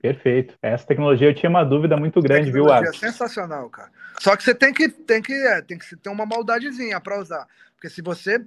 Perfeito. 0.00 0.54
Essa 0.60 0.86
tecnologia 0.86 1.28
eu 1.28 1.34
tinha 1.34 1.48
uma 1.48 1.64
dúvida 1.64 1.96
muito 1.96 2.20
grande, 2.20 2.52
viu, 2.52 2.70
Arthur? 2.70 2.90
É 2.90 2.98
sensacional, 2.98 3.70
cara. 3.70 3.90
Só 4.20 4.36
que 4.36 4.42
você 4.42 4.54
tem 4.54 4.72
que 4.72 4.88
tem 4.88 5.22
que 5.22 5.32
é, 5.32 5.62
tem 5.62 5.78
que 5.78 5.96
ter 5.96 6.10
uma 6.10 6.26
maldadezinha 6.26 7.00
para 7.00 7.18
usar, 7.18 7.46
porque 7.74 7.88
se 7.88 8.02
você 8.02 8.38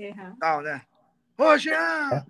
Uhum. 0.00 0.36
Não, 0.40 0.62
né? 0.62 0.82
Ô, 1.36 1.56
Jean! 1.58 2.24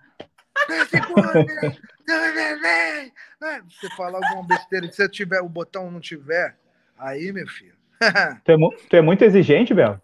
Você 3.69 3.89
falar 3.97 4.19
alguma 4.19 4.47
besteira, 4.47 4.87
se 4.89 4.95
você 4.95 5.09
tiver 5.09 5.41
o 5.41 5.49
botão 5.49 5.91
não 5.91 6.01
tiver, 6.01 6.57
aí, 6.99 7.33
meu 7.33 7.47
filho. 7.47 7.80
tu, 8.45 8.53
é, 8.53 8.57
tu 8.89 8.97
é 8.97 9.01
muito 9.01 9.25
exigente, 9.25 9.75
Bel? 9.75 10.01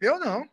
Eu 0.00 0.18
não. 0.18 0.48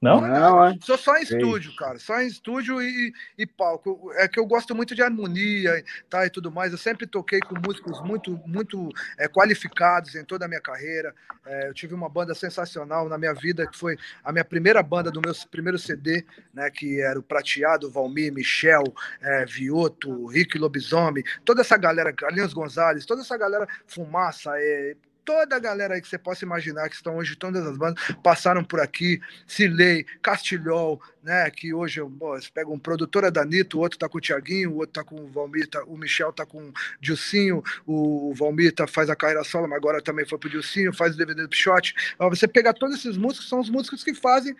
Não? 0.00 0.18
Não, 0.22 0.64
é. 0.64 0.78
Sou 0.80 0.96
só 0.96 1.14
em 1.18 1.22
estúdio, 1.22 1.76
cara. 1.76 1.98
Só 1.98 2.18
em 2.22 2.26
estúdio 2.26 2.80
e, 2.80 3.12
e 3.36 3.46
palco. 3.46 4.10
É 4.14 4.26
que 4.26 4.40
eu 4.40 4.46
gosto 4.46 4.74
muito 4.74 4.94
de 4.94 5.02
harmonia 5.02 5.84
tá, 6.08 6.24
e 6.24 6.30
tudo 6.30 6.50
mais. 6.50 6.72
Eu 6.72 6.78
sempre 6.78 7.06
toquei 7.06 7.38
com 7.40 7.54
músicos 7.60 8.00
muito, 8.02 8.40
muito 8.46 8.88
é, 9.18 9.28
qualificados 9.28 10.14
em 10.14 10.24
toda 10.24 10.46
a 10.46 10.48
minha 10.48 10.60
carreira. 10.60 11.14
É, 11.44 11.68
eu 11.68 11.74
tive 11.74 11.92
uma 11.92 12.08
banda 12.08 12.34
sensacional 12.34 13.10
na 13.10 13.18
minha 13.18 13.34
vida, 13.34 13.66
que 13.66 13.76
foi 13.76 13.94
a 14.24 14.32
minha 14.32 14.44
primeira 14.44 14.82
banda 14.82 15.10
do 15.10 15.20
meu 15.20 15.34
primeiro 15.50 15.78
CD, 15.78 16.24
né? 16.54 16.70
Que 16.70 17.02
era 17.02 17.18
o 17.18 17.22
Prateado, 17.22 17.90
Valmir, 17.90 18.32
Michel, 18.32 18.84
é, 19.20 19.44
Vioto, 19.44 20.26
Rick 20.28 20.58
Lobisomem, 20.58 21.22
toda 21.44 21.60
essa 21.60 21.76
galera, 21.76 22.10
Carlinhos 22.10 22.54
Gonzalez, 22.54 23.04
toda 23.04 23.20
essa 23.20 23.36
galera, 23.36 23.68
Fumaça, 23.86 24.52
é, 24.56 24.96
toda 25.24 25.56
a 25.56 25.58
galera 25.58 25.94
aí 25.94 26.00
que 26.00 26.08
você 26.08 26.18
possa 26.18 26.44
imaginar 26.44 26.88
que 26.88 26.94
estão 26.94 27.16
hoje, 27.16 27.36
todas 27.36 27.66
as 27.66 27.76
bandas 27.76 28.02
passaram 28.22 28.64
por 28.64 28.80
aqui, 28.80 29.20
Cilei, 29.46 30.04
Castilhol, 30.22 31.00
né, 31.22 31.50
que 31.50 31.72
hoje 31.72 32.02
bom, 32.02 32.30
você 32.30 32.48
pega 32.52 32.70
um 32.70 32.78
produtor 32.78 33.24
é 33.24 33.30
Danito, 33.30 33.78
o 33.78 33.80
outro 33.80 33.98
tá 33.98 34.08
com 34.08 34.18
o 34.18 34.20
Tiaguinho, 34.20 34.72
o 34.72 34.76
outro 34.76 34.92
tá 34.92 35.04
com 35.04 35.16
o 35.16 35.28
Valmir, 35.28 35.68
tá, 35.68 35.82
o 35.84 35.96
Michel 35.96 36.32
tá 36.32 36.46
com 36.46 36.68
o 36.68 36.72
Dilcinho, 37.00 37.62
o 37.86 38.32
Valmir 38.34 38.74
tá, 38.74 38.86
faz 38.86 39.10
a 39.10 39.16
carreira 39.16 39.44
solo, 39.44 39.68
mas 39.68 39.76
agora 39.76 40.02
também 40.02 40.26
foi 40.26 40.38
pro 40.38 40.48
Dilcinho, 40.48 40.92
faz 40.92 41.14
o 41.14 41.18
DVD 41.18 41.42
do 41.42 41.48
Pichote. 41.48 41.94
Você 42.18 42.48
pegar 42.48 42.72
todos 42.72 42.96
esses 42.96 43.16
músicos, 43.16 43.48
são 43.48 43.60
os 43.60 43.70
músicos 43.70 44.02
que 44.02 44.14
fazem 44.14 44.56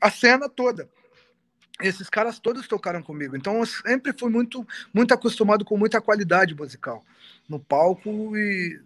a 0.00 0.10
cena 0.10 0.48
toda 0.48 0.88
esses 1.80 2.10
caras 2.10 2.38
todos 2.38 2.66
tocaram 2.66 3.02
comigo. 3.02 3.36
Então 3.36 3.58
eu 3.58 3.66
sempre 3.66 4.12
fui 4.18 4.30
muito 4.30 4.66
muito 4.92 5.14
acostumado 5.14 5.64
com 5.64 5.76
muita 5.76 6.00
qualidade 6.00 6.54
musical 6.54 7.04
no 7.48 7.58
palco 7.58 8.36
e 8.36 8.80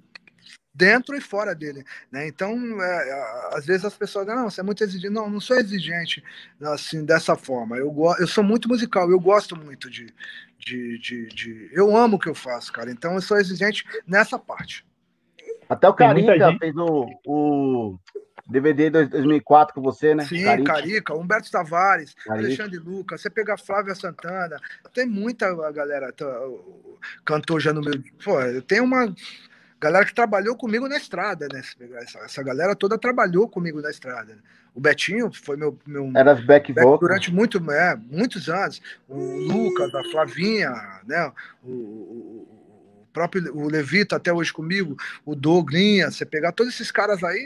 dentro 0.74 1.16
e 1.16 1.20
fora 1.20 1.54
dele, 1.54 1.84
né? 2.10 2.26
Então, 2.26 2.54
é, 2.82 3.48
às 3.52 3.66
vezes 3.66 3.84
as 3.84 3.96
pessoas 3.96 4.26
não, 4.26 4.48
você 4.48 4.60
é 4.60 4.64
muito 4.64 4.82
exigente, 4.82 5.12
não, 5.12 5.28
não 5.28 5.40
sou 5.40 5.56
exigente 5.56 6.22
assim 6.62 7.04
dessa 7.04 7.36
forma. 7.36 7.76
Eu 7.76 7.94
eu 8.18 8.26
sou 8.26 8.42
muito 8.42 8.68
musical, 8.68 9.10
eu 9.10 9.20
gosto 9.20 9.56
muito 9.56 9.90
de, 9.90 10.06
de, 10.58 10.98
de, 10.98 11.26
de, 11.28 11.70
eu 11.72 11.94
amo 11.96 12.16
o 12.16 12.18
que 12.18 12.28
eu 12.28 12.34
faço, 12.34 12.72
cara. 12.72 12.90
Então 12.90 13.14
eu 13.14 13.20
sou 13.20 13.36
exigente 13.36 13.84
nessa 14.06 14.38
parte. 14.38 14.84
Até 15.68 15.88
o 15.88 15.94
Carica 15.94 16.56
fez 16.58 16.74
o, 16.76 17.08
o 17.26 17.98
DVD 18.46 18.90
2004 18.90 19.74
com 19.74 19.82
você, 19.82 20.14
né? 20.14 20.24
Sim, 20.24 20.44
Carica, 20.44 20.72
Carica 20.72 21.14
Humberto 21.14 21.50
Tavares, 21.50 22.14
Carica. 22.14 22.46
Alexandre 22.46 22.78
Lucas, 22.78 23.20
você 23.20 23.30
pega 23.30 23.56
Flávia 23.56 23.94
Santana, 23.94 24.58
tem 24.92 25.06
muita 25.06 25.54
galera 25.70 26.12
tá, 26.12 26.26
cantou 27.24 27.60
já 27.60 27.72
no 27.72 27.80
meu. 27.80 27.94
Pô, 28.24 28.40
eu 28.40 28.62
tenho 28.62 28.84
uma 28.84 29.14
galera 29.82 30.04
que 30.04 30.14
trabalhou 30.14 30.54
comigo 30.56 30.88
na 30.88 30.96
estrada, 30.96 31.48
né? 31.52 31.60
Essa, 32.02 32.20
essa 32.20 32.42
galera 32.42 32.76
toda 32.76 32.96
trabalhou 32.96 33.48
comigo 33.48 33.82
na 33.82 33.90
estrada. 33.90 34.38
O 34.72 34.80
Betinho 34.80 35.32
foi 35.32 35.56
meu. 35.56 35.76
meu 35.84 36.12
Era 36.14 36.36
back, 36.36 36.72
back 36.72 37.00
durante 37.00 37.32
muito, 37.32 37.58
é, 37.70 37.96
muitos 37.96 38.48
anos. 38.48 38.80
O 39.08 39.18
Lucas, 39.18 39.92
a 39.92 40.04
Flavinha, 40.04 40.70
né? 41.04 41.32
O, 41.64 41.68
o, 41.68 42.48
o 43.02 43.08
próprio 43.12 43.54
o 43.56 43.68
Levita 43.68 44.16
até 44.16 44.32
hoje 44.32 44.52
comigo, 44.52 44.96
o 45.26 45.34
Douglinha, 45.34 46.10
você 46.10 46.24
pegar 46.24 46.52
todos 46.52 46.72
esses 46.74 46.92
caras 46.92 47.22
aí. 47.24 47.44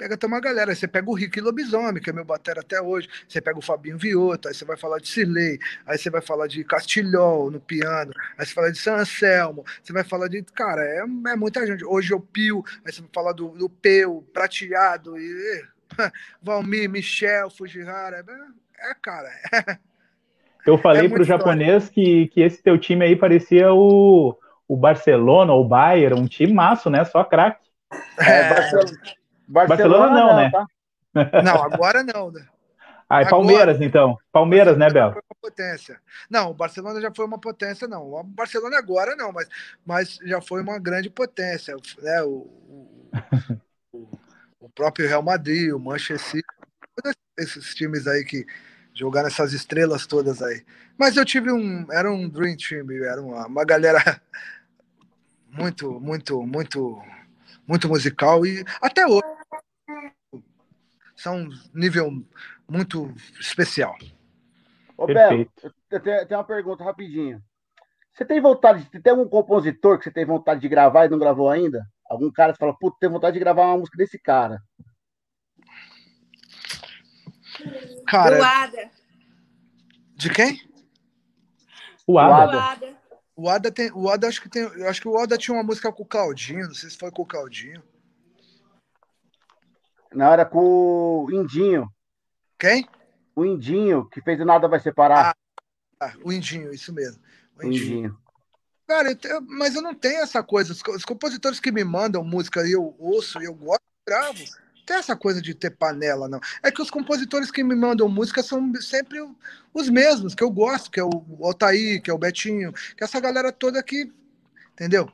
Pega 0.00 0.14
até 0.14 0.26
uma 0.26 0.40
galera. 0.40 0.72
Aí 0.72 0.76
você 0.76 0.88
pega 0.88 1.10
o 1.10 1.14
Rick 1.14 1.38
Lobisomem, 1.42 2.02
que 2.02 2.08
é 2.08 2.12
meu 2.12 2.24
batera 2.24 2.60
até 2.60 2.80
hoje. 2.80 3.06
Você 3.28 3.38
pega 3.38 3.58
o 3.58 3.62
Fabinho 3.62 3.98
Vioto, 3.98 4.48
aí 4.48 4.54
você 4.54 4.64
vai 4.64 4.78
falar 4.78 4.98
de 4.98 5.08
Cirlei, 5.08 5.58
aí 5.86 5.98
você 5.98 6.08
vai 6.08 6.22
falar 6.22 6.46
de 6.46 6.64
Castilhol 6.64 7.50
no 7.50 7.60
piano, 7.60 8.10
aí 8.38 8.46
você 8.46 8.54
fala 8.54 8.72
de 8.72 8.78
San 8.78 8.94
Anselmo, 8.94 9.62
você 9.82 9.92
vai 9.92 10.02
falar 10.02 10.28
de. 10.28 10.42
Cara, 10.54 10.82
é, 10.82 11.00
é 11.00 11.36
muita 11.36 11.66
gente. 11.66 11.84
Hoje 11.84 12.14
eu 12.14 12.20
Pio, 12.20 12.64
aí 12.84 12.90
você 12.90 13.02
vai 13.02 13.10
falar 13.12 13.32
do, 13.32 13.50
do 13.50 13.68
Peu, 13.68 14.24
Prateado, 14.32 15.18
e, 15.18 15.64
Valmir, 16.42 16.88
Michel, 16.88 17.50
Fujihara. 17.50 18.24
É, 18.26 18.90
é 18.90 18.94
cara. 19.02 19.28
É, 19.52 19.78
eu 20.64 20.78
falei 20.78 21.06
é 21.06 21.08
pro 21.10 21.24
japonês 21.24 21.90
que, 21.90 22.28
que 22.28 22.40
esse 22.40 22.62
teu 22.62 22.78
time 22.78 23.04
aí 23.04 23.16
parecia 23.16 23.70
o, 23.70 24.34
o 24.66 24.76
Barcelona 24.76 25.52
ou 25.52 25.64
o 25.64 25.68
Bayern, 25.68 26.18
um 26.18 26.26
time 26.26 26.54
maço, 26.54 26.88
né? 26.88 27.04
Só 27.04 27.22
craque. 27.22 27.68
É, 28.18 28.54
Barcelona. 28.54 29.19
Barcelona, 29.50 30.08
Barcelona 30.08 30.14
não, 30.14 30.36
né? 30.36 30.50
Tá? 30.50 31.42
Não, 31.42 31.62
agora 31.64 32.04
não, 32.04 32.30
né? 32.30 32.46
Ah, 33.08 33.22
é 33.22 33.28
Palmeiras, 33.28 33.74
agora, 33.74 33.84
então. 33.84 34.18
Palmeiras, 34.30 34.78
né, 34.78 34.88
Bel? 34.88 35.12
Foi 35.12 35.22
uma 35.28 35.36
potência. 35.50 36.00
Não, 36.30 36.50
o 36.52 36.54
Barcelona 36.54 37.00
já 37.00 37.12
foi 37.12 37.26
uma 37.26 37.40
potência, 37.40 37.88
não. 37.88 38.04
O 38.04 38.22
Barcelona 38.22 38.78
agora 38.78 39.16
não, 39.16 39.32
mas, 39.32 39.48
mas 39.84 40.18
já 40.22 40.40
foi 40.40 40.62
uma 40.62 40.78
grande 40.78 41.10
potência. 41.10 41.74
Né? 42.00 42.22
O, 42.22 42.46
o, 43.92 44.08
o 44.60 44.68
próprio 44.68 45.08
Real 45.08 45.24
Madrid, 45.24 45.72
o 45.72 45.80
Manchester 45.80 46.20
City, 46.20 46.46
todos 46.94 47.16
esses 47.36 47.74
times 47.74 48.06
aí 48.06 48.24
que 48.24 48.46
jogaram 48.94 49.26
essas 49.26 49.52
estrelas 49.52 50.06
todas 50.06 50.40
aí. 50.40 50.64
Mas 50.96 51.16
eu 51.16 51.24
tive 51.24 51.50
um. 51.50 51.90
Era 51.90 52.12
um 52.12 52.28
Dream 52.28 52.56
Team, 52.56 52.86
era 53.02 53.20
uma, 53.20 53.48
uma 53.48 53.64
galera 53.64 54.22
muito, 55.50 55.98
muito, 55.98 56.40
muito, 56.46 57.02
muito 57.66 57.88
musical. 57.88 58.46
E 58.46 58.64
até 58.80 59.04
hoje 59.04 59.39
são 61.20 61.36
um 61.36 61.48
nível 61.74 62.10
muito 62.68 63.12
especial. 63.38 63.96
Ô, 64.96 65.06
Belo, 65.06 65.46
eu 65.90 66.00
tenho 66.00 66.26
uma 66.30 66.44
pergunta 66.44 66.84
rapidinho. 66.84 67.42
Você 68.12 68.24
tem 68.24 68.40
vontade, 68.40 68.84
tem 69.00 69.10
algum 69.10 69.28
compositor 69.28 69.98
que 69.98 70.04
você 70.04 70.10
tem 70.10 70.24
vontade 70.24 70.60
de 70.60 70.68
gravar 70.68 71.06
e 71.06 71.08
não 71.08 71.18
gravou 71.18 71.48
ainda? 71.48 71.86
Algum 72.08 72.30
cara 72.30 72.52
que 72.52 72.58
fala, 72.58 72.76
puta, 72.76 72.96
tem 73.00 73.08
vontade 73.08 73.34
de 73.34 73.40
gravar 73.40 73.66
uma 73.66 73.78
música 73.78 73.96
desse 73.96 74.18
cara? 74.18 74.62
Cara. 78.06 78.36
Do 78.36 78.42
Ada. 78.42 78.90
De 80.16 80.30
quem? 80.30 80.60
O 82.06 82.18
Ada. 82.18 82.96
O 83.36 83.48
Ada 83.48 83.70
tem. 83.70 83.90
O 83.92 84.08
Ada 84.08 84.26
acho 84.26 84.42
que 84.42 84.48
tem. 84.48 84.62
Eu 84.62 84.88
acho 84.88 85.00
que 85.00 85.08
o 85.08 85.18
Ada 85.18 85.38
tinha 85.38 85.56
uma 85.56 85.62
música 85.62 85.92
com 85.92 86.02
o 86.02 86.06
Claudinho. 86.06 86.66
Não 86.66 86.74
sei 86.74 86.90
se 86.90 86.98
foi 86.98 87.10
com 87.10 87.22
o 87.22 87.26
Claudinho. 87.26 87.82
Não, 90.14 90.32
era 90.32 90.44
com 90.44 91.24
o 91.24 91.30
Indinho. 91.30 91.88
Quem? 92.58 92.88
O 93.34 93.44
Indinho, 93.44 94.08
que 94.08 94.20
fez 94.20 94.40
o 94.40 94.44
Nada 94.44 94.68
Vai 94.68 94.80
Separar. 94.80 95.34
Ah, 96.00 96.06
ah 96.06 96.12
o 96.24 96.32
Indinho, 96.32 96.72
isso 96.72 96.92
mesmo. 96.92 97.22
O 97.58 97.64
Indinho. 97.64 97.84
Indinho. 97.84 98.18
Cara, 98.86 99.16
eu, 99.22 99.40
mas 99.42 99.74
eu 99.74 99.82
não 99.82 99.94
tenho 99.94 100.20
essa 100.20 100.42
coisa. 100.42 100.72
Os, 100.72 100.82
os 100.82 101.04
compositores 101.04 101.60
que 101.60 101.70
me 101.70 101.84
mandam 101.84 102.24
música 102.24 102.66
e 102.66 102.72
eu 102.72 102.94
ouço 102.98 103.40
e 103.40 103.44
eu 103.44 103.54
gosto, 103.54 103.82
gravo 104.06 104.44
tem 104.90 104.96
essa 104.96 105.14
coisa 105.14 105.40
de 105.40 105.54
ter 105.54 105.70
panela, 105.70 106.28
não. 106.28 106.40
É 106.64 106.70
que 106.72 106.82
os 106.82 106.90
compositores 106.90 107.48
que 107.48 107.62
me 107.62 107.76
mandam 107.76 108.08
música 108.08 108.42
são 108.42 108.74
sempre 108.80 109.18
os 109.72 109.88
mesmos, 109.88 110.34
que 110.34 110.42
eu 110.42 110.50
gosto, 110.50 110.90
que 110.90 110.98
é 110.98 111.04
o 111.04 111.10
Altair, 111.42 112.02
que 112.02 112.10
é 112.10 112.12
o 112.12 112.18
Betinho, 112.18 112.72
que 112.72 113.02
é 113.02 113.04
essa 113.04 113.20
galera 113.20 113.52
toda 113.52 113.78
aqui, 113.78 114.12
entendeu? 114.72 115.08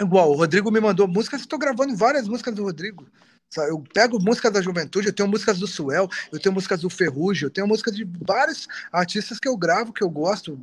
Igual, 0.00 0.30
o 0.30 0.34
Rodrigo 0.34 0.68
me 0.72 0.80
mandou 0.80 1.06
músicas, 1.06 1.42
estou 1.42 1.60
gravando 1.60 1.96
várias 1.96 2.26
músicas 2.26 2.56
do 2.56 2.64
Rodrigo. 2.64 3.06
Eu 3.56 3.82
pego 3.92 4.18
músicas 4.18 4.52
da 4.52 4.62
juventude, 4.62 5.08
eu 5.08 5.12
tenho 5.12 5.28
músicas 5.28 5.58
do 5.58 5.66
Suel, 5.66 6.08
eu 6.32 6.40
tenho 6.40 6.54
músicas 6.54 6.80
do 6.80 6.90
Ferrugem, 6.90 7.44
eu 7.44 7.50
tenho 7.50 7.66
músicas 7.66 7.94
de 7.94 8.04
vários 8.04 8.66
artistas 8.90 9.38
que 9.38 9.48
eu 9.48 9.56
gravo, 9.56 9.92
que 9.92 10.02
eu 10.02 10.10
gosto. 10.10 10.58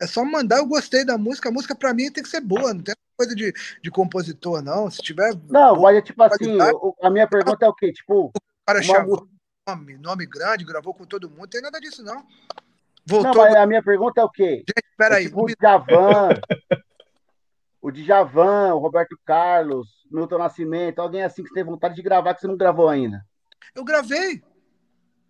É 0.00 0.06
só 0.06 0.24
mandar, 0.24 0.58
eu 0.58 0.66
gostei 0.66 1.04
da 1.04 1.16
música. 1.16 1.48
A 1.48 1.52
música 1.52 1.74
para 1.74 1.94
mim 1.94 2.10
tem 2.10 2.22
que 2.22 2.28
ser 2.28 2.40
boa, 2.40 2.74
não 2.74 2.82
tem 2.82 2.94
coisa 3.16 3.34
de, 3.34 3.52
de 3.82 3.90
compositor, 3.90 4.62
não. 4.62 4.90
Se 4.90 5.00
tiver. 5.02 5.34
Não, 5.48 5.74
boa, 5.74 5.92
mas 5.92 5.98
é 5.98 6.02
tipo 6.02 6.22
assim, 6.22 6.58
a 7.02 7.10
minha 7.10 7.28
pergunta 7.28 7.64
é 7.64 7.68
o 7.68 7.74
quê? 7.74 7.92
Tipo. 7.92 8.26
O 8.26 8.32
cara 8.66 8.82
chamou 8.82 9.28
nome, 9.68 9.96
nome 9.96 10.26
grande, 10.26 10.64
gravou 10.64 10.92
com 10.92 11.04
todo 11.04 11.30
mundo, 11.30 11.46
tem 11.48 11.62
nada 11.62 11.80
disso, 11.80 12.02
não. 12.02 12.24
Voltou. 13.06 13.34
Não, 13.34 13.42
mas 13.42 13.54
a 13.54 13.66
minha 13.66 13.82
pergunta 13.82 14.20
é 14.20 14.24
o 14.24 14.30
quê? 14.30 14.64
Gente, 14.66 14.96
peraí. 14.96 15.24
É 15.24 15.28
tipo 15.28 15.44
o 15.44 15.46
Djavan, 15.46 16.28
o 17.84 17.92
Djavan, 17.92 18.72
o 18.72 18.78
Roberto 18.78 19.14
Carlos, 19.26 20.06
Milton 20.10 20.38
Nascimento, 20.38 21.00
alguém 21.00 21.22
assim 21.22 21.42
que 21.42 21.50
você 21.50 21.56
tem 21.56 21.64
vontade 21.64 21.94
de 21.94 22.00
gravar 22.00 22.34
que 22.34 22.40
você 22.40 22.46
não 22.46 22.56
gravou 22.56 22.88
ainda? 22.88 23.22
Eu 23.74 23.84
gravei. 23.84 24.42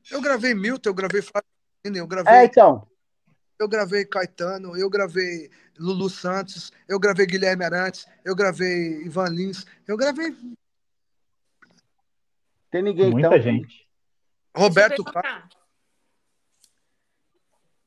Eu 0.08 0.20
gravei 0.20 0.54
Milton, 0.54 0.90
eu 0.90 0.94
gravei 0.94 1.20
Flávio, 1.20 1.48
eu 1.82 2.06
gravei. 2.06 2.32
É, 2.32 2.44
então. 2.44 2.86
Eu 3.58 3.66
gravei 3.66 4.04
Caetano, 4.04 4.76
eu 4.76 4.88
gravei 4.88 5.50
Lulu 5.76 6.08
Santos, 6.08 6.70
eu 6.86 7.00
gravei 7.00 7.26
Guilherme 7.26 7.64
Arantes, 7.64 8.06
eu 8.24 8.36
gravei 8.36 9.02
Ivan 9.02 9.30
Lins, 9.30 9.66
eu 9.88 9.96
gravei. 9.96 10.32
Tem 12.70 12.84
ninguém, 12.84 13.10
Muita 13.10 13.26
então. 13.26 13.40
gente. 13.40 13.84
Roberto 14.56 15.02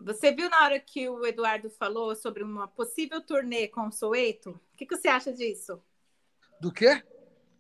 Você 0.08 0.32
viu 0.32 0.50
na 0.50 0.64
hora 0.64 0.80
que 0.80 1.10
o 1.10 1.26
Eduardo 1.26 1.70
falou 1.70 2.16
sobre 2.16 2.42
uma 2.42 2.66
possível 2.66 3.20
turnê 3.20 3.68
com 3.68 3.88
o 3.88 3.92
Soeto? 3.92 4.52
O 4.52 4.78
que, 4.78 4.86
que 4.86 4.96
você 4.96 5.10
acha 5.10 5.34
disso? 5.34 5.84
Do 6.62 6.72
quê? 6.72 7.04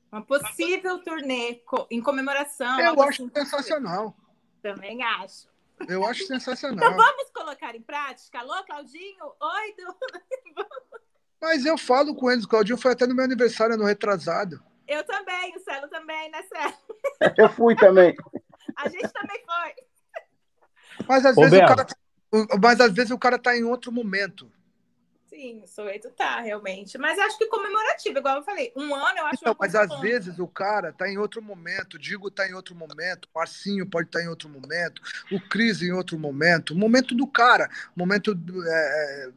Uma 0.10 0.22
possível 0.22 0.98
turnê 1.00 1.62
em 1.92 2.02
comemoração. 2.02 2.80
Eu 2.80 3.02
acho 3.02 3.26
assim. 3.26 3.32
sensacional. 3.36 4.16
Também 4.62 5.04
acho. 5.04 5.50
Eu 5.90 6.06
acho 6.06 6.24
sensacional. 6.26 6.78
Então 6.78 6.96
vamos 6.96 7.30
colocar 7.32 7.76
em 7.76 7.82
prática? 7.82 8.40
Alô, 8.40 8.64
Claudinho? 8.64 9.26
Oi, 9.42 9.76
Du... 9.78 9.98
Mas 11.42 11.66
eu 11.66 11.78
falo 11.78 12.16
com 12.16 12.32
eles. 12.32 12.46
O 12.46 12.48
Claudinho 12.48 12.78
foi 12.78 12.94
até 12.94 13.06
no 13.06 13.14
meu 13.14 13.26
aniversário, 13.26 13.76
no 13.76 13.84
retrasado. 13.84 14.64
Eu 14.88 15.04
também, 15.04 15.54
o 15.54 15.60
Celo 15.60 15.90
também, 15.90 16.32
né, 16.32 16.42
Celo? 16.44 16.74
Eu 17.38 17.50
fui 17.50 17.76
também. 17.76 18.16
A 18.78 18.88
gente 18.88 19.12
também 19.12 19.44
foi. 19.46 19.76
Mas 21.06 21.26
às, 21.26 21.36
vezes 21.36 21.60
o 21.60 21.66
cara, 21.66 21.86
mas 22.62 22.80
às 22.80 22.92
vezes 22.92 23.12
o 23.12 23.18
cara 23.18 23.38
tá 23.38 23.56
em 23.56 23.64
outro 23.64 23.92
momento. 23.92 24.52
Sim, 25.28 25.62
o 25.64 25.68
Soweto 25.68 26.10
tá, 26.12 26.40
realmente. 26.42 26.98
Mas 26.98 27.20
acho 27.20 27.38
que 27.38 27.46
comemorativo, 27.48 28.18
igual 28.18 28.38
eu 28.38 28.44
falei. 28.44 28.72
Um 28.76 28.96
ano 28.96 29.20
eu 29.20 29.26
acho 29.28 29.40
então, 29.42 29.56
Mas 29.60 29.76
às 29.76 30.00
vezes 30.00 30.40
o 30.40 30.48
cara 30.48 30.92
tá 30.92 31.08
em 31.08 31.18
outro 31.18 31.42
momento, 31.42 31.94
o 31.94 32.00
Digo 32.00 32.32
tá 32.32 32.48
em 32.50 32.54
outro 32.54 32.74
momento, 32.74 33.26
o 33.26 33.38
Marcinho 33.38 33.86
pode 33.86 34.08
estar 34.08 34.20
tá 34.20 34.26
em 34.26 34.30
outro 34.30 34.50
momento, 34.50 35.02
o 35.32 35.40
Cris 35.40 35.82
em 35.82 35.92
outro 35.92 36.18
momento, 36.18 36.74
o 36.74 36.78
momento 36.78 37.14
do 37.14 37.28
cara, 37.28 37.70
o 37.96 38.00
momento 38.00 38.34
do. 38.34 38.64
É, 38.68 38.70
é 38.70 39.32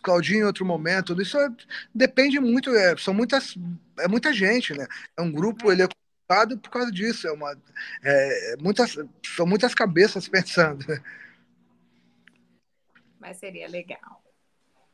Claudinho 0.00 0.42
em 0.42 0.44
outro 0.44 0.64
momento, 0.64 1.20
isso 1.20 1.36
é, 1.36 1.50
depende 1.92 2.38
muito, 2.38 2.70
é, 2.70 2.96
são 2.96 3.12
muitas, 3.12 3.56
é 3.98 4.06
muita 4.06 4.32
gente, 4.32 4.72
né? 4.72 4.86
É 5.16 5.22
um 5.22 5.32
grupo, 5.32 5.72
ele 5.72 5.82
é 5.82 5.88
complicado 5.88 6.58
por 6.58 6.70
causa 6.70 6.92
disso, 6.92 7.26
é 7.26 7.32
uma, 7.32 7.56
é, 8.04 8.56
muitas, 8.60 8.96
são 9.34 9.46
muitas 9.46 9.74
cabeças 9.74 10.28
pensando. 10.30 10.84
Mas 13.20 13.36
seria 13.38 13.68
legal. 13.68 14.22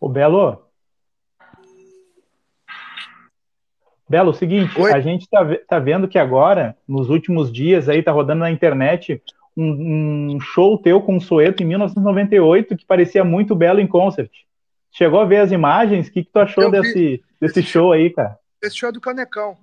Ô, 0.01 0.09
Belo. 0.09 0.67
Belo, 4.09 4.31
o 4.31 4.35
seguinte, 4.35 4.79
Oi? 4.79 4.93
a 4.93 5.01
gente 5.01 5.29
tá, 5.29 5.41
tá 5.67 5.79
vendo 5.79 6.07
que 6.07 6.19
agora, 6.19 6.77
nos 6.87 7.09
últimos 7.09 7.51
dias, 7.51 7.89
aí 7.89 8.03
tá 8.03 8.13
rodando 8.13 8.41
na 8.41 8.51
internet 8.51 9.23
um, 9.57 10.35
um 10.35 10.41
show 10.41 10.79
teu 10.79 11.01
com 11.01 11.17
o 11.17 11.21
Soeto 11.21 11.63
em 11.63 11.67
1998 11.67 12.77
que 12.77 12.85
parecia 12.85 13.25
muito 13.25 13.55
belo 13.55 13.81
em 13.81 13.87
concert. 13.87 14.31
Chegou 14.91 15.21
a 15.21 15.25
ver 15.25 15.39
as 15.39 15.53
imagens? 15.53 16.07
O 16.07 16.13
que, 16.13 16.23
que 16.23 16.31
tu 16.31 16.39
achou 16.39 16.71
desse, 16.71 17.23
desse 17.41 17.63
show 17.63 17.93
aí, 17.93 18.11
cara? 18.11 18.39
Esse 18.63 18.77
show 18.77 18.89
é 18.89 18.93
do 18.93 19.01
Canecão. 19.01 19.57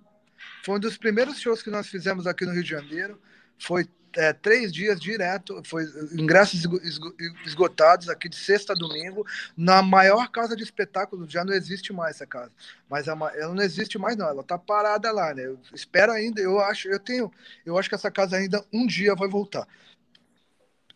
Foi 0.64 0.76
um 0.76 0.80
dos 0.80 0.98
primeiros 0.98 1.40
shows 1.40 1.62
que 1.62 1.70
nós 1.70 1.88
fizemos 1.88 2.28
aqui 2.28 2.46
no 2.46 2.52
Rio 2.52 2.64
de 2.64 2.70
Janeiro. 2.70 3.20
Foi 3.58 3.86
é, 4.16 4.34
três 4.34 4.72
dias 4.72 5.00
direto, 5.00 5.62
foi 5.66 5.84
ingressos 6.14 6.64
esgotados 7.46 8.10
aqui 8.10 8.28
de 8.28 8.36
sexta 8.36 8.74
a 8.74 8.76
domingo, 8.76 9.26
na 9.56 9.82
maior 9.82 10.30
casa 10.30 10.56
de 10.56 10.64
espetáculo, 10.64 11.30
já 11.30 11.44
não 11.46 11.54
existe 11.54 11.94
mais 11.94 12.16
essa 12.16 12.26
casa, 12.26 12.52
mas 12.90 13.08
a, 13.08 13.14
ela 13.36 13.54
não 13.54 13.64
existe 13.64 13.98
mais 13.98 14.18
não, 14.18 14.28
ela 14.28 14.44
tá 14.44 14.58
parada 14.58 15.12
lá, 15.12 15.34
né? 15.34 15.46
Eu 15.46 15.60
espero 15.74 16.12
ainda, 16.12 16.42
eu 16.42 16.60
acho, 16.60 16.88
eu 16.88 17.00
tenho, 17.00 17.32
eu 17.66 17.78
acho 17.78 17.90
que 17.90 17.96
essa 17.96 18.12
casa 18.12 18.38
ainda 18.38 18.66
um 18.72 18.86
dia 18.86 19.16
vai 19.16 19.30
voltar, 19.30 19.68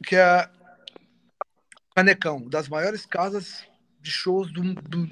que 0.03 0.15
é 0.15 0.49
Canecão, 1.95 2.47
das 2.49 2.67
maiores 2.67 3.05
casas 3.05 3.63
de 4.01 4.11
shows 4.11 4.51
do, 4.51 4.73
do, 4.73 5.07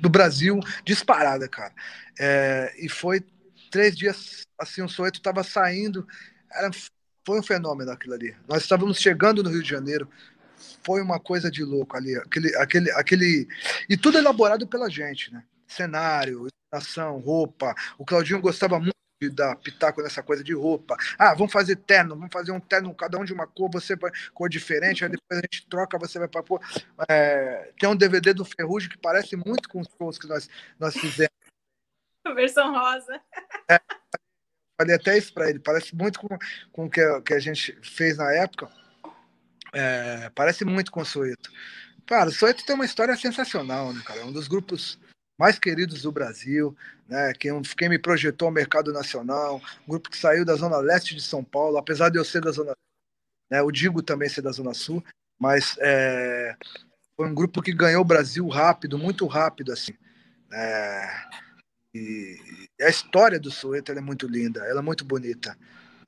do 0.00 0.08
Brasil, 0.08 0.58
disparada, 0.84 1.46
cara. 1.46 1.72
É, 2.18 2.74
e 2.78 2.88
foi 2.88 3.22
três 3.70 3.94
dias 3.94 4.46
assim, 4.58 4.82
o 4.82 4.88
Soeto 4.88 5.20
tava 5.20 5.42
saindo, 5.42 6.06
era 6.50 6.70
foi 7.24 7.40
um 7.40 7.42
fenômeno 7.42 7.90
aquilo 7.90 8.14
ali. 8.14 8.36
Nós 8.48 8.62
estávamos 8.62 8.98
chegando 8.98 9.42
no 9.42 9.50
Rio 9.50 9.62
de 9.62 9.68
Janeiro, 9.68 10.08
foi 10.84 11.00
uma 11.00 11.18
coisa 11.18 11.50
de 11.50 11.64
louco 11.64 11.96
ali, 11.96 12.16
aquele, 12.16 12.56
aquele, 12.56 12.90
aquele 12.92 13.48
e 13.88 13.96
tudo 13.96 14.18
elaborado 14.18 14.66
pela 14.66 14.90
gente, 14.90 15.32
né? 15.32 15.42
Cenário, 15.66 16.46
ação, 16.70 17.18
roupa. 17.18 17.74
O 17.98 18.04
Claudinho 18.04 18.40
gostava 18.40 18.78
muito 18.78 18.94
de 19.20 19.30
dar 19.30 19.56
pitaco 19.56 20.02
nessa 20.02 20.22
coisa 20.22 20.44
de 20.44 20.52
roupa. 20.52 20.96
Ah, 21.18 21.34
vamos 21.34 21.52
fazer 21.52 21.76
terno, 21.76 22.14
vamos 22.16 22.32
fazer 22.32 22.52
um 22.52 22.60
terno, 22.60 22.94
cada 22.94 23.18
um 23.18 23.24
de 23.24 23.32
uma 23.32 23.46
cor, 23.46 23.70
você 23.72 23.96
vai 23.96 24.10
cor 24.32 24.48
diferente, 24.48 25.04
aí 25.04 25.10
depois 25.10 25.38
a 25.38 25.42
gente 25.42 25.66
troca, 25.66 25.98
você 25.98 26.18
vai 26.18 26.28
para 26.28 26.42
pôr. 26.42 26.60
É, 27.08 27.72
tem 27.78 27.88
um 27.88 27.96
DVD 27.96 28.34
do 28.34 28.44
Ferrugem 28.44 28.90
que 28.90 28.98
parece 28.98 29.36
muito 29.36 29.68
com 29.68 29.80
os 29.80 29.88
shows 29.96 30.18
que 30.18 30.26
nós, 30.26 30.48
nós 30.78 30.94
fizemos. 30.94 31.32
Versão 32.34 32.72
rosa. 32.72 33.20
É, 33.70 33.80
falei 34.84 34.96
até 34.96 35.16
isso 35.16 35.32
para 35.32 35.48
ele, 35.48 35.58
parece 35.58 35.96
muito 35.96 36.20
com, 36.20 36.28
com 36.72 36.84
o 36.84 36.90
que, 36.90 37.20
que 37.22 37.34
a 37.34 37.40
gente 37.40 37.76
fez 37.82 38.18
na 38.18 38.30
época. 38.32 38.70
É, 39.72 40.30
parece 40.34 40.64
muito 40.64 40.92
com 40.92 41.00
o 41.00 41.04
Soeto. 41.04 41.50
Cara, 42.06 42.28
o 42.28 42.32
Soeto 42.32 42.64
tem 42.64 42.74
uma 42.74 42.84
história 42.84 43.16
sensacional, 43.16 43.92
né, 43.92 44.02
cara? 44.04 44.20
É 44.20 44.24
um 44.24 44.32
dos 44.32 44.46
grupos 44.46 44.98
mais 45.38 45.58
queridos 45.58 46.02
do 46.02 46.12
Brasil, 46.12 46.76
né? 47.08 47.32
Quem, 47.32 47.60
quem 47.62 47.88
me 47.88 47.98
projetou 47.98 48.46
ao 48.46 48.52
mercado 48.52 48.92
nacional, 48.92 49.60
um 49.86 49.90
grupo 49.90 50.10
que 50.10 50.18
saiu 50.18 50.44
da 50.44 50.54
zona 50.54 50.76
leste 50.78 51.14
de 51.14 51.22
São 51.22 51.42
Paulo, 51.42 51.78
apesar 51.78 52.10
de 52.10 52.18
eu 52.18 52.24
ser 52.24 52.42
da 52.42 52.52
zona, 52.52 52.76
né? 53.50 53.62
O 53.62 53.72
Digo 53.72 54.02
também 54.02 54.28
ser 54.28 54.42
da 54.42 54.52
zona 54.52 54.74
sul, 54.74 55.02
mas 55.40 55.76
é, 55.80 56.54
foi 57.16 57.26
um 57.26 57.34
grupo 57.34 57.62
que 57.62 57.72
ganhou 57.72 58.02
o 58.02 58.06
Brasil 58.06 58.46
rápido, 58.48 58.98
muito 58.98 59.26
rápido, 59.26 59.72
assim. 59.72 59.94
É, 60.52 61.08
e, 61.94 62.36
a 62.82 62.88
história 62.88 63.38
do 63.38 63.50
Soweto 63.50 63.92
é 63.92 64.00
muito 64.00 64.26
linda, 64.26 64.64
ela 64.66 64.80
é 64.80 64.82
muito 64.82 65.04
bonita. 65.04 65.56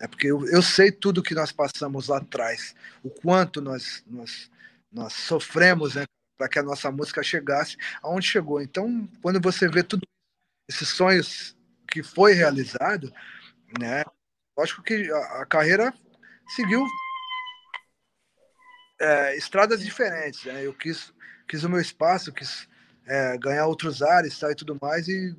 É 0.01 0.07
porque 0.07 0.27
eu, 0.27 0.47
eu 0.49 0.61
sei 0.61 0.91
tudo 0.91 1.23
que 1.23 1.35
nós 1.35 1.53
passamos 1.53 2.09
lá 2.09 2.19
atrás, 2.19 2.75
o 3.03 3.09
quanto 3.09 3.61
nós, 3.63 4.03
nós, 4.07 4.51
nós 4.93 5.13
sofremos 5.13 5.95
né, 5.95 6.05
para 6.37 6.49
que 6.49 6.59
a 6.59 6.63
nossa 6.63 6.91
música 6.91 7.23
chegasse 7.23 7.77
aonde 8.03 8.27
chegou. 8.27 8.61
Então, 8.61 9.09
quando 9.23 9.41
você 9.41 9.69
vê 9.69 9.83
tudo 9.83 10.03
esses 10.69 10.89
sonhos 10.89 11.57
que 11.89 12.03
foi 12.03 12.35
realizado, 12.35 13.13
né, 13.81 14.05
lógico 14.59 14.83
que 14.83 15.11
a, 15.11 15.43
a 15.43 15.47
carreira 15.47 15.95
seguiu 16.55 16.85
é, 19.01 19.37
estradas 19.37 19.81
diferentes. 19.81 20.45
Né? 20.45 20.67
Eu 20.67 20.75
quis, 20.75 21.13
quis 21.49 21.65
o 21.65 21.69
meu 21.69 21.81
espaço, 21.81 22.33
quis 22.33 22.69
é, 23.07 23.39
ganhar 23.39 23.67
outros 23.67 24.03
ares 24.03 24.39
tá, 24.39 24.51
e 24.51 24.55
tudo 24.55 24.77
mais, 24.81 25.09
e 25.09 25.35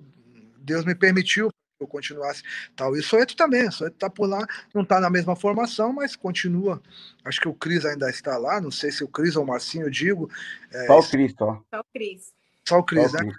Deus 0.67 0.83
me 0.83 0.93
permitiu 0.93 1.49
eu 1.79 1.87
continuasse 1.87 2.41
tal. 2.75 2.95
E 2.95 2.99
o 2.99 3.03
Soeto 3.03 3.35
também, 3.35 3.67
o 3.67 3.71
Soeto 3.71 3.93
está 3.93 4.09
por 4.09 4.27
lá, 4.27 4.45
não 4.73 4.81
está 4.81 4.99
na 4.99 5.09
mesma 5.09 5.35
formação, 5.35 5.93
mas 5.93 6.15
continua. 6.15 6.81
Acho 7.23 7.39
que 7.39 7.47
o 7.47 7.53
Cris 7.53 7.85
ainda 7.85 8.09
está 8.09 8.37
lá, 8.37 8.59
não 8.59 8.71
sei 8.71 8.91
se 8.91 9.03
o 9.03 9.07
Cris 9.07 9.35
ou 9.35 9.43
o 9.43 9.47
Marcinho, 9.47 9.85
eu 9.85 9.89
digo. 9.91 10.29
É, 10.71 10.87
só 10.87 10.99
o 10.99 11.07
Cris, 11.07 11.35
só. 11.37 11.61
Só 11.69 11.79
o 11.79 11.83
Cris. 11.93 12.33
Só 12.67 12.79
o 12.79 12.83
Cris, 12.83 13.13
né? 13.13 13.31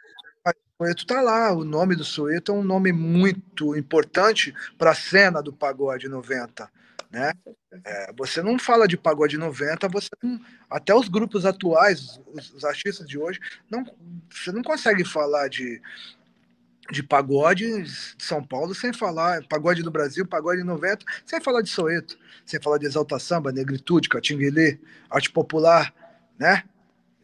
O 0.47 0.85
Soeto 0.85 1.03
está 1.03 1.21
lá, 1.21 1.53
o 1.53 1.65
nome 1.65 1.97
do 1.97 2.05
Soeto 2.05 2.53
é 2.53 2.55
um 2.55 2.63
nome 2.63 2.93
muito 2.93 3.77
importante 3.77 4.55
para 4.79 4.93
a 4.93 4.95
cena 4.95 5.43
do 5.43 5.53
pagode 5.53 6.09
90. 6.09 6.71
Né? 7.11 7.33
É, 7.85 8.13
você 8.13 8.43
não 8.43 8.59
fala 8.59 8.87
de 8.87 8.97
pagode 8.97 9.39
90, 9.39 9.89
você 9.89 10.11
não, 10.23 10.39
até 10.69 10.95
os 10.95 11.09
grupos 11.09 11.47
atuais, 11.47 12.21
os, 12.27 12.53
os, 12.53 12.65
artistas 12.65 13.09
de 13.09 13.19
hoje, 13.19 13.41
não, 13.71 13.83
você 14.31 14.53
não 14.53 14.63
consegue 14.63 15.07
falar 15.07 15.49
de, 15.49 15.81
de 16.91 17.03
pagode 17.03 17.83
de 17.83 18.25
São 18.25 18.43
Paulo 18.43 18.75
sem 18.75 18.93
falar, 18.93 19.45
pagode 19.47 19.83
do 19.83 19.91
Brasil, 19.91 20.27
pagode 20.27 20.63
90, 20.63 21.05
sem 21.27 21.41
falar 21.41 21.63
de 21.63 21.69
Soeto, 21.69 22.19
sem 22.47 22.61
falar 22.61 22.79
de 22.79 22.87
Exalta 22.87 23.19
Samba, 23.19 23.53
Negritude, 23.53 24.09
Catinguelê, 24.09 24.79
Arte 25.11 25.31
Popular, 25.31 25.93
né? 26.39 26.65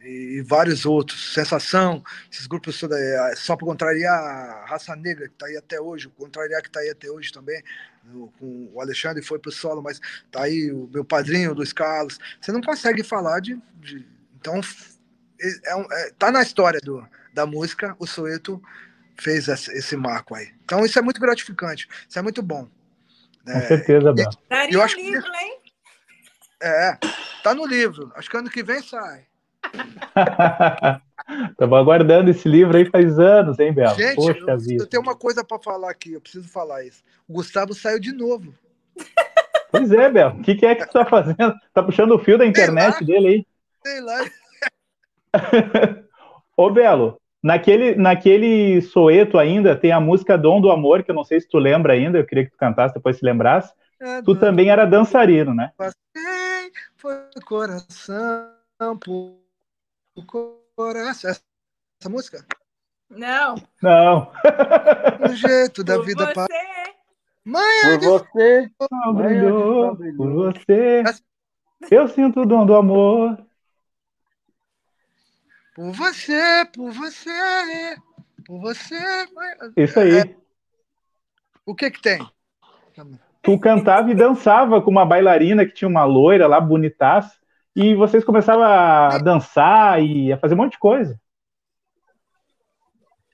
E, 0.01 0.37
e 0.37 0.41
vários 0.43 0.85
outros, 0.85 1.33
Sensação, 1.33 2.03
esses 2.31 2.45
grupos 2.45 2.81
é, 2.83 3.35
só 3.35 3.55
para 3.55 3.65
contrariar 3.65 4.13
a 4.13 4.65
raça 4.65 4.95
negra 4.95 5.27
que 5.27 5.33
está 5.33 5.47
aí 5.47 5.57
até 5.57 5.81
hoje, 5.81 6.09
contrariar 6.09 6.61
que 6.61 6.67
está 6.67 6.81
aí 6.81 6.89
até 6.89 7.09
hoje 7.09 7.31
também, 7.31 7.63
com 8.37 8.69
o 8.71 8.79
Alexandre 8.79 9.23
foi 9.23 9.39
para 9.39 9.49
o 9.49 9.51
solo, 9.51 9.81
mas 9.81 9.99
tá 10.31 10.43
aí 10.43 10.71
o 10.71 10.87
meu 10.93 11.03
padrinho, 11.03 11.53
Luiz 11.53 11.73
Carlos. 11.73 12.19
Você 12.39 12.51
não 12.51 12.61
consegue 12.61 13.03
falar 13.03 13.39
de. 13.39 13.59
de 13.79 14.05
então, 14.39 14.61
é, 15.41 16.07
é, 16.07 16.11
tá 16.11 16.31
na 16.31 16.43
história 16.43 16.79
do, 16.79 17.05
da 17.33 17.47
música, 17.47 17.95
o 17.97 18.05
Soeto 18.05 18.61
fez 19.17 19.47
esse 19.47 19.95
marco 19.95 20.35
aí. 20.35 20.49
Então 20.63 20.85
isso 20.85 20.97
é 20.97 21.01
muito 21.01 21.19
gratificante, 21.19 21.87
isso 22.07 22.19
é 22.19 22.21
muito 22.21 22.41
bom. 22.41 22.67
Com 23.45 23.51
é, 23.51 23.61
certeza, 23.61 24.13
Bel. 24.13 24.29
eu 24.71 24.81
acho 24.81 24.95
livro, 24.95 25.21
que, 25.21 25.37
hein? 25.37 25.59
É, 26.61 26.97
tá 27.43 27.53
no 27.53 27.65
livro. 27.65 28.11
Acho 28.15 28.29
que 28.29 28.37
ano 28.37 28.49
que 28.49 28.63
vem 28.63 28.81
sai. 28.81 29.25
Estamos 31.49 31.79
aguardando 31.79 32.29
esse 32.29 32.47
livro 32.47 32.77
aí 32.77 32.85
faz 32.85 33.17
anos, 33.19 33.59
hein, 33.59 33.73
Bel? 33.73 33.95
Gente, 33.95 34.15
Poxa 34.15 34.39
eu, 34.47 34.59
vida. 34.59 34.83
eu 34.83 34.87
tenho 34.87 35.03
uma 35.03 35.15
coisa 35.15 35.43
para 35.43 35.59
falar 35.59 35.89
aqui, 35.89 36.13
eu 36.13 36.21
preciso 36.21 36.47
falar 36.47 36.83
isso. 36.83 37.03
O 37.27 37.33
Gustavo 37.33 37.73
saiu 37.73 37.99
de 37.99 38.11
novo. 38.11 38.53
Pois 39.71 39.91
é, 39.91 40.09
Bel. 40.09 40.29
O 40.29 40.41
que, 40.41 40.55
que, 40.55 40.65
é 40.65 40.73
que 40.73 40.85
você 40.85 40.91
tá 40.93 41.05
fazendo? 41.05 41.53
Tá 41.73 41.83
puxando 41.83 42.11
o 42.11 42.19
fio 42.19 42.37
da 42.37 42.45
internet 42.45 43.03
dele 43.03 43.27
aí? 43.27 43.45
Sei 43.85 43.99
lá. 43.99 44.25
Ô, 46.55 46.69
Belo, 46.69 47.19
Naquele, 47.45 47.93
naquele 47.93 48.81
soeto 48.81 49.37
ainda 49.37 49.75
tem 49.75 49.91
a 49.91 49.99
música 49.99 50.35
Dom 50.35 50.59
do 50.59 50.71
Amor, 50.71 51.03
que 51.03 51.11
eu 51.11 51.15
não 51.15 51.23
sei 51.23 51.39
se 51.39 51.47
tu 51.47 51.59
lembra 51.59 51.93
ainda, 51.93 52.17
eu 52.17 52.25
queria 52.25 52.43
que 52.43 52.49
tu 52.49 52.57
cantasse, 52.57 52.95
depois 52.95 53.19
se 53.19 53.23
lembrasse. 53.23 53.71
É, 54.01 54.19
tu 54.23 54.35
também 54.35 54.71
era 54.71 54.83
dançarino, 54.83 55.53
né? 55.53 55.71
Passei, 55.77 56.71
foi 56.97 57.19
coração 57.45 58.97
por 58.99 59.37
coração. 60.25 61.29
Essa, 61.29 61.39
essa 62.01 62.09
música? 62.09 62.43
Não. 63.11 63.53
Não. 63.79 64.31
O 65.29 65.35
jeito 65.35 65.83
da 65.83 65.97
por 65.97 66.05
vida 66.07 66.25
você. 66.25 66.47
Mãe, 67.45 67.99
por 67.99 67.99
você. 67.99 68.71
Brilhou, 69.13 69.95
por 70.17 70.31
você. 70.33 71.03
Eu 71.91 72.07
sinto 72.07 72.41
o 72.41 72.45
dom 72.47 72.65
do 72.65 72.73
amor. 72.73 73.44
Por 75.75 75.91
você, 75.91 76.65
por 76.73 76.89
você, 76.93 77.97
por 78.45 78.61
você. 78.61 78.97
Isso 79.75 79.99
aí. 79.99 80.19
É. 80.19 80.35
O 81.65 81.75
que 81.75 81.91
que 81.91 82.01
tem? 82.01 82.25
Tu 83.41 83.59
cantava 83.59 84.09
e 84.09 84.15
dançava 84.15 84.81
com 84.81 84.89
uma 84.89 85.05
bailarina 85.05 85.65
que 85.65 85.73
tinha 85.73 85.89
uma 85.89 86.05
loira 86.05 86.47
lá, 86.47 86.61
bonitaça, 86.61 87.37
e 87.75 87.93
vocês 87.93 88.23
começavam 88.23 88.63
a 88.63 89.17
dançar 89.17 90.01
e 90.01 90.31
a 90.31 90.37
fazer 90.37 90.53
um 90.53 90.59
monte 90.59 90.71
de 90.71 90.79
coisa. 90.79 91.19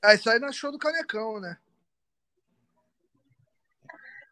Ah, 0.04 0.16
isso 0.16 0.28
aí 0.28 0.40
na 0.40 0.52
show 0.52 0.72
do 0.72 0.80
Canecão, 0.80 1.40
né? 1.40 1.58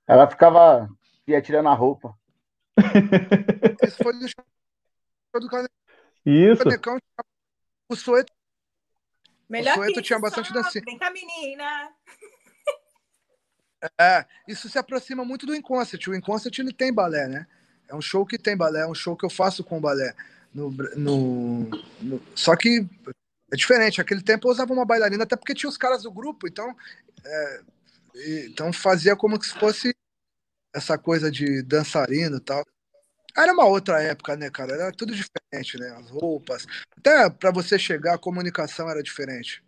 Ela 0.07 0.27
ficava 0.27 0.89
ia 1.27 1.39
tirando 1.43 1.69
a 1.69 1.75
roupa. 1.75 2.17
Isso 3.83 3.97
foi 4.01 4.13
no 4.13 4.27
show 4.27 4.43
do 5.35 5.47
Canecão. 5.47 5.69
Isso. 6.25 6.61
O 6.63 6.65
Canecão 6.65 6.97
o 7.89 7.95
Soeto. 7.95 8.31
Melhor 9.49 9.73
o 9.73 9.75
Soeto 9.75 10.01
tinha 10.01 10.19
bastante 10.19 10.53
dancinha. 10.53 10.83
Vem 10.85 10.97
cá, 10.97 11.09
menina. 11.11 11.91
É, 13.99 14.25
isso 14.47 14.69
se 14.69 14.77
aproxima 14.77 15.25
muito 15.25 15.45
do 15.45 15.55
Inconcert. 15.55 16.07
O 16.07 16.15
Inconcert 16.15 16.57
ele 16.59 16.73
tem 16.73 16.93
balé, 16.93 17.27
né? 17.27 17.47
É 17.87 17.95
um 17.95 18.01
show 18.01 18.25
que 18.25 18.37
tem 18.37 18.55
balé, 18.55 18.81
é 18.81 18.87
um 18.87 18.93
show 18.93 19.15
que 19.15 19.25
eu 19.25 19.29
faço 19.29 19.63
com 19.63 19.81
balé. 19.81 20.13
No, 20.53 20.69
no, 20.95 21.69
no, 22.01 22.21
só 22.35 22.55
que 22.55 22.85
é 23.51 23.55
diferente. 23.55 24.01
Aquele 24.01 24.21
tempo 24.21 24.47
eu 24.47 24.51
usava 24.51 24.73
uma 24.73 24.85
bailarina, 24.85 25.23
até 25.23 25.35
porque 25.35 25.55
tinha 25.55 25.69
os 25.69 25.77
caras 25.77 26.03
do 26.03 26.11
grupo, 26.11 26.47
então, 26.47 26.75
é, 27.25 27.61
então 28.45 28.71
fazia 28.71 29.15
como 29.15 29.41
se 29.41 29.53
fosse 29.53 29.95
essa 30.73 30.97
coisa 30.97 31.31
de 31.31 31.63
dançarino 31.63 32.37
e 32.37 32.41
tal. 32.41 32.63
Era 33.35 33.53
uma 33.53 33.65
outra 33.65 34.01
época, 34.03 34.35
né, 34.35 34.49
cara? 34.49 34.73
Era 34.73 34.91
tudo 34.91 35.13
diferente, 35.13 35.38
né? 35.51 35.95
As 35.97 36.09
roupas. 36.09 36.65
Até 36.97 37.29
para 37.29 37.51
você 37.51 37.77
chegar, 37.77 38.15
a 38.15 38.19
comunicação 38.19 38.89
era 38.89 39.01
diferente. 39.01 39.63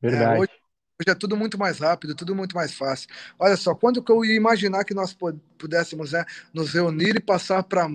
Verdade. 0.00 0.36
É, 0.36 0.40
hoje, 0.40 0.52
hoje, 1.00 1.10
é 1.10 1.14
tudo 1.14 1.36
muito 1.36 1.58
mais 1.58 1.78
rápido, 1.78 2.14
tudo 2.14 2.34
muito 2.34 2.54
mais 2.54 2.74
fácil. 2.74 3.08
Olha 3.38 3.56
só, 3.56 3.74
quando 3.74 4.02
que 4.02 4.12
eu 4.12 4.24
ia 4.24 4.36
imaginar 4.36 4.84
que 4.84 4.94
nós 4.94 5.16
pudéssemos 5.58 6.12
né, 6.12 6.24
nos 6.52 6.72
reunir 6.72 7.16
e 7.16 7.20
passar 7.20 7.62
para 7.62 7.88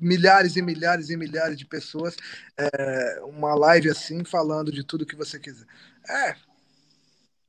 milhares 0.00 0.56
e 0.56 0.62
milhares 0.62 1.10
e 1.10 1.16
milhares 1.16 1.56
de 1.56 1.64
pessoas 1.64 2.16
é, 2.58 3.20
uma 3.22 3.54
live 3.54 3.88
assim, 3.88 4.24
falando 4.24 4.72
de 4.72 4.84
tudo 4.84 5.06
que 5.06 5.16
você 5.16 5.38
quiser. 5.38 5.66
É. 6.08 6.34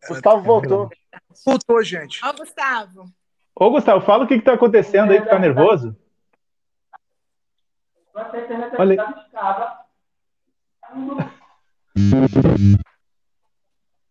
Gustavo 0.07 0.43
voltou. 0.43 0.89
Voltou, 1.45 1.83
gente. 1.83 2.19
Ó, 2.23 2.33
Gustavo. 2.33 3.11
Ô, 3.55 3.69
Gustavo, 3.71 4.05
fala 4.05 4.25
o 4.25 4.27
que, 4.27 4.37
que 4.37 4.45
tá 4.45 4.53
acontecendo 4.53 5.11
aí 5.11 5.21
que 5.21 5.29
tá 5.29 5.39
nervoso. 5.39 5.95
Olha. 8.77 9.15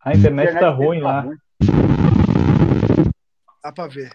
A 0.05 0.13
internet 0.13 0.59
tá 0.59 0.71
ruim 0.71 1.01
lá. 1.01 1.25
Dá 3.63 3.73
pra 3.73 3.87
ver. 3.87 4.13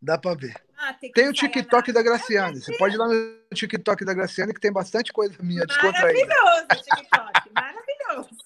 Dá 0.00 0.16
pra 0.16 0.34
ver. 0.34 0.54
Ah, 0.78 0.94
tem, 0.94 1.12
tem 1.12 1.28
o 1.28 1.32
TikTok 1.32 1.92
da 1.92 2.02
Graciane. 2.02 2.60
Você 2.60 2.76
pode 2.78 2.94
ir 2.94 2.98
lá 2.98 3.08
no 3.08 3.38
TikTok 3.52 4.04
da 4.04 4.14
Graciane 4.14 4.54
que 4.54 4.60
tem 4.60 4.72
bastante 4.72 5.12
coisa 5.12 5.36
minha 5.42 5.66
descontraída. 5.66 6.26
Maravilhoso 6.26 6.66
TikTok. 6.84 7.50
Maravilhoso. 7.54 8.38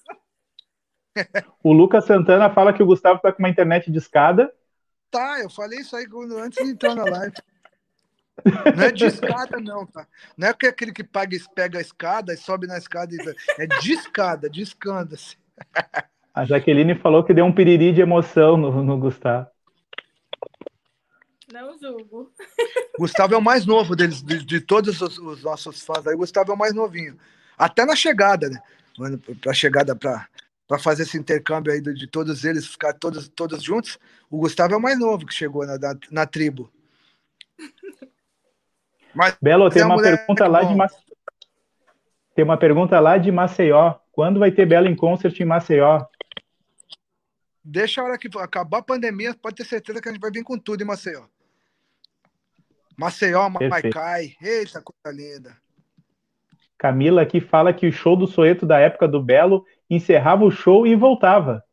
O 1.63 1.71
Lucas 1.71 2.05
Santana 2.05 2.49
fala 2.49 2.73
que 2.73 2.81
o 2.81 2.85
Gustavo 2.85 3.21
tá 3.21 3.31
com 3.31 3.39
uma 3.39 3.49
internet 3.49 3.89
de 3.91 3.97
escada. 3.97 4.53
Tá, 5.11 5.39
eu 5.41 5.49
falei 5.49 5.79
isso 5.79 5.95
aí 5.95 6.07
antes 6.37 6.63
de 6.65 6.71
entrar 6.71 6.95
na 6.95 7.03
live. 7.03 7.35
Não 8.75 8.83
é 8.83 8.91
de 8.91 9.05
escada, 9.05 9.59
não, 9.59 9.85
tá? 9.85 10.07
Não 10.37 10.47
é 10.47 10.53
que 10.53 10.65
aquele 10.65 10.91
que 10.91 11.03
paga, 11.03 11.37
pega 11.53 11.77
a 11.77 11.81
escada 11.81 12.33
e 12.33 12.37
sobe 12.37 12.67
na 12.67 12.77
escada. 12.77 13.13
E... 13.13 13.61
É 13.61 13.67
de 13.67 13.93
escada, 13.93 14.49
de 14.49 14.61
escanda. 14.61 15.15
Assim. 15.15 15.35
A 16.33 16.45
Jaqueline 16.45 16.95
falou 16.95 17.23
que 17.23 17.33
deu 17.33 17.45
um 17.45 17.53
piriri 17.53 17.93
de 17.93 18.01
emoção 18.01 18.57
no, 18.57 18.83
no 18.83 18.97
Gustavo. 18.97 19.47
Não 21.51 21.77
julgo. 21.77 22.31
Gustavo 22.97 23.35
é 23.35 23.37
o 23.37 23.41
mais 23.41 23.65
novo 23.65 23.95
deles, 23.95 24.23
de, 24.23 24.43
de 24.43 24.59
todos 24.59 24.99
os, 24.99 25.19
os, 25.19 25.43
nossos 25.43 25.83
fãs. 25.83 26.07
Aí 26.07 26.15
o 26.15 26.17
Gustavo 26.17 26.51
é 26.51 26.55
o 26.55 26.57
mais 26.57 26.73
novinho. 26.73 27.15
Até 27.55 27.85
na 27.85 27.95
chegada, 27.95 28.49
né? 28.49 28.59
Pra 29.39 29.53
chegada 29.53 29.95
para 29.95 30.27
para 30.67 30.79
fazer 30.79 31.03
esse 31.03 31.17
intercâmbio 31.17 31.71
aí 31.71 31.81
de, 31.81 31.93
de, 31.93 32.07
todos 32.07 32.43
eles, 32.43 32.65
ficar 32.65 32.93
todos, 32.93 33.27
todos 33.27 33.61
juntos, 33.61 33.99
o 34.29 34.37
Gustavo 34.37 34.73
é 34.73 34.77
o 34.77 34.81
mais 34.81 34.97
novo 34.97 35.25
que 35.25 35.33
chegou 35.33 35.65
na, 35.67 35.77
na, 35.77 35.95
na 36.09 36.25
tribo. 36.25 36.71
Mas 39.13 39.37
Belo, 39.41 39.69
tem 39.69 39.83
uma 39.83 40.01
pergunta 40.01 40.47
lá 40.47 40.63
de 40.63 40.75
Maceió. 40.75 41.03
Tem 42.35 42.43
uma 42.43 42.57
pergunta 42.57 42.99
lá 42.99 43.17
de 43.17 43.31
Maceió. 43.31 43.95
Quando 44.11 44.39
vai 44.39 44.51
ter 44.51 44.65
Belo 44.65 44.87
em 44.87 44.95
concert 44.95 45.39
em 45.39 45.45
Maceió? 45.45 46.05
Deixa 47.63 48.01
a 48.01 48.03
hora 48.03 48.17
que 48.17 48.29
acabar 48.39 48.79
a 48.79 48.83
pandemia, 48.83 49.33
pode 49.33 49.55
ter 49.55 49.65
certeza 49.65 50.01
que 50.01 50.09
a 50.09 50.11
gente 50.11 50.21
vai 50.21 50.31
vir 50.31 50.43
com 50.43 50.57
tudo 50.57 50.83
em 50.83 50.85
Maceió. 50.85 51.23
Maceió, 52.97 53.49
Maicai, 53.49 54.35
eita, 54.41 54.81
coisa 54.81 55.15
linda. 55.15 55.57
Camila 56.77 57.21
aqui 57.21 57.39
fala 57.39 57.73
que 57.73 57.87
o 57.87 57.91
show 57.91 58.15
do 58.15 58.27
Soeto 58.27 58.65
da 58.65 58.79
época 58.79 59.07
do 59.07 59.23
Belo 59.23 59.65
encerrava 59.89 60.43
o 60.43 60.51
show 60.51 60.85
e 60.85 60.95
voltava. 60.95 61.63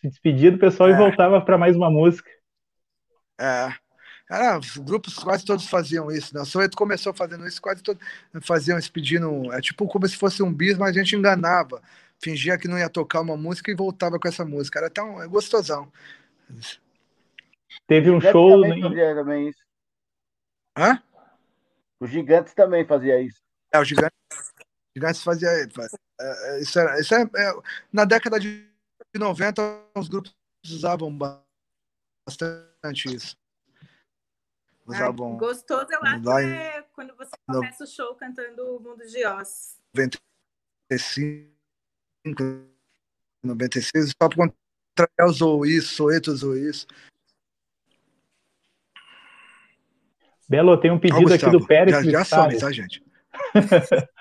Se 0.00 0.08
despedia 0.08 0.52
do 0.52 0.58
pessoal 0.58 0.88
é. 0.90 0.92
e 0.92 0.96
voltava 0.96 1.40
para 1.40 1.58
mais 1.58 1.74
uma 1.74 1.90
música. 1.90 2.30
É. 3.38 3.74
Era, 4.30 4.58
os 4.58 4.76
grupos 4.78 5.18
quase 5.18 5.44
todos 5.44 5.68
faziam 5.68 6.10
isso, 6.10 6.34
né? 6.34 6.40
O 6.40 6.46
Soweto 6.46 6.76
começou 6.76 7.12
fazendo 7.12 7.46
isso, 7.46 7.60
quase 7.60 7.82
todos 7.82 8.02
faziam 8.42 8.78
isso 8.78 8.90
pedindo. 8.90 9.52
É 9.52 9.60
tipo 9.60 9.86
como 9.86 10.08
se 10.08 10.16
fosse 10.16 10.42
um 10.42 10.52
bis, 10.52 10.78
mas 10.78 10.90
a 10.90 10.98
gente 10.98 11.14
enganava. 11.14 11.82
Fingia 12.22 12.56
que 12.56 12.66
não 12.66 12.78
ia 12.78 12.88
tocar 12.88 13.20
uma 13.20 13.36
música 13.36 13.70
e 13.70 13.74
voltava 13.74 14.18
com 14.18 14.26
essa 14.26 14.44
música. 14.44 14.78
Era 14.78 14.88
tão 14.88 15.22
é 15.22 15.28
gostosão. 15.28 15.92
Teve 17.86 18.10
um 18.10 18.20
show. 18.20 18.62
Também 18.62 18.80
fazia 18.80 19.14
também 19.14 19.48
isso. 19.48 19.64
Hã? 20.76 21.02
Os 22.00 22.10
gigantes 22.10 22.54
também 22.54 22.86
fazia 22.86 23.20
isso. 23.20 23.40
É, 23.72 23.78
o 23.78 23.84
gigante, 23.84 24.14
gigantes 24.96 25.22
fazia. 25.22 25.48
É, 25.50 26.60
isso 26.60 26.78
era, 26.78 26.98
isso 27.00 27.14
é, 27.14 27.22
é, 27.22 27.52
na 27.92 28.04
década 28.04 28.40
de 28.40 28.66
90, 29.14 29.62
os 29.94 30.08
grupos 30.08 30.34
usavam 30.64 31.16
bastante 32.26 33.14
isso. 33.14 33.36
Usavam. 34.86 35.32
Ai, 35.32 35.38
gostoso, 35.38 35.86
eu 35.90 36.00
acho, 36.02 36.24
lá 36.24 36.42
é 36.42 36.82
quando 36.94 37.16
você 37.16 37.30
começa 37.46 37.84
no, 37.84 37.88
o 37.88 37.90
show 37.90 38.14
cantando 38.16 38.76
o 38.76 38.80
Mundo 38.80 39.06
de 39.06 39.26
Oz. 39.26 39.78
95, 39.94 41.48
96, 43.42 44.10
só 44.10 44.28
para 44.28 44.36
contrariar 44.36 45.26
usou 45.26 45.64
isso, 45.64 45.94
Soeto 45.94 46.30
usou 46.32 46.56
isso. 46.56 46.86
Belo, 50.46 50.76
tem 50.78 50.90
um 50.90 50.98
pedido 50.98 51.32
aqui 51.32 51.50
do 51.50 51.66
Pérez. 51.66 52.04
Já, 52.04 52.10
já 52.10 52.24
some, 52.24 52.58
tá, 52.58 52.70
gente? 52.70 53.02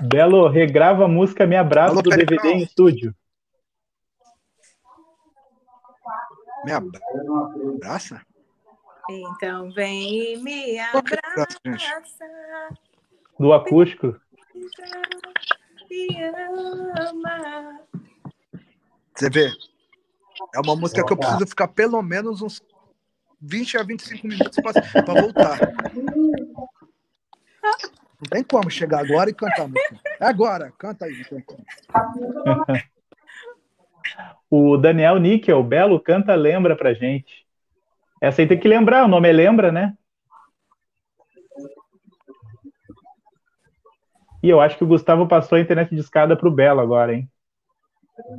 Belo, 0.00 0.48
regrava 0.48 1.04
a 1.04 1.08
música 1.08 1.46
Me 1.46 1.56
Abraço 1.56 1.94
Alô, 1.94 2.02
do 2.02 2.10
Pérez, 2.10 2.26
DVD 2.26 2.48
em 2.50 2.62
estúdio. 2.62 3.14
Me 6.64 6.72
abraça? 6.72 8.22
Então 9.10 9.70
vem 9.72 10.36
me 10.42 10.78
abraça. 10.78 11.58
Do 13.38 13.52
acústico. 13.52 14.18
Você 19.14 19.30
vê? 19.30 19.50
É 20.54 20.60
uma 20.60 20.74
música 20.76 21.04
que 21.04 21.12
eu 21.12 21.16
preciso 21.16 21.46
ficar 21.46 21.68
pelo 21.68 22.00
menos 22.02 22.42
uns 22.42 22.62
20 23.40 23.78
a 23.78 23.82
25 23.82 24.26
minutos 24.26 24.58
para 24.62 25.20
voltar. 25.20 25.58
Não 27.62 28.30
tem 28.30 28.42
como 28.42 28.70
chegar 28.70 29.00
agora 29.00 29.28
e 29.30 29.34
cantar 29.34 29.68
música. 29.68 30.00
É 30.18 30.26
agora, 30.26 30.72
canta 30.78 31.04
aí. 31.04 31.24
o 34.50 34.76
Daniel 34.76 35.18
Níquel, 35.18 35.62
Belo, 35.62 36.00
canta 36.00 36.34
Lembra 36.34 36.74
pra 36.76 36.94
gente. 36.94 37.43
Essa 38.24 38.40
aí 38.40 38.48
tem 38.48 38.58
que 38.58 38.66
lembrar, 38.66 39.04
o 39.04 39.08
nome 39.08 39.28
é 39.28 39.32
Lembra, 39.32 39.70
né? 39.70 39.94
E 44.42 44.48
eu 44.48 44.62
acho 44.62 44.78
que 44.78 44.84
o 44.84 44.86
Gustavo 44.86 45.28
passou 45.28 45.58
a 45.58 45.60
internet 45.60 45.90
de 45.90 46.00
escada 46.00 46.34
pro 46.34 46.50
Belo 46.50 46.80
agora, 46.80 47.12
hein? 47.12 47.30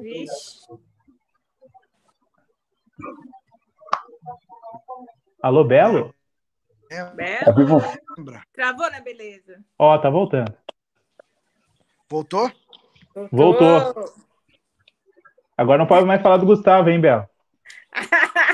Vixe. 0.02 0.66
Alô, 5.40 5.64
Belo? 5.64 6.16
É, 6.92 7.04
Belo? 7.14 7.82
Travou 8.54 8.90
na 8.90 9.02
beleza. 9.02 9.64
Ó, 9.78 9.96
tá 10.00 10.10
voltando. 10.10 10.58
Voltou? 12.10 12.52
Voltou. 13.32 14.12
Agora 15.56 15.78
não 15.78 15.86
pode 15.86 16.08
mais 16.08 16.24
falar 16.24 16.38
do 16.38 16.48
Gustavo, 16.48 16.90
hein, 16.90 17.00
Belo? 17.00 17.30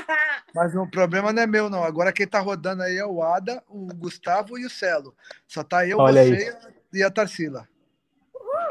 Mas 0.54 0.74
o 0.74 0.86
problema 0.86 1.32
não 1.32 1.42
é 1.42 1.46
meu, 1.46 1.70
não. 1.70 1.82
Agora 1.82 2.12
quem 2.12 2.26
tá 2.26 2.38
rodando 2.40 2.82
aí 2.82 2.96
é 2.96 3.06
o 3.06 3.22
Ada, 3.22 3.62
o 3.68 3.86
Gustavo 3.94 4.58
e 4.58 4.66
o 4.66 4.70
Celo. 4.70 5.14
Só 5.46 5.64
tá 5.64 5.86
eu, 5.86 5.98
Olha 5.98 6.24
você 6.24 6.56
aí. 6.64 6.74
e 6.92 7.02
a 7.02 7.10
Tarsila. 7.10 7.68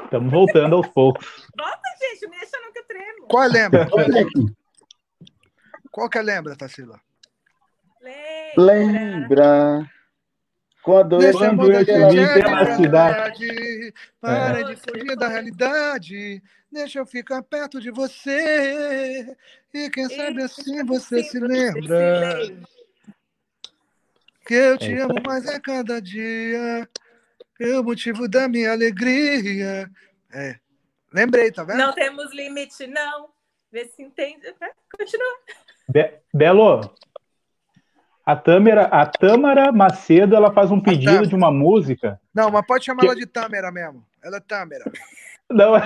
Estamos 0.03 0.31
voltando 0.31 0.75
aos 0.75 0.87
poucos. 0.87 1.25
Volta, 1.57 1.79
gente, 1.99 2.29
me 2.29 2.37
deixa 2.37 2.57
eu 2.57 2.85
tremo. 2.85 3.27
Qual 3.27 3.43
é 3.43 3.47
lembra? 3.47 3.87
Qual, 3.89 4.01
é, 4.01 4.25
Qual 5.91 6.09
que 6.09 6.17
é 6.17 6.21
lembra, 6.21 6.55
Tarsila? 6.55 6.99
Lembra. 8.57 9.89
Quando 10.83 11.19
Deixa 11.19 11.45
eu 11.45 11.57
te 12.09 12.15
vi 12.15 12.41
pela 12.41 12.75
cidade. 12.75 13.93
Para 14.19 14.59
é. 14.59 14.63
de 14.63 14.75
fugir 14.75 15.15
da 15.15 15.27
realidade. 15.27 16.41
Deixa 16.71 16.99
eu 16.99 17.05
ficar 17.05 17.43
perto 17.43 17.79
de 17.79 17.91
você. 17.91 19.35
E 19.73 19.89
quem 19.89 20.09
sabe 20.09 20.41
assim 20.41 20.83
você 20.83 21.23
se 21.23 21.39
lembra. 21.39 22.39
Que 24.45 24.53
eu 24.55 24.77
te 24.77 24.93
amo 24.97 25.15
mais 25.25 25.47
a 25.47 25.59
cada 25.59 26.01
dia. 26.01 26.89
É 27.59 27.79
o 27.79 27.83
motivo 27.83 28.27
da 28.27 28.47
minha 28.47 28.71
alegria. 28.71 29.89
É. 30.33 30.55
Lembrei, 31.13 31.51
tá 31.51 31.63
vendo? 31.63 31.77
Não 31.77 31.93
temos 31.93 32.33
limite, 32.33 32.87
não. 32.87 33.29
Vê 33.71 33.85
se 33.85 34.01
entende. 34.01 34.53
Continua. 34.97 35.37
Be 35.87 36.13
Belo, 36.33 36.95
a 38.25 38.35
Tâmara, 38.35 38.83
a 38.83 39.05
Tâmara 39.05 39.71
Macedo, 39.71 40.35
ela 40.35 40.51
faz 40.53 40.71
um 40.71 40.79
pedido 40.79 41.27
de 41.27 41.35
uma 41.35 41.51
música. 41.51 42.19
Não, 42.33 42.51
mas 42.51 42.65
pode 42.65 42.85
chamar 42.85 43.01
que... 43.01 43.07
ela 43.07 43.15
de 43.15 43.25
Tâmara 43.25 43.71
mesmo. 43.71 44.05
Ela 44.23 44.37
é 44.37 44.39
Tâmara. 44.39 44.91
Não, 45.49 45.75
é, 45.75 45.81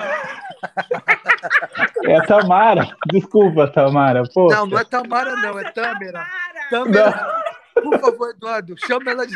é 2.06 2.22
Tamara. 2.26 2.96
Desculpa, 3.08 3.68
Tamara. 3.68 4.24
Poxa. 4.34 4.58
Não, 4.58 4.68
não 4.68 4.80
é 4.80 4.86
Tamara, 4.86 5.36
não, 5.38 5.60
é 5.60 5.72
Tâmara. 5.72 6.28
Tâmara. 6.70 7.44
Por 7.74 8.00
favor, 8.00 8.30
Eduardo, 8.30 8.76
chama 8.78 9.12
ela 9.12 9.28
de, 9.28 9.36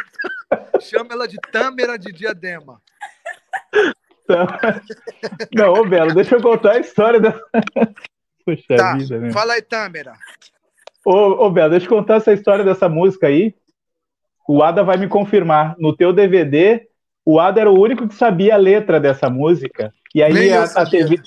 chama 0.81 1.09
ela 1.11 1.27
de 1.27 1.37
Tâmara 1.51 1.97
de 1.97 2.11
Diadema. 2.11 2.81
Não, 5.53 5.73
ô 5.73 5.85
Belo, 5.85 6.13
deixa 6.13 6.35
eu 6.35 6.41
contar 6.41 6.73
a 6.73 6.79
história 6.79 7.19
da. 7.19 7.31
Puxa 8.45 8.75
tá, 8.75 8.95
vida, 8.95 9.19
né? 9.19 9.31
Fala 9.31 9.53
aí, 9.53 9.61
Tâmara. 9.61 10.13
Ô, 11.11 11.47
ô 11.47 11.49
Bel, 11.49 11.71
deixa 11.71 11.87
eu 11.87 11.89
contar 11.89 12.17
essa 12.17 12.31
história 12.31 12.63
dessa 12.63 12.87
música 12.87 13.25
aí. 13.25 13.55
O 14.47 14.61
Ada 14.61 14.83
vai 14.83 14.95
me 14.95 15.07
confirmar. 15.07 15.75
No 15.79 15.95
teu 15.97 16.13
DVD, 16.13 16.87
o 17.25 17.39
Ada 17.39 17.61
era 17.61 17.71
o 17.71 17.81
único 17.81 18.07
que 18.07 18.13
sabia 18.13 18.53
a 18.53 18.57
letra 18.57 18.99
dessa 18.99 19.27
música. 19.27 19.91
E 20.13 20.21
aí 20.21 20.53
a, 20.53 20.65
a, 20.65 20.87
TV 20.87 21.19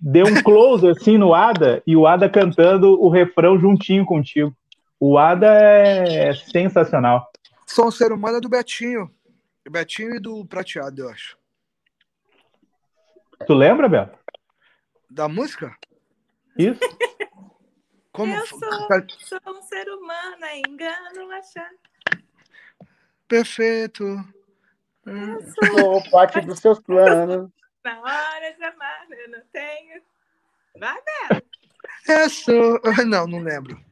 deu 0.00 0.26
um 0.26 0.42
close 0.42 0.84
assim 0.88 1.16
no 1.16 1.32
Ada 1.32 1.80
e 1.86 1.96
o 1.96 2.08
Ada 2.08 2.28
cantando 2.28 3.00
o 3.00 3.08
refrão 3.08 3.56
juntinho 3.56 4.04
contigo. 4.04 4.52
O 4.98 5.16
Ada 5.16 5.46
é 5.46 6.34
sensacional. 6.34 7.30
Sou 7.68 7.86
um 7.86 7.92
ser 7.92 8.10
humano 8.10 8.38
é 8.38 8.40
do 8.40 8.48
Betinho. 8.48 9.08
Betinho 9.70 10.16
e 10.16 10.18
do 10.18 10.44
Prateado, 10.44 11.02
eu 11.02 11.08
acho. 11.08 11.38
Tu 13.46 13.54
lembra, 13.54 13.88
Bel? 13.88 14.10
Da 15.08 15.28
música? 15.28 15.72
Isso. 16.58 16.80
Como... 18.20 18.34
Eu 18.34 18.46
sou, 18.46 18.58
sou 18.60 19.40
um 19.46 19.62
ser 19.62 19.88
humano, 19.88 20.44
é 20.44 20.58
engano 20.58 21.32
achar. 21.32 21.70
Perfeito. 23.26 24.04
Sou 25.64 26.10
parte 26.10 26.42
dos 26.42 26.58
seus 26.58 26.78
planos. 26.80 27.50
Na 27.82 27.98
hora 27.98 28.52
de 28.52 28.62
amar, 28.62 29.06
eu 29.10 29.30
não 29.30 29.40
tenho. 29.50 30.02
Vai, 30.78 31.00
Bela. 31.02 31.42
Eu 32.08 32.28
sou. 32.28 32.80
Não, 33.08 33.26
não 33.26 33.38
lembro. 33.38 33.82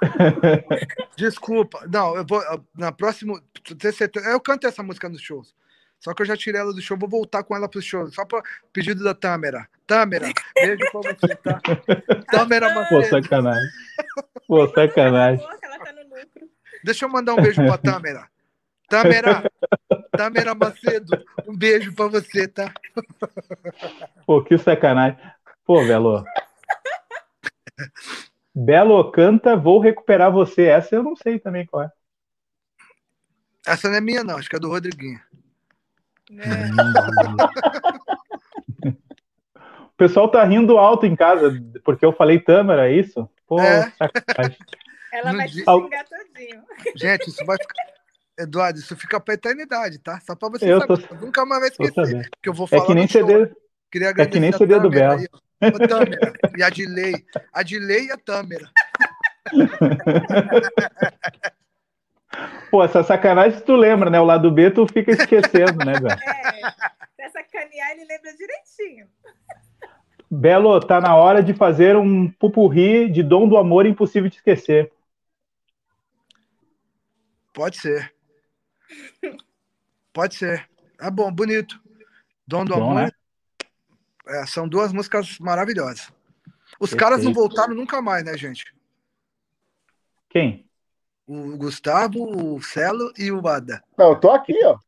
Desculpa. 1.16 1.86
Não, 1.92 2.16
eu 2.16 2.24
vou. 2.26 2.42
Na 2.74 2.92
próxima. 2.92 3.42
Eu 4.24 4.40
canto 4.40 4.66
essa 4.66 4.82
música 4.82 5.08
nos 5.08 5.20
shows. 5.20 5.54
Só 6.00 6.14
que 6.14 6.22
eu 6.22 6.26
já 6.26 6.36
tirei 6.36 6.60
ela 6.60 6.72
do 6.72 6.80
show, 6.80 6.96
vou 6.96 7.08
voltar 7.08 7.42
com 7.42 7.56
ela 7.56 7.68
pro 7.68 7.82
show. 7.82 8.08
Só 8.10 8.24
para 8.24 8.42
pedido 8.72 9.02
da 9.02 9.14
Tâmera. 9.14 9.68
Tâmera, 9.86 10.28
beijo 10.54 10.84
pra 10.92 11.00
você, 11.00 11.34
tá? 11.36 11.60
Tâmera 12.30 12.74
Macedo. 12.74 12.88
Pô, 12.88 13.22
sacanagem. 13.22 13.70
Pô, 14.46 14.68
sacanagem. 14.68 15.46
Deixa 16.84 17.04
eu 17.04 17.08
mandar 17.08 17.34
um 17.34 17.42
beijo 17.42 17.64
pra 17.64 17.78
Tâmera. 17.78 18.28
Tâmera, 18.88 19.42
Tâmera 20.16 20.54
Macedo, 20.54 21.24
um 21.46 21.56
beijo 21.56 21.92
pra 21.94 22.06
você, 22.06 22.48
tá? 22.48 22.72
Pô, 24.24 24.42
que 24.42 24.56
sacanagem. 24.56 25.18
Pô, 25.64 25.84
Belo. 25.84 26.24
Belo 28.54 29.10
canta, 29.12 29.56
vou 29.56 29.80
recuperar 29.80 30.32
você. 30.32 30.62
Essa 30.64 30.94
eu 30.96 31.02
não 31.02 31.14
sei 31.14 31.38
também 31.38 31.66
qual 31.66 31.82
é. 31.82 31.92
Essa 33.66 33.88
não 33.88 33.96
é 33.96 34.00
minha, 34.00 34.24
não, 34.24 34.38
acho 34.38 34.48
que 34.48 34.56
é 34.56 34.58
do 34.58 34.70
Rodriguinho. 34.70 35.20
É. 36.32 36.68
o 38.88 39.96
pessoal 39.96 40.30
tá 40.30 40.44
rindo 40.44 40.78
alto 40.78 41.06
em 41.06 41.16
casa, 41.16 41.60
porque 41.84 42.04
eu 42.04 42.12
falei 42.12 42.38
Tâmara, 42.38 42.90
é 42.90 42.94
isso? 42.94 43.28
Pô, 43.46 43.58
é. 43.60 43.90
Ela 45.12 45.32
vai 45.32 45.48
te 45.48 45.54
xingar 45.54 46.04
todinho. 46.04 46.62
Gente, 46.94 47.28
isso 47.28 47.44
vai 47.44 47.56
ficar. 47.56 47.74
Eduardo, 48.38 48.78
isso 48.78 48.96
fica 48.96 49.18
pra 49.18 49.34
eternidade, 49.34 49.98
tá? 49.98 50.20
Só 50.20 50.36
pra 50.36 50.48
você 50.48 50.72
eu 50.72 50.78
saber. 50.78 51.08
Tô... 51.08 51.14
Nunca 51.16 51.44
mais 51.44 51.60
vai 51.60 51.70
esquecer. 51.70 52.30
Que 52.40 52.48
eu 52.48 52.54
vou 52.54 52.68
falar 52.68 52.84
é 52.84 52.86
que 52.86 52.94
nem 52.94 53.08
CD. 53.08 53.50
Queria 53.90 54.10
agradecer 54.10 54.28
é 54.28 54.32
que 54.32 54.40
nem 54.40 54.52
CD 54.52 54.78
do 54.78 54.90
Belo. 54.90 55.20
e 56.56 56.62
a 56.62 56.70
Dilei. 56.70 57.14
A 57.52 57.64
Dilei 57.64 58.06
e 58.06 58.12
a 58.12 58.16
Tâmera. 58.16 58.70
Pô, 62.70 62.84
essa 62.84 63.02
sacanagem 63.02 63.60
tu 63.60 63.74
lembra, 63.74 64.10
né? 64.10 64.20
O 64.20 64.24
lado 64.24 64.50
B 64.50 64.70
tu 64.70 64.86
fica 64.86 65.10
esquecendo, 65.10 65.84
né, 65.84 65.94
velho? 65.94 66.18
É, 67.20 67.28
se 67.28 67.32
sacanear 67.32 67.92
ele 67.92 68.04
lembra 68.04 68.32
direitinho. 68.34 69.06
Belo, 70.30 70.78
tá 70.80 71.00
na 71.00 71.16
hora 71.16 71.42
de 71.42 71.54
fazer 71.54 71.96
um 71.96 72.30
pupurri 72.30 73.10
de 73.10 73.22
Dom 73.22 73.48
do 73.48 73.56
Amor 73.56 73.86
Impossível 73.86 74.28
de 74.28 74.36
Esquecer. 74.36 74.92
Pode 77.52 77.78
ser. 77.78 78.14
Pode 80.12 80.34
ser. 80.34 80.68
É 81.00 81.10
bom, 81.10 81.32
bonito. 81.32 81.80
Dom 82.46 82.64
do 82.64 82.74
bom, 82.74 82.90
Amor. 82.90 82.94
Né? 83.02 83.10
É, 84.28 84.46
são 84.46 84.68
duas 84.68 84.92
músicas 84.92 85.38
maravilhosas. 85.38 86.12
Os 86.78 86.90
Perfeito. 86.90 86.96
caras 86.98 87.24
não 87.24 87.32
voltaram 87.32 87.74
nunca 87.74 88.02
mais, 88.02 88.24
né, 88.24 88.36
gente? 88.36 88.74
Quem? 90.28 90.67
O 91.28 91.58
Gustavo, 91.58 92.54
o 92.54 92.62
Celo 92.62 93.12
e 93.18 93.30
o 93.30 93.42
Bada. 93.42 93.82
Não, 93.98 94.12
eu 94.12 94.16
tô 94.16 94.30
aqui, 94.30 94.58
ó. 94.64 94.78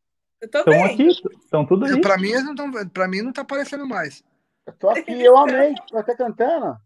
Estão 0.41 0.85
aqui, 0.85 1.07
estão 1.09 1.67
tudo 1.67 1.85
aí. 1.85 2.01
Pra 2.01 2.17
mim, 2.17 2.33
não 2.33 2.55
tão, 2.55 2.89
pra 2.89 3.07
mim 3.07 3.21
não 3.21 3.31
tá 3.31 3.43
aparecendo 3.43 3.87
mais. 3.87 4.25
Eu 4.67 4.73
tô 4.73 4.89
aqui, 4.89 5.23
eu 5.23 5.37
amei, 5.37 5.75
tô 5.87 5.99
até 5.99 6.17
cantando. 6.17 6.79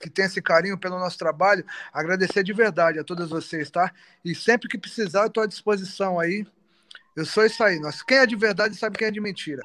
Que 0.00 0.08
tem 0.08 0.26
esse 0.26 0.40
carinho 0.40 0.78
pelo 0.78 0.98
nosso 0.98 1.18
trabalho, 1.18 1.64
agradecer 1.92 2.44
de 2.44 2.52
verdade 2.52 3.00
a 3.00 3.04
todos 3.04 3.28
vocês, 3.28 3.68
tá? 3.68 3.92
E 4.24 4.32
sempre 4.32 4.68
que 4.68 4.78
precisar, 4.78 5.24
eu 5.24 5.30
tô 5.30 5.40
à 5.40 5.46
disposição 5.46 6.20
aí. 6.20 6.46
Eu 7.16 7.26
sou 7.26 7.44
isso 7.44 7.64
aí. 7.64 7.80
Nós, 7.80 8.00
quem 8.00 8.18
é 8.18 8.26
de 8.26 8.36
verdade 8.36 8.76
sabe 8.76 8.96
quem 8.96 9.08
é 9.08 9.10
de 9.10 9.20
mentira. 9.20 9.60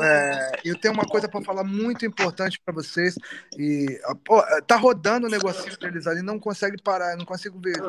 É, 0.00 0.60
eu 0.64 0.78
tenho 0.78 0.92
uma 0.92 1.06
coisa 1.06 1.28
para 1.28 1.42
falar 1.42 1.64
muito 1.64 2.04
importante 2.04 2.60
para 2.62 2.74
vocês. 2.74 3.16
E 3.58 3.98
pô, 4.24 4.42
tá 4.66 4.76
rodando 4.76 5.26
o 5.26 5.30
negocinho 5.30 5.76
deles 5.78 6.06
ali, 6.06 6.20
não 6.20 6.38
consegue 6.38 6.80
parar, 6.80 7.16
não 7.16 7.24
consigo 7.24 7.58
ver. 7.58 7.80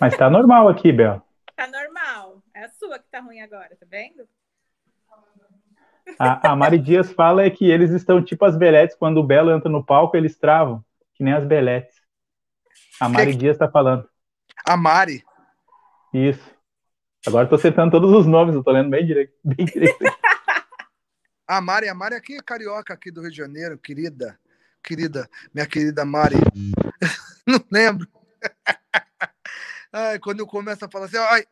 Mas 0.00 0.16
tá 0.16 0.28
normal 0.28 0.68
aqui, 0.68 0.92
Bel. 0.92 1.22
Tá 1.54 1.66
normal. 1.66 2.42
É 2.54 2.64
a 2.64 2.68
sua 2.68 2.98
que 2.98 3.08
tá 3.10 3.20
ruim 3.20 3.40
agora, 3.40 3.70
tá 3.78 3.86
vendo? 3.88 4.28
A, 6.18 6.52
a 6.52 6.56
Mari 6.56 6.78
Dias 6.78 7.12
fala 7.12 7.42
é 7.42 7.50
que 7.50 7.68
eles 7.68 7.90
estão 7.90 8.22
tipo 8.22 8.44
as 8.44 8.56
beletes, 8.56 8.96
quando 8.96 9.18
o 9.18 9.24
Belo 9.24 9.50
entra 9.50 9.68
no 9.68 9.84
palco, 9.84 10.16
eles 10.16 10.38
travam, 10.38 10.84
que 11.14 11.24
nem 11.24 11.32
as 11.32 11.44
beletes. 11.44 11.96
A 13.00 13.08
Mari 13.08 13.32
que... 13.32 13.38
Dias 13.38 13.58
tá 13.58 13.68
falando. 13.68 14.08
A 14.64 14.76
Mari? 14.76 15.24
Isso. 16.12 16.54
Agora 17.26 17.44
eu 17.44 17.48
tô 17.48 17.56
acertando 17.56 17.90
todos 17.90 18.12
os 18.12 18.26
nomes, 18.26 18.54
eu 18.54 18.62
tô 18.62 18.70
lendo 18.70 18.90
bem 18.90 19.04
direito. 19.04 19.32
Bem 19.42 19.66
direito. 19.66 19.98
A 21.48 21.60
Mari, 21.60 21.88
a 21.88 21.94
Mari 21.94 22.14
aqui 22.14 22.36
é 22.36 22.42
carioca 22.42 22.94
aqui 22.94 23.10
do 23.10 23.20
Rio 23.20 23.30
de 23.30 23.36
Janeiro, 23.36 23.78
querida. 23.78 24.38
Querida, 24.82 25.28
minha 25.52 25.66
querida 25.66 26.04
Mari. 26.04 26.36
Não 27.46 27.64
lembro. 27.70 28.08
Ai, 29.98 30.18
quando 30.18 30.40
eu 30.40 30.46
começo 30.46 30.84
a 30.84 30.90
falar 30.90 31.06
assim, 31.06 31.16
ai. 31.16 31.46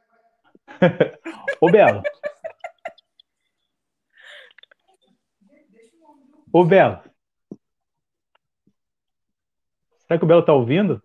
Ô, 1.63 1.71
Belo. 1.71 2.03
Ô, 6.53 6.63
Belo. 6.63 7.03
Será 10.01 10.19
que 10.19 10.25
o 10.27 10.29
Belo 10.29 10.45
tá 10.45 10.53
ouvindo? 10.53 11.03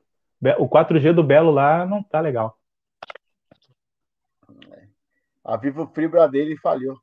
O 0.57 0.67
4G 0.67 1.13
do 1.13 1.23
Belo 1.23 1.49
lá 1.49 1.85
não 1.85 2.03
tá 2.03 2.19
legal. 2.19 2.59
A 5.41 5.55
Vivo 5.55 5.87
Fibra 5.95 6.27
dele 6.27 6.57
falhou. 6.57 6.99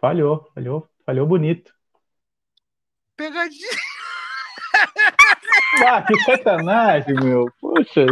Falhou, 0.00 0.48
falhou, 0.54 0.88
falhou 1.04 1.26
bonito. 1.26 1.74
Pegadinha. 3.16 3.79
Ah, 5.86 6.02
que 6.02 6.18
sacanagem, 6.20 7.14
meu. 7.14 7.46
Poxa, 7.60 8.06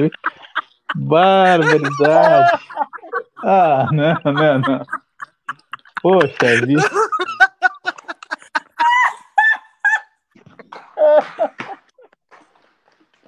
barbaridade. 0.95 2.59
Ah, 3.45 3.89
não, 3.93 4.33
não, 4.33 4.59
não. 4.59 4.87
Poxa 6.03 6.67
vida. 6.67 6.83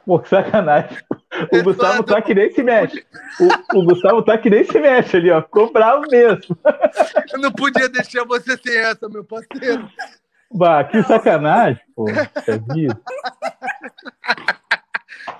Pô, 0.05 0.19
que 0.19 0.29
sacanagem. 0.29 0.99
O 1.53 1.63
Gustavo 1.63 2.03
tá 2.03 2.21
que 2.21 2.35
nem 2.35 2.51
se 2.51 2.63
mexe. 2.63 3.07
O, 3.73 3.79
o, 3.79 3.85
Gustavo 3.85 4.23
tá 4.23 4.37
que 4.37 4.51
nem 4.51 4.65
se 4.65 4.79
mexe 4.81 5.17
ali, 5.17 5.31
ó. 5.31 5.41
Ficou 5.41 5.73
bravo 5.73 6.07
mesmo. 6.11 6.57
Eu 7.33 7.39
não 7.39 7.53
podia 7.53 7.89
deixar 7.89 8.25
você 8.25 8.57
sem 8.57 8.77
essa, 8.77 9.09
meu 9.09 9.25
parceiro. 9.25 9.89
Bah, 10.53 10.83
que 10.83 11.03
sacanagem, 11.05 11.81
pô. 11.95 12.07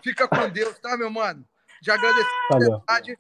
Fica 0.03 0.29
com 0.29 0.49
Deus, 0.49 0.79
tá, 0.79 0.97
meu 0.97 1.11
mano? 1.11 1.45
Já 1.83 1.95
agradeci 1.95 2.29
a 2.53 2.59
verdade. 2.59 3.19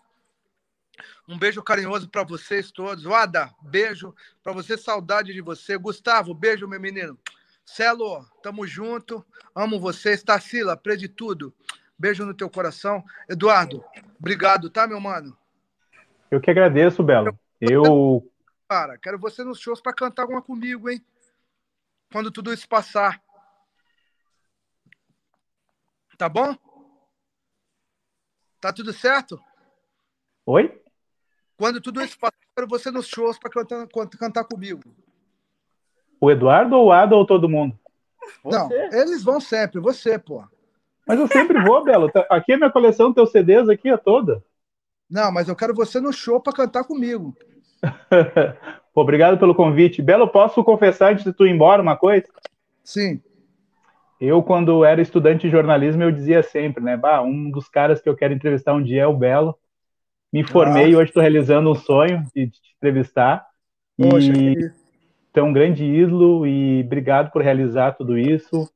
Um 1.26 1.38
beijo 1.38 1.62
carinhoso 1.62 2.08
para 2.08 2.24
vocês 2.24 2.70
todos. 2.70 3.04
Wada, 3.04 3.50
beijo 3.62 4.14
para 4.42 4.52
você, 4.52 4.76
saudade 4.76 5.32
de 5.32 5.40
você. 5.40 5.76
Gustavo, 5.78 6.34
beijo, 6.34 6.68
meu 6.68 6.80
menino. 6.80 7.18
Celo, 7.64 8.24
tamo 8.42 8.66
junto. 8.66 9.24
Amo 9.54 9.78
vocês. 9.78 10.22
Tarsila, 10.22 10.80
de 10.98 11.08
tudo. 11.08 11.54
Beijo 11.98 12.24
no 12.24 12.34
teu 12.34 12.50
coração. 12.50 13.04
Eduardo, 13.28 13.84
obrigado, 14.18 14.68
tá, 14.68 14.86
meu 14.86 15.00
mano? 15.00 15.36
Eu 16.30 16.40
que 16.40 16.50
agradeço, 16.50 17.02
Belo. 17.02 17.38
Eu. 17.60 18.26
Cara, 18.68 18.96
quero 18.98 19.18
você 19.18 19.42
nos 19.42 19.58
shows 19.58 19.80
para 19.80 19.92
cantar 19.92 20.22
alguma 20.22 20.42
comigo, 20.42 20.88
hein? 20.88 21.04
Quando 22.12 22.30
tudo 22.30 22.52
isso 22.52 22.68
passar. 22.68 23.22
Tá 26.20 26.28
bom? 26.28 26.54
Tá 28.60 28.70
tudo 28.74 28.92
certo? 28.92 29.40
Oi? 30.44 30.78
Quando 31.56 31.80
tudo 31.80 32.02
isso 32.02 32.18
passar, 32.18 32.36
quero 32.54 32.68
você 32.68 32.90
nos 32.90 33.08
shows 33.08 33.38
para 33.38 33.48
cantar, 33.48 33.88
cantar 34.18 34.44
comigo. 34.44 34.82
O 36.20 36.30
Eduardo 36.30 36.76
ou 36.76 36.88
o 36.88 36.92
Ada 36.92 37.16
ou 37.16 37.24
todo 37.24 37.48
mundo? 37.48 37.74
Não, 38.44 38.70
eles 38.92 39.24
vão 39.24 39.40
sempre, 39.40 39.80
você, 39.80 40.18
pô. 40.18 40.44
Mas 41.06 41.18
eu 41.18 41.26
sempre 41.26 41.58
vou, 41.64 41.82
Belo. 41.82 42.12
Tá, 42.12 42.26
aqui 42.28 42.52
é 42.52 42.56
minha 42.58 42.70
coleção, 42.70 43.14
teus 43.14 43.32
CDs 43.32 43.70
aqui 43.70 43.88
é 43.88 43.96
toda. 43.96 44.44
Não, 45.08 45.32
mas 45.32 45.48
eu 45.48 45.56
quero 45.56 45.72
você 45.72 46.02
no 46.02 46.12
show 46.12 46.38
para 46.38 46.52
cantar 46.52 46.84
comigo. 46.84 47.34
Obrigado 48.94 49.38
pelo 49.38 49.54
convite. 49.54 50.02
Belo, 50.02 50.28
posso 50.28 50.62
confessar 50.62 51.12
antes 51.12 51.24
de 51.24 51.32
tu 51.32 51.46
ir 51.46 51.50
embora 51.50 51.80
uma 51.80 51.96
coisa? 51.96 52.26
Sim. 52.84 53.22
Eu, 54.20 54.42
quando 54.42 54.84
era 54.84 55.00
estudante 55.00 55.46
de 55.46 55.50
jornalismo, 55.50 56.02
eu 56.02 56.12
dizia 56.12 56.42
sempre, 56.42 56.84
né? 56.84 56.96
Bah, 56.96 57.22
um 57.22 57.50
dos 57.50 57.68
caras 57.68 58.02
que 58.02 58.08
eu 58.08 58.14
quero 58.14 58.34
entrevistar 58.34 58.74
um 58.74 58.82
dia 58.82 59.02
é 59.02 59.06
o 59.06 59.16
Belo. 59.16 59.56
Me 60.30 60.44
formei 60.44 60.90
e 60.90 60.96
hoje 60.96 61.08
estou 61.08 61.22
realizando 61.22 61.70
um 61.70 61.74
sonho 61.74 62.22
de 62.34 62.48
te 62.48 62.60
entrevistar. 62.76 63.46
Poxa, 63.96 64.30
e 64.30 64.56
que... 64.56 65.40
é 65.40 65.42
um 65.42 65.52
grande 65.52 65.84
ídolo 65.84 66.46
e 66.46 66.82
obrigado 66.84 67.32
por 67.32 67.42
realizar 67.42 67.92
tudo 67.92 68.18
isso. 68.18 68.70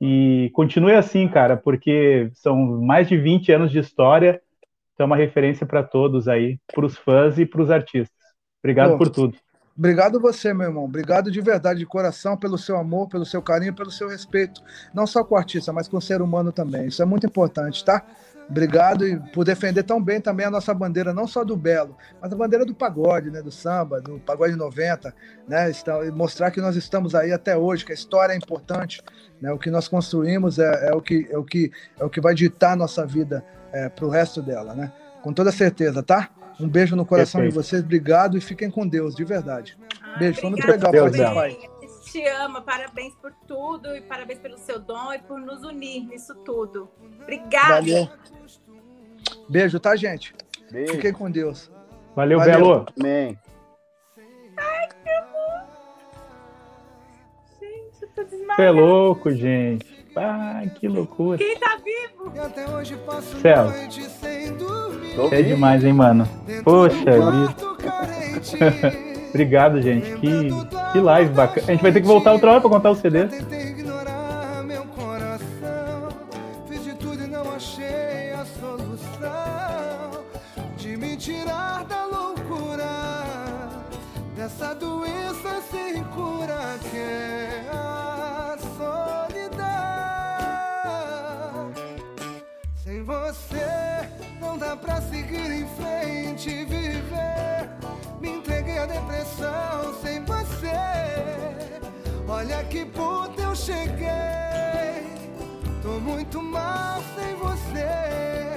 E 0.00 0.50
continue 0.54 0.94
assim, 0.94 1.28
cara, 1.28 1.56
porque 1.56 2.30
são 2.34 2.56
mais 2.56 3.08
de 3.08 3.16
20 3.16 3.52
anos 3.52 3.70
de 3.70 3.78
história, 3.78 4.40
então 4.92 5.04
é 5.04 5.06
uma 5.06 5.16
referência 5.16 5.66
para 5.66 5.82
todos 5.82 6.26
aí, 6.26 6.58
para 6.74 6.84
os 6.84 6.96
fãs 6.96 7.38
e 7.38 7.46
para 7.46 7.62
os 7.62 7.70
artistas. 7.70 8.16
Obrigado 8.62 8.92
Pô, 8.92 8.98
por 8.98 9.10
tudo. 9.10 9.36
Obrigado 9.78 10.18
você, 10.18 10.54
meu 10.54 10.68
irmão. 10.68 10.84
Obrigado 10.84 11.30
de 11.30 11.40
verdade, 11.40 11.80
de 11.80 11.86
coração, 11.86 12.36
pelo 12.36 12.56
seu 12.56 12.78
amor, 12.78 13.08
pelo 13.08 13.26
seu 13.26 13.42
carinho, 13.42 13.74
pelo 13.74 13.90
seu 13.90 14.08
respeito, 14.08 14.62
não 14.94 15.06
só 15.06 15.22
com 15.22 15.34
o 15.34 15.38
artista, 15.38 15.72
mas 15.72 15.86
com 15.86 15.98
o 15.98 16.00
ser 16.00 16.22
humano 16.22 16.50
também. 16.50 16.86
Isso 16.86 17.02
é 17.02 17.04
muito 17.04 17.26
importante, 17.26 17.84
tá? 17.84 18.02
Obrigado 18.48 19.06
e 19.06 19.18
por 19.32 19.44
defender 19.44 19.82
tão 19.82 20.02
bem 20.02 20.20
também 20.20 20.46
a 20.46 20.50
nossa 20.50 20.72
bandeira, 20.72 21.12
não 21.12 21.26
só 21.26 21.42
do 21.42 21.56
Belo, 21.56 21.96
mas 22.22 22.32
a 22.32 22.36
bandeira 22.36 22.64
do 22.64 22.74
pagode, 22.74 23.28
né, 23.28 23.42
do 23.42 23.50
samba, 23.50 24.00
do 24.00 24.20
pagode 24.20 24.54
90, 24.54 25.12
né, 25.48 25.72
mostrar 26.14 26.52
que 26.52 26.60
nós 26.60 26.76
estamos 26.76 27.14
aí 27.14 27.32
até 27.32 27.56
hoje, 27.56 27.84
que 27.84 27.90
a 27.90 27.94
história 27.94 28.32
é 28.32 28.36
importante, 28.36 29.02
né, 29.40 29.52
o 29.52 29.58
que 29.58 29.68
nós 29.68 29.88
construímos 29.88 30.60
é, 30.60 30.90
é 30.90 30.94
o, 30.94 31.02
que, 31.02 31.26
é, 31.28 31.36
o, 31.36 31.42
que, 31.42 31.72
é 31.98 32.04
o 32.04 32.08
que 32.08 32.20
vai 32.20 32.34
ditar 32.34 32.74
a 32.74 32.76
nossa 32.76 33.04
vida 33.04 33.44
é, 33.72 33.88
para 33.88 34.06
o 34.06 34.08
resto 34.08 34.40
dela, 34.40 34.74
né? 34.74 34.92
Com 35.22 35.32
toda 35.32 35.50
certeza, 35.50 36.02
tá? 36.02 36.30
Um 36.58 36.68
beijo 36.68 36.96
no 36.96 37.04
coração 37.04 37.40
Perfeito. 37.40 37.60
de 37.60 37.68
vocês, 37.68 37.82
obrigado 37.82 38.36
e 38.36 38.40
fiquem 38.40 38.70
com 38.70 38.86
Deus, 38.86 39.14
de 39.14 39.24
verdade. 39.24 39.76
Ah, 40.02 40.18
beijo, 40.18 40.40
foi 40.40 40.50
muito 40.50 40.66
legal 40.66 40.92
participar. 40.92 41.76
Te 42.10 42.26
ama, 42.28 42.62
parabéns 42.62 43.14
por 43.16 43.32
tudo 43.46 43.94
e 43.94 44.00
parabéns 44.00 44.38
pelo 44.38 44.56
seu 44.56 44.78
dom 44.78 45.12
e 45.12 45.18
por 45.18 45.38
nos 45.38 45.62
unir 45.64 46.06
nisso 46.06 46.34
tudo. 46.36 46.88
Obrigada. 47.22 47.74
Valeu. 47.74 48.08
Beijo, 49.48 49.78
tá, 49.78 49.94
gente? 49.96 50.34
Beijo. 50.70 50.94
Fiquem 50.94 51.12
com 51.12 51.30
Deus. 51.30 51.70
Valeu, 52.14 52.38
Valeu. 52.38 52.54
Belo. 52.54 52.86
Amém. 52.98 53.38
Ai, 54.56 54.88
que 54.88 55.10
amor. 55.10 55.66
Gente, 57.60 58.02
eu 58.02 58.08
tô 58.14 58.24
desmaiada. 58.24 58.62
é 58.62 58.70
louco, 58.70 59.30
gente. 59.32 59.95
Ai, 60.16 60.70
que 60.74 60.88
loucura. 60.88 61.36
Quem 61.36 61.58
tá 61.58 61.76
vivo? 61.84 62.32
Céu. 63.42 63.70
É 65.30 65.42
demais, 65.42 65.84
hein, 65.84 65.92
mano? 65.92 66.26
Poxa 66.64 66.96
vida. 66.96 67.54
Obrigado, 69.28 69.82
gente. 69.82 70.10
Que, 70.16 70.48
que 70.92 71.00
live 71.00 71.32
bacana. 71.34 71.66
A 71.68 71.72
gente 71.72 71.82
vai 71.82 71.92
ter 71.92 72.00
que 72.00 72.06
voltar 72.06 72.32
outra 72.32 72.52
hora 72.52 72.60
pra 72.60 72.70
contar 72.70 72.90
o 72.90 72.94
CD. 72.94 73.26
Essa 84.38 84.74
doença 84.74 85.15
pra 94.76 95.00
seguir 95.00 95.50
em 95.50 95.66
frente 95.76 96.50
e 96.50 96.64
viver. 96.64 97.70
Me 98.20 98.30
entreguei 98.30 98.78
à 98.78 98.86
depressão 98.86 99.94
sem 100.02 100.24
você. 100.24 100.70
Olha 102.28 102.64
que 102.64 102.84
puta 102.84 103.42
eu 103.42 103.54
cheguei. 103.54 105.06
Tô 105.82 106.00
muito 106.00 106.42
mal 106.42 107.02
sem 107.14 107.34
você. 107.36 108.36